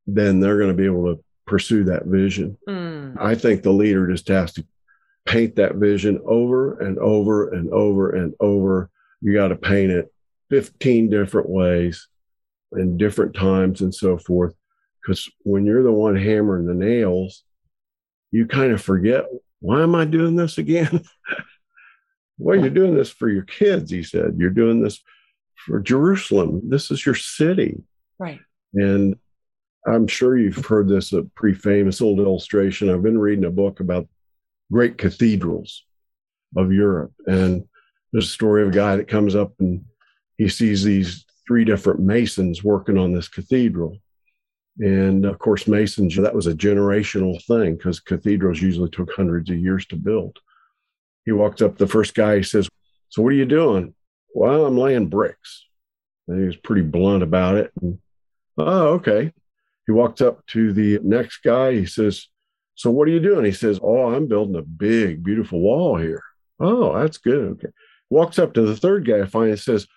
then 0.06 0.38
they're 0.38 0.58
going 0.58 0.70
to 0.70 0.76
be 0.76 0.86
able 0.86 1.16
to 1.16 1.24
pursue 1.50 1.82
that 1.82 2.06
vision. 2.06 2.56
Mm. 2.68 3.16
I 3.20 3.34
think 3.34 3.62
the 3.62 3.72
leader 3.72 4.06
just 4.06 4.28
has 4.28 4.52
to 4.52 4.64
paint 5.26 5.56
that 5.56 5.74
vision 5.74 6.20
over 6.24 6.78
and 6.78 6.96
over 7.00 7.52
and 7.52 7.68
over 7.72 8.10
and 8.10 8.34
over. 8.38 8.88
You 9.20 9.34
got 9.34 9.48
to 9.48 9.56
paint 9.56 9.90
it 9.90 10.12
15 10.50 11.10
different 11.10 11.50
ways 11.50 12.06
in 12.76 12.96
different 12.96 13.34
times 13.34 13.80
and 13.80 13.92
so 13.92 14.16
forth. 14.16 14.54
Because 15.02 15.28
when 15.42 15.66
you're 15.66 15.82
the 15.82 15.90
one 15.90 16.14
hammering 16.14 16.66
the 16.66 16.74
nails, 16.74 17.42
you 18.30 18.46
kind 18.46 18.72
of 18.72 18.80
forget, 18.80 19.24
why 19.58 19.82
am 19.82 19.96
I 19.96 20.04
doing 20.04 20.36
this 20.36 20.56
again? 20.56 21.02
well, 22.38 22.60
you're 22.60 22.70
doing 22.70 22.94
this 22.94 23.10
for 23.10 23.28
your 23.28 23.42
kids, 23.42 23.90
he 23.90 24.04
said. 24.04 24.36
You're 24.38 24.50
doing 24.50 24.82
this 24.82 25.02
for 25.56 25.80
Jerusalem. 25.80 26.60
This 26.70 26.92
is 26.92 27.04
your 27.04 27.16
city. 27.16 27.82
Right. 28.20 28.38
And 28.72 29.16
I'm 29.86 30.06
sure 30.06 30.38
you've 30.38 30.66
heard 30.66 30.88
this, 30.88 31.12
a 31.12 31.22
pretty 31.22 31.58
famous 31.58 32.00
old 32.00 32.18
illustration. 32.18 32.90
I've 32.90 33.02
been 33.02 33.18
reading 33.18 33.44
a 33.44 33.50
book 33.50 33.80
about 33.80 34.08
great 34.70 34.98
cathedrals 34.98 35.84
of 36.56 36.72
Europe. 36.72 37.12
And 37.26 37.66
there's 38.12 38.26
a 38.26 38.28
story 38.28 38.62
of 38.62 38.68
a 38.68 38.72
guy 38.72 38.96
that 38.96 39.08
comes 39.08 39.34
up 39.34 39.52
and 39.60 39.84
he 40.36 40.48
sees 40.48 40.82
these 40.82 41.24
three 41.46 41.64
different 41.64 42.00
masons 42.00 42.62
working 42.62 42.98
on 42.98 43.12
this 43.12 43.28
cathedral. 43.28 43.96
And 44.78 45.24
of 45.24 45.38
course, 45.38 45.66
masons, 45.66 46.16
that 46.16 46.34
was 46.34 46.46
a 46.46 46.54
generational 46.54 47.42
thing 47.44 47.76
because 47.76 48.00
cathedrals 48.00 48.62
usually 48.62 48.90
took 48.90 49.12
hundreds 49.12 49.50
of 49.50 49.58
years 49.58 49.86
to 49.86 49.96
build. 49.96 50.38
He 51.24 51.32
walks 51.32 51.60
up, 51.60 51.76
the 51.76 51.86
first 51.86 52.14
guy, 52.14 52.38
he 52.38 52.42
says, 52.42 52.68
So 53.08 53.22
what 53.22 53.30
are 53.30 53.36
you 53.36 53.46
doing? 53.46 53.94
Well, 54.34 54.64
I'm 54.64 54.78
laying 54.78 55.08
bricks. 55.08 55.66
And 56.28 56.40
he 56.40 56.46
was 56.46 56.56
pretty 56.56 56.82
blunt 56.82 57.22
about 57.22 57.56
it. 57.56 57.72
And, 57.82 57.98
oh, 58.56 58.94
okay. 58.94 59.32
He 59.90 59.92
walked 59.92 60.22
up 60.22 60.46
to 60.46 60.72
the 60.72 61.00
next 61.02 61.38
guy. 61.38 61.72
He 61.72 61.84
says, 61.84 62.28
So 62.76 62.92
what 62.92 63.08
are 63.08 63.10
you 63.10 63.18
doing? 63.18 63.44
He 63.44 63.50
says, 63.50 63.80
Oh, 63.82 64.14
I'm 64.14 64.28
building 64.28 64.54
a 64.54 64.62
big, 64.62 65.24
beautiful 65.24 65.58
wall 65.58 65.96
here. 65.96 66.22
Oh, 66.60 66.96
that's 66.96 67.18
good. 67.18 67.54
Okay. 67.54 67.70
Walks 68.08 68.38
up 68.38 68.54
to 68.54 68.62
the 68.62 68.76
third 68.76 69.04
guy 69.04 69.24
finally 69.24 69.56
says, 69.56 69.88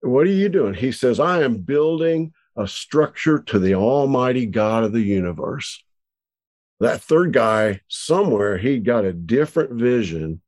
What 0.00 0.26
are 0.26 0.30
you 0.30 0.48
doing? 0.48 0.72
He 0.72 0.92
says, 0.92 1.20
I 1.20 1.42
am 1.42 1.58
building 1.58 2.32
a 2.56 2.66
structure 2.66 3.38
to 3.40 3.58
the 3.58 3.74
Almighty 3.74 4.46
God 4.46 4.82
of 4.82 4.92
the 4.92 5.02
universe. 5.02 5.84
That 6.80 7.02
third 7.02 7.34
guy, 7.34 7.82
somewhere, 7.88 8.56
he 8.56 8.78
got 8.78 9.04
a 9.04 9.12
different 9.12 9.72
vision 9.72 10.40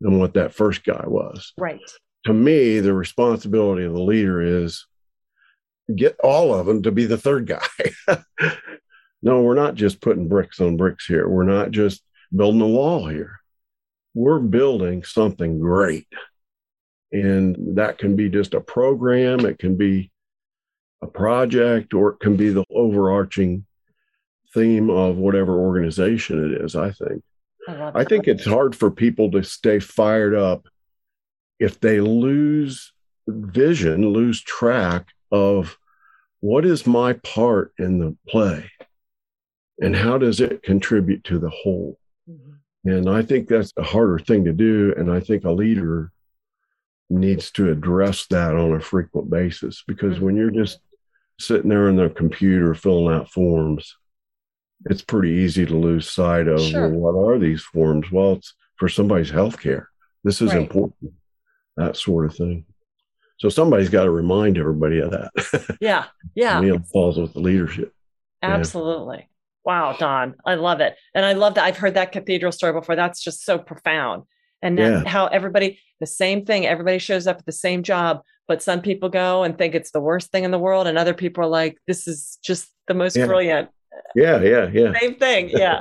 than 0.00 0.18
what 0.18 0.34
that 0.34 0.54
first 0.54 0.82
guy 0.82 1.04
was. 1.06 1.52
Right. 1.56 1.78
To 2.26 2.32
me, 2.32 2.80
the 2.80 2.94
responsibility 2.94 3.84
of 3.84 3.92
the 3.92 4.02
leader 4.02 4.42
is 4.42 4.88
get 5.96 6.16
all 6.22 6.54
of 6.54 6.66
them 6.66 6.82
to 6.82 6.90
be 6.90 7.06
the 7.06 7.18
third 7.18 7.46
guy. 7.46 8.16
no, 9.22 9.42
we're 9.42 9.54
not 9.54 9.74
just 9.74 10.00
putting 10.00 10.28
bricks 10.28 10.60
on 10.60 10.76
bricks 10.76 11.06
here. 11.06 11.28
We're 11.28 11.44
not 11.44 11.70
just 11.70 12.02
building 12.34 12.60
a 12.60 12.66
wall 12.66 13.06
here. 13.06 13.40
We're 14.14 14.40
building 14.40 15.04
something 15.04 15.60
great. 15.60 16.08
And 17.12 17.76
that 17.76 17.98
can 17.98 18.16
be 18.16 18.28
just 18.28 18.54
a 18.54 18.60
program, 18.60 19.40
it 19.40 19.58
can 19.58 19.76
be 19.76 20.10
a 21.02 21.06
project, 21.06 21.94
or 21.94 22.10
it 22.10 22.20
can 22.20 22.36
be 22.36 22.50
the 22.50 22.64
overarching 22.70 23.66
theme 24.54 24.90
of 24.90 25.16
whatever 25.16 25.58
organization 25.58 26.52
it 26.52 26.62
is, 26.62 26.76
I 26.76 26.92
think. 26.92 27.22
I, 27.68 28.00
I 28.00 28.04
think 28.04 28.28
it's 28.28 28.44
hard 28.44 28.76
for 28.76 28.90
people 28.90 29.30
to 29.32 29.42
stay 29.42 29.80
fired 29.80 30.34
up 30.34 30.66
if 31.58 31.80
they 31.80 32.00
lose 32.00 32.92
vision, 33.26 34.08
lose 34.08 34.40
track 34.40 35.08
of 35.30 35.76
what 36.40 36.64
is 36.64 36.86
my 36.86 37.12
part 37.12 37.72
in 37.78 37.98
the 37.98 38.16
play 38.28 38.70
and 39.80 39.94
how 39.94 40.18
does 40.18 40.40
it 40.40 40.62
contribute 40.62 41.22
to 41.24 41.38
the 41.38 41.50
whole 41.50 41.98
mm-hmm. 42.28 42.88
and 42.88 43.08
i 43.08 43.22
think 43.22 43.48
that's 43.48 43.72
a 43.76 43.82
harder 43.82 44.18
thing 44.18 44.44
to 44.44 44.52
do 44.52 44.92
and 44.96 45.10
i 45.10 45.20
think 45.20 45.44
a 45.44 45.50
leader 45.50 46.10
needs 47.08 47.50
to 47.50 47.70
address 47.70 48.26
that 48.26 48.54
on 48.54 48.72
a 48.72 48.80
frequent 48.80 49.28
basis 49.30 49.82
because 49.86 50.16
mm-hmm. 50.16 50.26
when 50.26 50.36
you're 50.36 50.50
just 50.50 50.78
sitting 51.38 51.70
there 51.70 51.88
in 51.88 51.96
the 51.96 52.10
computer 52.10 52.74
filling 52.74 53.14
out 53.14 53.30
forms 53.30 53.96
it's 54.86 55.02
pretty 55.02 55.30
easy 55.30 55.66
to 55.66 55.76
lose 55.76 56.08
sight 56.08 56.48
of 56.48 56.60
sure. 56.60 56.88
well, 56.88 57.12
what 57.12 57.30
are 57.30 57.38
these 57.38 57.62
forms 57.62 58.10
well 58.10 58.34
it's 58.34 58.54
for 58.76 58.88
somebody's 58.88 59.30
health 59.30 59.60
care 59.60 59.90
this 60.24 60.40
is 60.40 60.50
right. 60.50 60.62
important 60.62 61.12
that 61.76 61.96
sort 61.96 62.26
of 62.26 62.34
thing 62.34 62.64
so 63.40 63.48
somebody's 63.48 63.88
got 63.88 64.04
to 64.04 64.10
remind 64.10 64.58
everybody 64.58 65.00
of 65.00 65.12
that. 65.12 65.76
Yeah. 65.80 66.04
Yeah. 66.34 66.62
it 66.62 66.86
falls 66.92 67.16
with 67.16 67.32
the 67.32 67.40
leadership. 67.40 67.94
Absolutely. 68.42 69.16
Yeah. 69.18 69.24
Wow, 69.64 69.96
Don. 69.98 70.34
I 70.44 70.56
love 70.56 70.80
it. 70.80 70.96
And 71.14 71.24
I 71.24 71.32
love 71.32 71.54
that. 71.54 71.64
I've 71.64 71.78
heard 71.78 71.94
that 71.94 72.12
cathedral 72.12 72.52
story 72.52 72.74
before. 72.74 72.96
That's 72.96 73.22
just 73.22 73.44
so 73.44 73.58
profound. 73.58 74.24
And 74.60 74.78
yeah. 74.78 75.04
how 75.06 75.26
everybody, 75.28 75.80
the 76.00 76.06
same 76.06 76.44
thing, 76.44 76.66
everybody 76.66 76.98
shows 76.98 77.26
up 77.26 77.38
at 77.38 77.46
the 77.46 77.52
same 77.52 77.82
job, 77.82 78.20
but 78.46 78.62
some 78.62 78.82
people 78.82 79.08
go 79.08 79.42
and 79.42 79.56
think 79.56 79.74
it's 79.74 79.90
the 79.90 80.00
worst 80.00 80.30
thing 80.30 80.44
in 80.44 80.50
the 80.50 80.58
world. 80.58 80.86
And 80.86 80.98
other 80.98 81.14
people 81.14 81.42
are 81.42 81.48
like, 81.48 81.78
this 81.86 82.06
is 82.06 82.38
just 82.42 82.68
the 82.88 82.94
most 82.94 83.16
yeah. 83.16 83.24
brilliant. 83.24 83.70
Yeah. 84.14 84.42
Yeah. 84.42 84.68
Yeah. 84.70 84.92
Same 85.00 85.14
thing. 85.14 85.48
Yeah. 85.48 85.80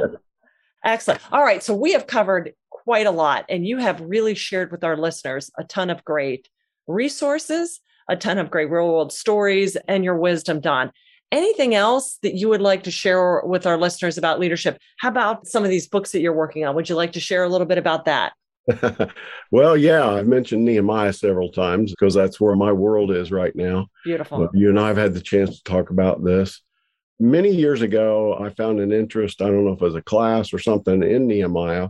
Excellent. 0.85 1.19
All 1.33 1.43
right. 1.43 1.61
So 1.61 1.75
we 1.75 1.91
have 1.91 2.07
covered 2.07 2.53
quite 2.69 3.05
a 3.05 3.11
lot, 3.11 3.45
and 3.49 3.67
you 3.67 3.79
have 3.79 3.99
really 3.99 4.33
shared 4.33 4.71
with 4.71 4.85
our 4.85 4.95
listeners 4.95 5.51
a 5.57 5.65
ton 5.65 5.89
of 5.89 6.05
great 6.05 6.47
resources, 6.89 7.79
a 8.09 8.17
ton 8.17 8.37
of 8.37 8.51
great 8.51 8.69
real 8.69 8.87
world 8.87 9.13
stories, 9.13 9.77
and 9.87 10.03
your 10.03 10.17
wisdom, 10.17 10.59
Don. 10.59 10.91
Anything 11.31 11.75
else 11.75 12.17
that 12.23 12.35
you 12.35 12.49
would 12.49 12.61
like 12.61 12.83
to 12.83 12.91
share 12.91 13.41
with 13.45 13.67
our 13.67 13.77
listeners 13.77 14.17
about 14.17 14.39
leadership? 14.39 14.79
How 14.97 15.09
about 15.09 15.47
some 15.47 15.63
of 15.63 15.69
these 15.69 15.87
books 15.87 16.11
that 16.11 16.21
you're 16.21 16.33
working 16.33 16.65
on? 16.65 16.75
Would 16.75 16.89
you 16.89 16.95
like 16.95 17.13
to 17.13 17.19
share 17.19 17.43
a 17.43 17.49
little 17.49 17.67
bit 17.67 17.77
about 17.77 18.05
that? 18.05 18.33
well, 19.51 19.77
yeah, 19.77 20.09
I've 20.09 20.27
mentioned 20.27 20.65
Nehemiah 20.65 21.13
several 21.13 21.51
times 21.51 21.91
because 21.91 22.15
that's 22.15 22.41
where 22.41 22.55
my 22.55 22.71
world 22.71 23.11
is 23.11 23.31
right 23.31 23.55
now. 23.55 23.87
Beautiful. 24.03 24.39
But 24.39 24.55
you 24.55 24.69
and 24.69 24.79
I 24.79 24.87
have 24.87 24.97
had 24.97 25.13
the 25.13 25.21
chance 25.21 25.57
to 25.57 25.63
talk 25.63 25.91
about 25.91 26.23
this. 26.23 26.61
Many 27.19 27.49
years 27.49 27.81
ago, 27.81 28.37
I 28.39 28.49
found 28.49 28.79
an 28.79 28.91
interest, 28.91 29.41
I 29.41 29.45
don't 29.45 29.65
know 29.65 29.73
if 29.73 29.81
it 29.81 29.85
was 29.85 29.95
a 29.95 30.01
class 30.01 30.53
or 30.53 30.59
something 30.59 31.03
in 31.03 31.27
Nehemiah. 31.27 31.89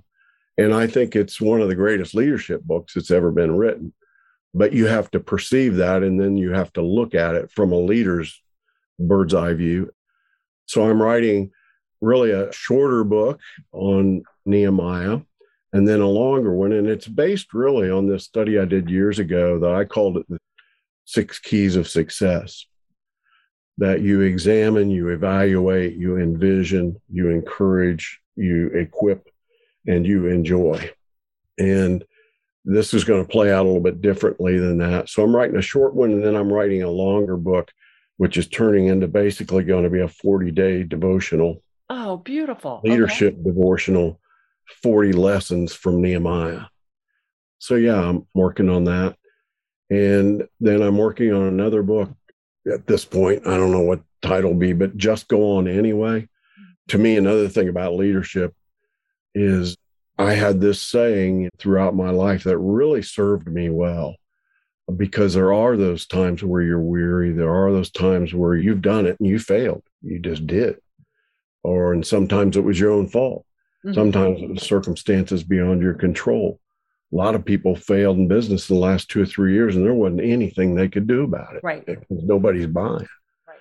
And 0.58 0.74
I 0.74 0.88
think 0.88 1.16
it's 1.16 1.40
one 1.40 1.62
of 1.62 1.70
the 1.70 1.76
greatest 1.76 2.14
leadership 2.14 2.62
books 2.64 2.94
that's 2.94 3.12
ever 3.12 3.32
been 3.32 3.56
written 3.56 3.94
but 4.54 4.74
you 4.74 4.88
have 4.88 5.12
to 5.12 5.20
perceive 5.20 5.76
that 5.76 6.04
and 6.04 6.20
then 6.20 6.38
you 6.38 6.52
have 6.52 6.72
to 6.74 6.82
look 6.82 7.14
at 7.14 7.36
it 7.36 7.52
from 7.52 7.72
a 7.72 7.80
leader's 7.80 8.42
bird's 9.00 9.34
eye 9.34 9.54
view. 9.54 9.92
So 10.66 10.90
I'm 10.90 11.02
writing 11.02 11.52
really 12.02 12.32
a 12.32 12.52
shorter 12.52 13.04
book 13.04 13.40
on 13.72 14.24
Nehemiah 14.46 15.20
and 15.74 15.88
then 15.88 16.02
a 16.02 16.08
longer 16.08 16.54
one. 16.54 16.74
And 16.74 16.88
it's 16.88 17.08
based 17.08 17.54
really 17.54 17.90
on 17.90 18.08
this 18.08 18.24
study 18.24 18.58
I 18.60 18.66
did 18.66 18.90
years 18.90 19.20
ago 19.20 19.60
that 19.60 19.72
I 19.72 19.86
called 19.86 20.18
it 20.18 20.26
the 20.30 20.40
six 21.06 21.40
keys 21.40 21.76
of 21.76 21.88
success 21.88 22.66
that 23.80 24.02
you 24.02 24.22
examine, 24.22 24.92
you 24.92 25.08
evaluate, 25.08 25.96
you 25.96 26.18
envision, 26.18 27.00
you 27.10 27.30
encourage, 27.30 28.20
you 28.36 28.68
equip, 28.68 29.30
and 29.88 30.06
you 30.06 30.28
enjoy. 30.28 30.92
And 31.58 32.04
this 32.66 32.94
is 32.94 33.04
going 33.04 33.24
to 33.24 33.32
play 33.32 33.52
out 33.52 33.64
a 33.64 33.68
little 33.68 33.82
bit 33.82 34.02
differently 34.02 34.58
than 34.58 34.78
that. 34.80 35.10
So 35.10 35.24
I'm 35.24 35.36
writing 35.36 35.58
a 35.58 35.62
short 35.62 35.96
one 35.96 36.12
and 36.12 36.24
then 36.24 36.36
I'm 36.36 36.52
writing 36.52 36.84
a 36.84 36.90
longer 36.90 37.38
book, 37.38 37.72
which 38.18 38.38
is 38.38 38.48
turning 38.48 38.88
into 38.88 39.08
basically 39.08 39.64
going 39.64 39.84
to 39.84 39.90
be 39.90 40.02
a 40.02 40.08
40 40.08 40.52
day 40.52 40.84
devotional. 40.84 41.64
Oh, 41.90 42.18
beautiful. 42.18 42.82
Leadership 42.84 43.34
okay. 43.34 43.44
devotional, 43.44 44.20
40 44.84 45.14
lessons 45.14 45.74
from 45.74 46.02
Nehemiah. 46.02 46.66
So, 47.60 47.76
yeah, 47.76 48.02
I'm 48.02 48.28
working 48.34 48.70
on 48.70 48.86
that. 48.86 49.16
And 49.90 50.48
then 50.60 50.82
I'm 50.82 50.98
working 50.98 51.34
on 51.34 51.48
another 51.48 51.82
book 51.82 52.12
at 52.72 52.86
this 52.86 53.06
point. 53.06 53.48
I 53.48 53.58
don't 53.58 53.72
know 53.72 53.82
what 53.82 54.02
title 54.22 54.54
be, 54.54 54.74
but 54.74 54.98
just 54.98 55.28
go 55.28 55.58
on 55.58 55.68
anyway. 55.68 56.22
Mm-hmm. 56.22 56.64
To 56.90 56.98
me, 56.98 57.18
another 57.18 57.48
thing 57.48 57.70
about 57.70 57.96
leadership 57.96 58.54
is 59.34 59.78
I 60.20 60.34
had 60.34 60.60
this 60.60 60.82
saying 60.82 61.50
throughout 61.58 61.96
my 61.96 62.10
life 62.10 62.44
that 62.44 62.58
really 62.58 63.02
served 63.02 63.48
me 63.48 63.70
well 63.70 64.16
because 64.98 65.34
there 65.34 65.54
are 65.54 65.78
those 65.78 66.06
times 66.06 66.44
where 66.44 66.62
you're 66.62 66.82
weary. 66.82 67.32
There 67.32 67.54
are 67.54 67.72
those 67.72 67.90
times 67.90 68.34
where 68.34 68.54
you've 68.56 68.82
done 68.82 69.06
it 69.06 69.18
and 69.20 69.30
you 69.30 69.40
failed. 69.40 69.84
You 70.02 70.20
just 70.20 70.46
did. 70.46 70.78
Or, 71.64 71.94
and 71.94 72.06
sometimes 72.06 72.58
it 72.58 72.66
was 72.66 72.78
your 72.78 72.92
own 72.92 73.08
fault. 73.08 73.46
Mm-hmm. 73.86 73.94
Sometimes 73.94 74.62
circumstances 74.62 75.44
beyond 75.44 75.82
your 75.82 75.94
control. 75.94 76.60
A 77.14 77.16
lot 77.16 77.34
of 77.34 77.46
people 77.46 77.78
failed 77.78 78.18
in 78.18 78.28
business 78.28 78.70
in 78.70 78.76
the 78.76 78.82
last 78.82 79.10
two 79.10 79.22
or 79.22 79.26
three 79.26 79.54
years, 79.54 79.76
and 79.76 79.86
there 79.86 79.94
wasn't 79.94 80.22
anything 80.22 80.76
they 80.76 80.90
could 80.90 81.08
do 81.08 81.24
about 81.24 81.56
it. 81.56 81.64
Right. 81.64 81.88
Nobody's 82.10 82.68
buying. 82.68 83.08
Right. 83.48 83.58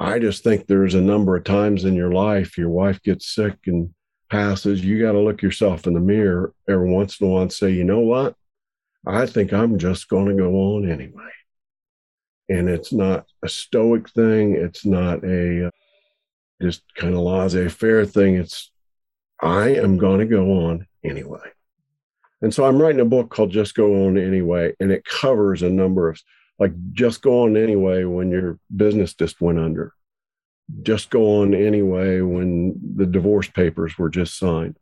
I 0.00 0.18
just 0.18 0.42
think 0.42 0.66
there's 0.66 0.94
a 0.94 1.00
number 1.00 1.36
of 1.36 1.44
times 1.44 1.84
in 1.84 1.94
your 1.94 2.12
life 2.12 2.58
your 2.58 2.68
wife 2.68 3.00
gets 3.02 3.32
sick 3.32 3.56
and 3.66 3.94
passes. 4.30 4.84
You 4.84 5.00
got 5.00 5.12
to 5.12 5.20
look 5.20 5.42
yourself 5.42 5.86
in 5.86 5.94
the 5.94 6.00
mirror 6.00 6.52
every 6.68 6.90
once 6.90 7.20
in 7.20 7.26
a 7.26 7.30
while 7.30 7.42
and 7.42 7.52
say, 7.52 7.70
you 7.70 7.84
know 7.84 8.00
what? 8.00 8.34
I 9.06 9.26
think 9.26 9.52
I'm 9.52 9.78
just 9.78 10.08
going 10.08 10.26
to 10.26 10.42
go 10.42 10.54
on 10.74 10.90
anyway. 10.90 11.30
And 12.48 12.68
it's 12.68 12.92
not 12.92 13.26
a 13.44 13.48
stoic 13.48 14.08
thing. 14.10 14.54
It's 14.54 14.84
not 14.84 15.24
a 15.24 15.68
uh, 15.68 15.70
just 16.60 16.82
kind 16.96 17.14
of 17.14 17.20
laissez 17.20 17.68
faire 17.68 18.04
thing. 18.04 18.36
It's, 18.36 18.70
I 19.40 19.70
am 19.76 19.98
going 19.98 20.20
to 20.20 20.26
go 20.26 20.66
on 20.66 20.86
anyway. 21.04 21.40
And 22.42 22.52
so 22.52 22.64
I'm 22.64 22.80
writing 22.80 23.00
a 23.00 23.06
book 23.06 23.30
called 23.30 23.50
Just 23.50 23.74
Go 23.74 24.06
On 24.06 24.16
Anyway, 24.18 24.74
and 24.80 24.90
it 24.90 25.04
covers 25.04 25.62
a 25.62 25.70
number 25.70 26.08
of 26.08 26.20
like 26.58 26.72
just 26.92 27.22
go 27.22 27.42
on 27.42 27.56
anyway 27.56 28.04
when 28.04 28.30
your 28.30 28.58
business 28.74 29.14
just 29.14 29.40
went 29.40 29.58
under. 29.58 29.94
Just 30.82 31.10
go 31.10 31.40
on 31.40 31.54
anyway 31.54 32.20
when 32.20 32.78
the 32.96 33.06
divorce 33.06 33.48
papers 33.48 33.98
were 33.98 34.10
just 34.10 34.38
signed. 34.38 34.76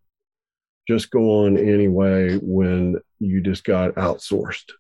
Just 0.87 1.11
go 1.11 1.45
on 1.45 1.57
anyway 1.57 2.39
when 2.41 2.97
you 3.19 3.41
just 3.41 3.65
got 3.65 3.95
outsourced. 3.95 4.71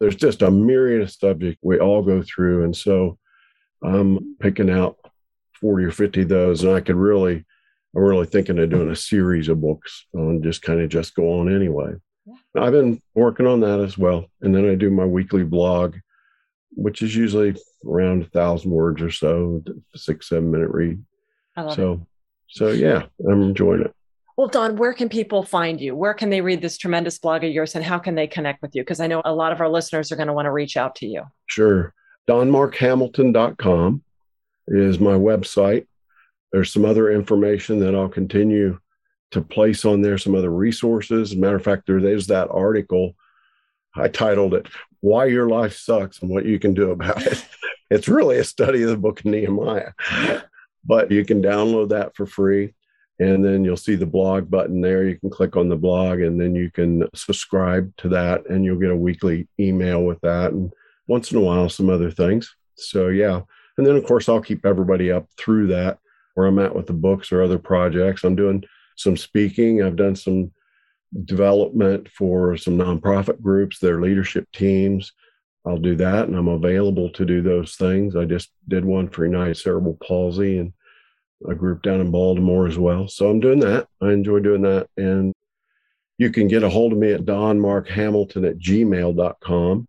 There's 0.00 0.16
just 0.16 0.42
a 0.42 0.50
myriad 0.50 1.02
of 1.02 1.12
subjects 1.12 1.60
we 1.62 1.78
all 1.78 2.02
go 2.02 2.22
through. 2.22 2.64
And 2.64 2.76
so 2.76 3.18
I'm 3.84 4.36
picking 4.40 4.68
out 4.68 4.96
40 5.60 5.84
or 5.84 5.92
50 5.92 6.22
of 6.22 6.28
those, 6.28 6.64
and 6.64 6.74
I 6.74 6.80
could 6.80 6.96
really, 6.96 7.44
I'm 7.94 8.02
really 8.02 8.26
thinking 8.26 8.58
of 8.58 8.70
doing 8.70 8.90
a 8.90 8.96
series 8.96 9.48
of 9.48 9.60
books 9.60 10.06
on 10.12 10.42
just 10.42 10.62
kind 10.62 10.80
of 10.80 10.88
just 10.88 11.14
go 11.14 11.38
on 11.40 11.54
anyway. 11.54 11.92
Yeah. 12.26 12.62
I've 12.62 12.72
been 12.72 13.00
working 13.14 13.46
on 13.46 13.60
that 13.60 13.78
as 13.80 13.96
well. 13.96 14.26
And 14.40 14.54
then 14.54 14.68
I 14.68 14.74
do 14.74 14.90
my 14.90 15.04
weekly 15.04 15.44
blog, 15.44 15.96
which 16.74 17.02
is 17.02 17.14
usually 17.14 17.54
around 17.86 18.22
a 18.22 18.26
thousand 18.26 18.70
words 18.70 19.02
or 19.02 19.10
so, 19.10 19.62
six, 19.94 20.28
seven 20.28 20.50
minute 20.50 20.70
read. 20.70 21.02
I 21.56 21.62
love 21.62 21.76
so, 21.76 21.92
it. 21.92 22.00
So 22.48 22.70
yeah, 22.70 23.04
I'm 23.28 23.42
enjoying 23.42 23.82
it. 23.82 23.94
Well, 24.36 24.48
Don, 24.48 24.76
where 24.76 24.94
can 24.94 25.08
people 25.08 25.42
find 25.42 25.80
you? 25.80 25.94
Where 25.94 26.14
can 26.14 26.30
they 26.30 26.40
read 26.40 26.62
this 26.62 26.78
tremendous 26.78 27.18
blog 27.18 27.44
of 27.44 27.52
yours 27.52 27.74
and 27.74 27.84
how 27.84 27.98
can 27.98 28.14
they 28.14 28.26
connect 28.26 28.62
with 28.62 28.74
you? 28.74 28.82
Because 28.82 29.00
I 29.00 29.06
know 29.06 29.20
a 29.24 29.34
lot 29.34 29.52
of 29.52 29.60
our 29.60 29.68
listeners 29.68 30.10
are 30.10 30.16
going 30.16 30.28
to 30.28 30.32
want 30.32 30.46
to 30.46 30.52
reach 30.52 30.76
out 30.76 30.94
to 30.96 31.06
you. 31.06 31.24
Sure. 31.46 31.92
DonMarkHamilton.com 32.28 34.02
is 34.68 34.98
my 34.98 35.12
website. 35.12 35.86
There's 36.50 36.72
some 36.72 36.84
other 36.84 37.10
information 37.10 37.78
that 37.80 37.94
I'll 37.94 38.08
continue 38.08 38.78
to 39.32 39.40
place 39.40 39.84
on 39.84 40.02
there, 40.02 40.18
some 40.18 40.34
other 40.34 40.50
resources. 40.50 41.32
As 41.32 41.36
a 41.36 41.40
matter 41.40 41.56
of 41.56 41.64
fact, 41.64 41.84
there's 41.86 42.26
that 42.28 42.48
article. 42.50 43.14
I 43.94 44.08
titled 44.08 44.54
it, 44.54 44.68
Why 45.00 45.26
Your 45.26 45.48
Life 45.48 45.76
Sucks 45.76 46.20
and 46.22 46.30
What 46.30 46.46
You 46.46 46.58
Can 46.58 46.74
Do 46.74 46.90
About 46.90 47.24
It. 47.26 47.46
it's 47.90 48.08
really 48.08 48.38
a 48.38 48.44
study 48.44 48.82
of 48.82 48.90
the 48.90 48.96
book 48.96 49.20
of 49.20 49.26
Nehemiah. 49.26 49.92
But 50.84 51.10
you 51.10 51.24
can 51.24 51.42
download 51.42 51.90
that 51.90 52.16
for 52.16 52.26
free. 52.26 52.74
And 53.18 53.44
then 53.44 53.64
you'll 53.64 53.76
see 53.76 53.94
the 53.94 54.06
blog 54.06 54.50
button 54.50 54.80
there. 54.80 55.06
You 55.06 55.18
can 55.18 55.30
click 55.30 55.56
on 55.56 55.68
the 55.68 55.76
blog 55.76 56.20
and 56.20 56.40
then 56.40 56.54
you 56.54 56.70
can 56.70 57.06
subscribe 57.14 57.94
to 57.98 58.08
that 58.08 58.48
and 58.48 58.64
you'll 58.64 58.80
get 58.80 58.90
a 58.90 58.96
weekly 58.96 59.46
email 59.60 60.02
with 60.02 60.20
that. 60.22 60.52
And 60.52 60.72
once 61.06 61.30
in 61.30 61.38
a 61.38 61.40
while, 61.40 61.68
some 61.68 61.90
other 61.90 62.10
things. 62.10 62.52
So, 62.74 63.08
yeah. 63.08 63.42
And 63.76 63.86
then, 63.86 63.96
of 63.96 64.04
course, 64.04 64.28
I'll 64.28 64.40
keep 64.40 64.66
everybody 64.66 65.12
up 65.12 65.28
through 65.38 65.68
that 65.68 65.98
where 66.34 66.46
I'm 66.46 66.58
at 66.58 66.74
with 66.74 66.86
the 66.86 66.94
books 66.94 67.30
or 67.30 67.42
other 67.42 67.58
projects. 67.58 68.24
I'm 68.24 68.34
doing 68.34 68.64
some 68.96 69.16
speaking. 69.16 69.82
I've 69.82 69.96
done 69.96 70.16
some 70.16 70.50
development 71.24 72.08
for 72.08 72.56
some 72.56 72.78
nonprofit 72.78 73.40
groups, 73.40 73.78
their 73.78 74.00
leadership 74.00 74.46
teams. 74.52 75.12
I'll 75.64 75.78
do 75.78 75.94
that, 75.96 76.26
and 76.26 76.36
I'm 76.36 76.48
available 76.48 77.10
to 77.10 77.24
do 77.24 77.40
those 77.40 77.76
things. 77.76 78.16
I 78.16 78.24
just 78.24 78.50
did 78.66 78.84
one 78.84 79.08
for 79.08 79.24
United 79.24 79.56
Cerebral 79.56 79.98
Palsy 80.02 80.58
and 80.58 80.72
a 81.48 81.54
group 81.54 81.82
down 81.82 82.00
in 82.00 82.10
Baltimore 82.10 82.66
as 82.66 82.78
well. 82.78 83.08
So 83.08 83.28
I'm 83.28 83.40
doing 83.40 83.60
that. 83.60 83.88
I 84.00 84.12
enjoy 84.12 84.40
doing 84.40 84.62
that. 84.62 84.88
And 84.96 85.32
you 86.18 86.30
can 86.30 86.48
get 86.48 86.62
a 86.62 86.68
hold 86.68 86.92
of 86.92 86.98
me 86.98 87.12
at 87.12 87.24
donmarkhamilton 87.24 88.48
at 88.48 88.58
gmail.com. 88.58 89.88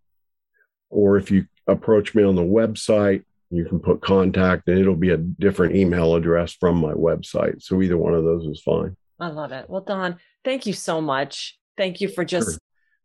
Or 0.89 1.17
if 1.17 1.32
you 1.32 1.47
approach 1.67 2.15
me 2.15 2.24
on 2.24 2.36
the 2.36 2.41
website, 2.41 3.24
you 3.49 3.65
can 3.65 3.80
put 3.80 4.01
contact 4.01 4.67
and 4.67 4.80
it'll 4.80 4.95
be 4.95 5.11
a 5.11 5.17
different 5.17 5.76
email 5.76 6.15
address 6.15 6.53
from 6.53 6.78
my 6.78 6.93
website. 6.93 7.61
So 7.61 7.82
either 7.82 7.97
one 7.97 8.13
of 8.13 8.24
those 8.24 8.45
is 8.45 8.61
fine. 8.61 8.95
I 9.19 9.28
love 9.28 9.51
it. 9.51 9.69
Well, 9.69 9.82
Don, 9.82 10.17
thank 10.44 10.66
you 10.66 10.74
so 10.74 11.02
much. 11.02 11.58
Thank 11.78 12.02
you 12.02 12.08
for 12.08 12.24
just 12.24 12.52
sure. 12.52 12.60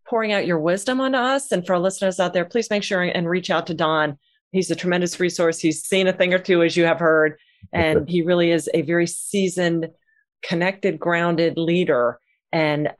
pouring 0.08 0.32
out 0.32 0.46
your 0.46 0.58
wisdom 0.58 1.00
on 1.00 1.14
us. 1.14 1.52
And 1.52 1.66
for 1.66 1.74
our 1.74 1.78
listeners 1.78 2.20
out 2.20 2.32
there, 2.32 2.44
please 2.44 2.70
make 2.70 2.82
sure 2.82 3.02
and 3.02 3.28
reach 3.28 3.50
out 3.50 3.66
to 3.68 3.74
Don. 3.74 4.18
He's 4.52 4.70
a 4.70 4.76
tremendous 4.76 5.20
resource. 5.20 5.58
He's 5.58 5.82
seen 5.82 6.06
a 6.06 6.12
thing 6.12 6.32
or 6.32 6.38
two, 6.38 6.62
as 6.62 6.76
you 6.76 6.84
have 6.84 6.98
heard, 6.98 7.38
and 7.72 8.08
he 8.08 8.22
really 8.22 8.50
is 8.50 8.70
a 8.72 8.82
very 8.82 9.06
seasoned, 9.06 9.90
connected, 10.42 10.98
grounded 10.98 11.58
leader. 11.58 12.18
And 12.50 12.90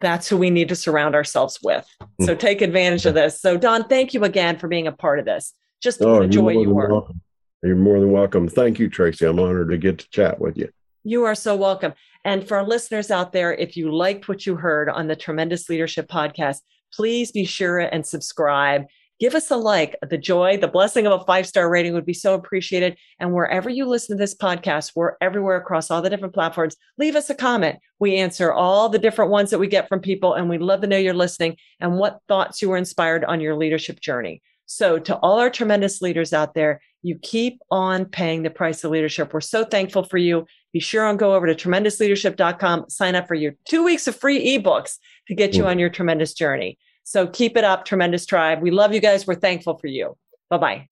that's 0.00 0.28
who 0.28 0.36
we 0.36 0.50
need 0.50 0.68
to 0.70 0.76
surround 0.76 1.14
ourselves 1.14 1.58
with. 1.62 1.86
So 2.22 2.34
mm. 2.34 2.38
take 2.38 2.62
advantage 2.62 3.04
of 3.06 3.14
this. 3.14 3.40
So, 3.40 3.56
Don, 3.56 3.88
thank 3.88 4.14
you 4.14 4.24
again 4.24 4.58
for 4.58 4.68
being 4.68 4.86
a 4.86 4.92
part 4.92 5.18
of 5.18 5.24
this. 5.24 5.52
Just 5.82 6.00
oh, 6.02 6.20
the 6.20 6.28
joy 6.28 6.50
you 6.50 6.70
were. 6.70 6.90
Welcome. 6.90 7.20
You're 7.62 7.76
more 7.76 8.00
than 8.00 8.12
welcome. 8.12 8.48
Thank 8.48 8.78
you, 8.78 8.88
Tracy. 8.88 9.26
I'm 9.26 9.38
honored 9.38 9.70
to 9.70 9.78
get 9.78 9.98
to 9.98 10.10
chat 10.10 10.40
with 10.40 10.56
you. 10.56 10.70
You 11.08 11.22
are 11.22 11.36
so 11.36 11.54
welcome. 11.54 11.92
And 12.24 12.48
for 12.48 12.56
our 12.56 12.66
listeners 12.66 13.12
out 13.12 13.32
there, 13.32 13.54
if 13.54 13.76
you 13.76 13.94
liked 13.94 14.26
what 14.26 14.44
you 14.44 14.56
heard 14.56 14.88
on 14.88 15.06
the 15.06 15.14
Tremendous 15.14 15.68
Leadership 15.68 16.08
Podcast, 16.08 16.62
please 16.92 17.30
be 17.30 17.44
sure 17.44 17.78
and 17.78 18.04
subscribe. 18.04 18.86
Give 19.20 19.36
us 19.36 19.52
a 19.52 19.56
like. 19.56 19.94
The 20.02 20.18
joy, 20.18 20.56
the 20.56 20.66
blessing 20.66 21.06
of 21.06 21.20
a 21.20 21.24
five 21.24 21.46
star 21.46 21.70
rating 21.70 21.92
would 21.92 22.06
be 22.06 22.12
so 22.12 22.34
appreciated. 22.34 22.96
And 23.20 23.32
wherever 23.32 23.70
you 23.70 23.86
listen 23.86 24.16
to 24.16 24.20
this 24.20 24.34
podcast, 24.34 24.94
we're 24.96 25.14
everywhere 25.20 25.58
across 25.58 25.92
all 25.92 26.02
the 26.02 26.10
different 26.10 26.34
platforms. 26.34 26.74
Leave 26.98 27.14
us 27.14 27.30
a 27.30 27.36
comment. 27.36 27.78
We 28.00 28.16
answer 28.16 28.52
all 28.52 28.88
the 28.88 28.98
different 28.98 29.30
ones 29.30 29.50
that 29.50 29.60
we 29.60 29.68
get 29.68 29.88
from 29.88 30.00
people, 30.00 30.34
and 30.34 30.50
we'd 30.50 30.60
love 30.60 30.80
to 30.80 30.88
know 30.88 30.98
you're 30.98 31.14
listening 31.14 31.56
and 31.78 31.98
what 31.98 32.18
thoughts 32.26 32.60
you 32.60 32.70
were 32.70 32.76
inspired 32.76 33.24
on 33.24 33.40
your 33.40 33.54
leadership 33.54 34.00
journey. 34.00 34.42
So, 34.68 34.98
to 34.98 35.16
all 35.18 35.38
our 35.38 35.50
tremendous 35.50 36.02
leaders 36.02 36.32
out 36.32 36.54
there, 36.54 36.80
you 37.02 37.16
keep 37.22 37.60
on 37.70 38.04
paying 38.06 38.42
the 38.42 38.50
price 38.50 38.82
of 38.82 38.90
leadership. 38.90 39.32
We're 39.32 39.40
so 39.40 39.64
thankful 39.64 40.02
for 40.02 40.18
you. 40.18 40.44
Be 40.76 40.80
sure 40.80 41.08
and 41.08 41.18
go 41.18 41.34
over 41.34 41.46
to 41.46 41.54
tremendousleadership.com, 41.54 42.90
sign 42.90 43.14
up 43.14 43.26
for 43.26 43.34
your 43.34 43.54
two 43.64 43.82
weeks 43.82 44.06
of 44.06 44.14
free 44.14 44.58
ebooks 44.58 44.98
to 45.26 45.34
get 45.34 45.54
you 45.54 45.62
mm. 45.62 45.68
on 45.68 45.78
your 45.78 45.88
tremendous 45.88 46.34
journey. 46.34 46.76
So, 47.02 47.26
keep 47.26 47.56
it 47.56 47.64
up, 47.64 47.86
Tremendous 47.86 48.26
Tribe. 48.26 48.60
We 48.60 48.70
love 48.70 48.92
you 48.92 49.00
guys. 49.00 49.26
We're 49.26 49.36
thankful 49.36 49.78
for 49.78 49.86
you. 49.86 50.18
Bye 50.50 50.58
bye. 50.58 50.86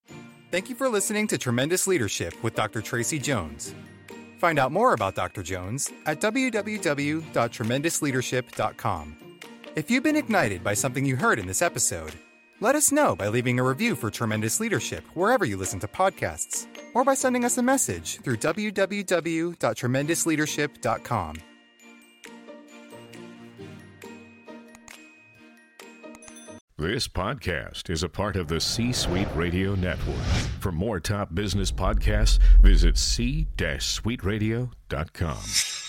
Thank 0.50 0.70
you 0.70 0.74
for 0.74 0.88
listening 0.88 1.26
to 1.26 1.36
Tremendous 1.36 1.86
Leadership 1.86 2.32
with 2.42 2.54
Dr. 2.54 2.80
Tracy 2.80 3.18
Jones. 3.18 3.74
Find 4.38 4.58
out 4.58 4.72
more 4.72 4.94
about 4.94 5.16
Dr. 5.16 5.42
Jones 5.42 5.92
at 6.06 6.18
www.tremendousleadership.com. 6.22 9.16
If 9.76 9.90
you've 9.90 10.02
been 10.02 10.16
ignited 10.16 10.64
by 10.64 10.72
something 10.72 11.04
you 11.04 11.16
heard 11.16 11.38
in 11.38 11.46
this 11.46 11.60
episode, 11.60 12.14
let 12.60 12.74
us 12.74 12.92
know 12.92 13.16
by 13.16 13.28
leaving 13.28 13.58
a 13.58 13.64
review 13.64 13.96
for 13.96 14.10
Tremendous 14.10 14.60
Leadership 14.60 15.04
wherever 15.14 15.44
you 15.44 15.56
listen 15.56 15.80
to 15.80 15.88
podcasts, 15.88 16.66
or 16.94 17.04
by 17.04 17.14
sending 17.14 17.44
us 17.44 17.58
a 17.58 17.62
message 17.62 18.20
through 18.20 18.36
www.tremendousleadership.com. 18.36 21.36
This 26.76 27.06
podcast 27.06 27.88
is 27.88 28.02
a 28.02 28.08
part 28.08 28.34
of 28.34 28.48
the 28.48 28.60
C 28.60 28.92
Suite 28.92 29.28
Radio 29.36 29.76
Network. 29.76 30.16
For 30.58 30.72
more 30.72 30.98
top 30.98 31.32
business 31.32 31.70
podcasts, 31.70 32.40
visit 32.62 32.98
c-suiteradio.com. 32.98 35.83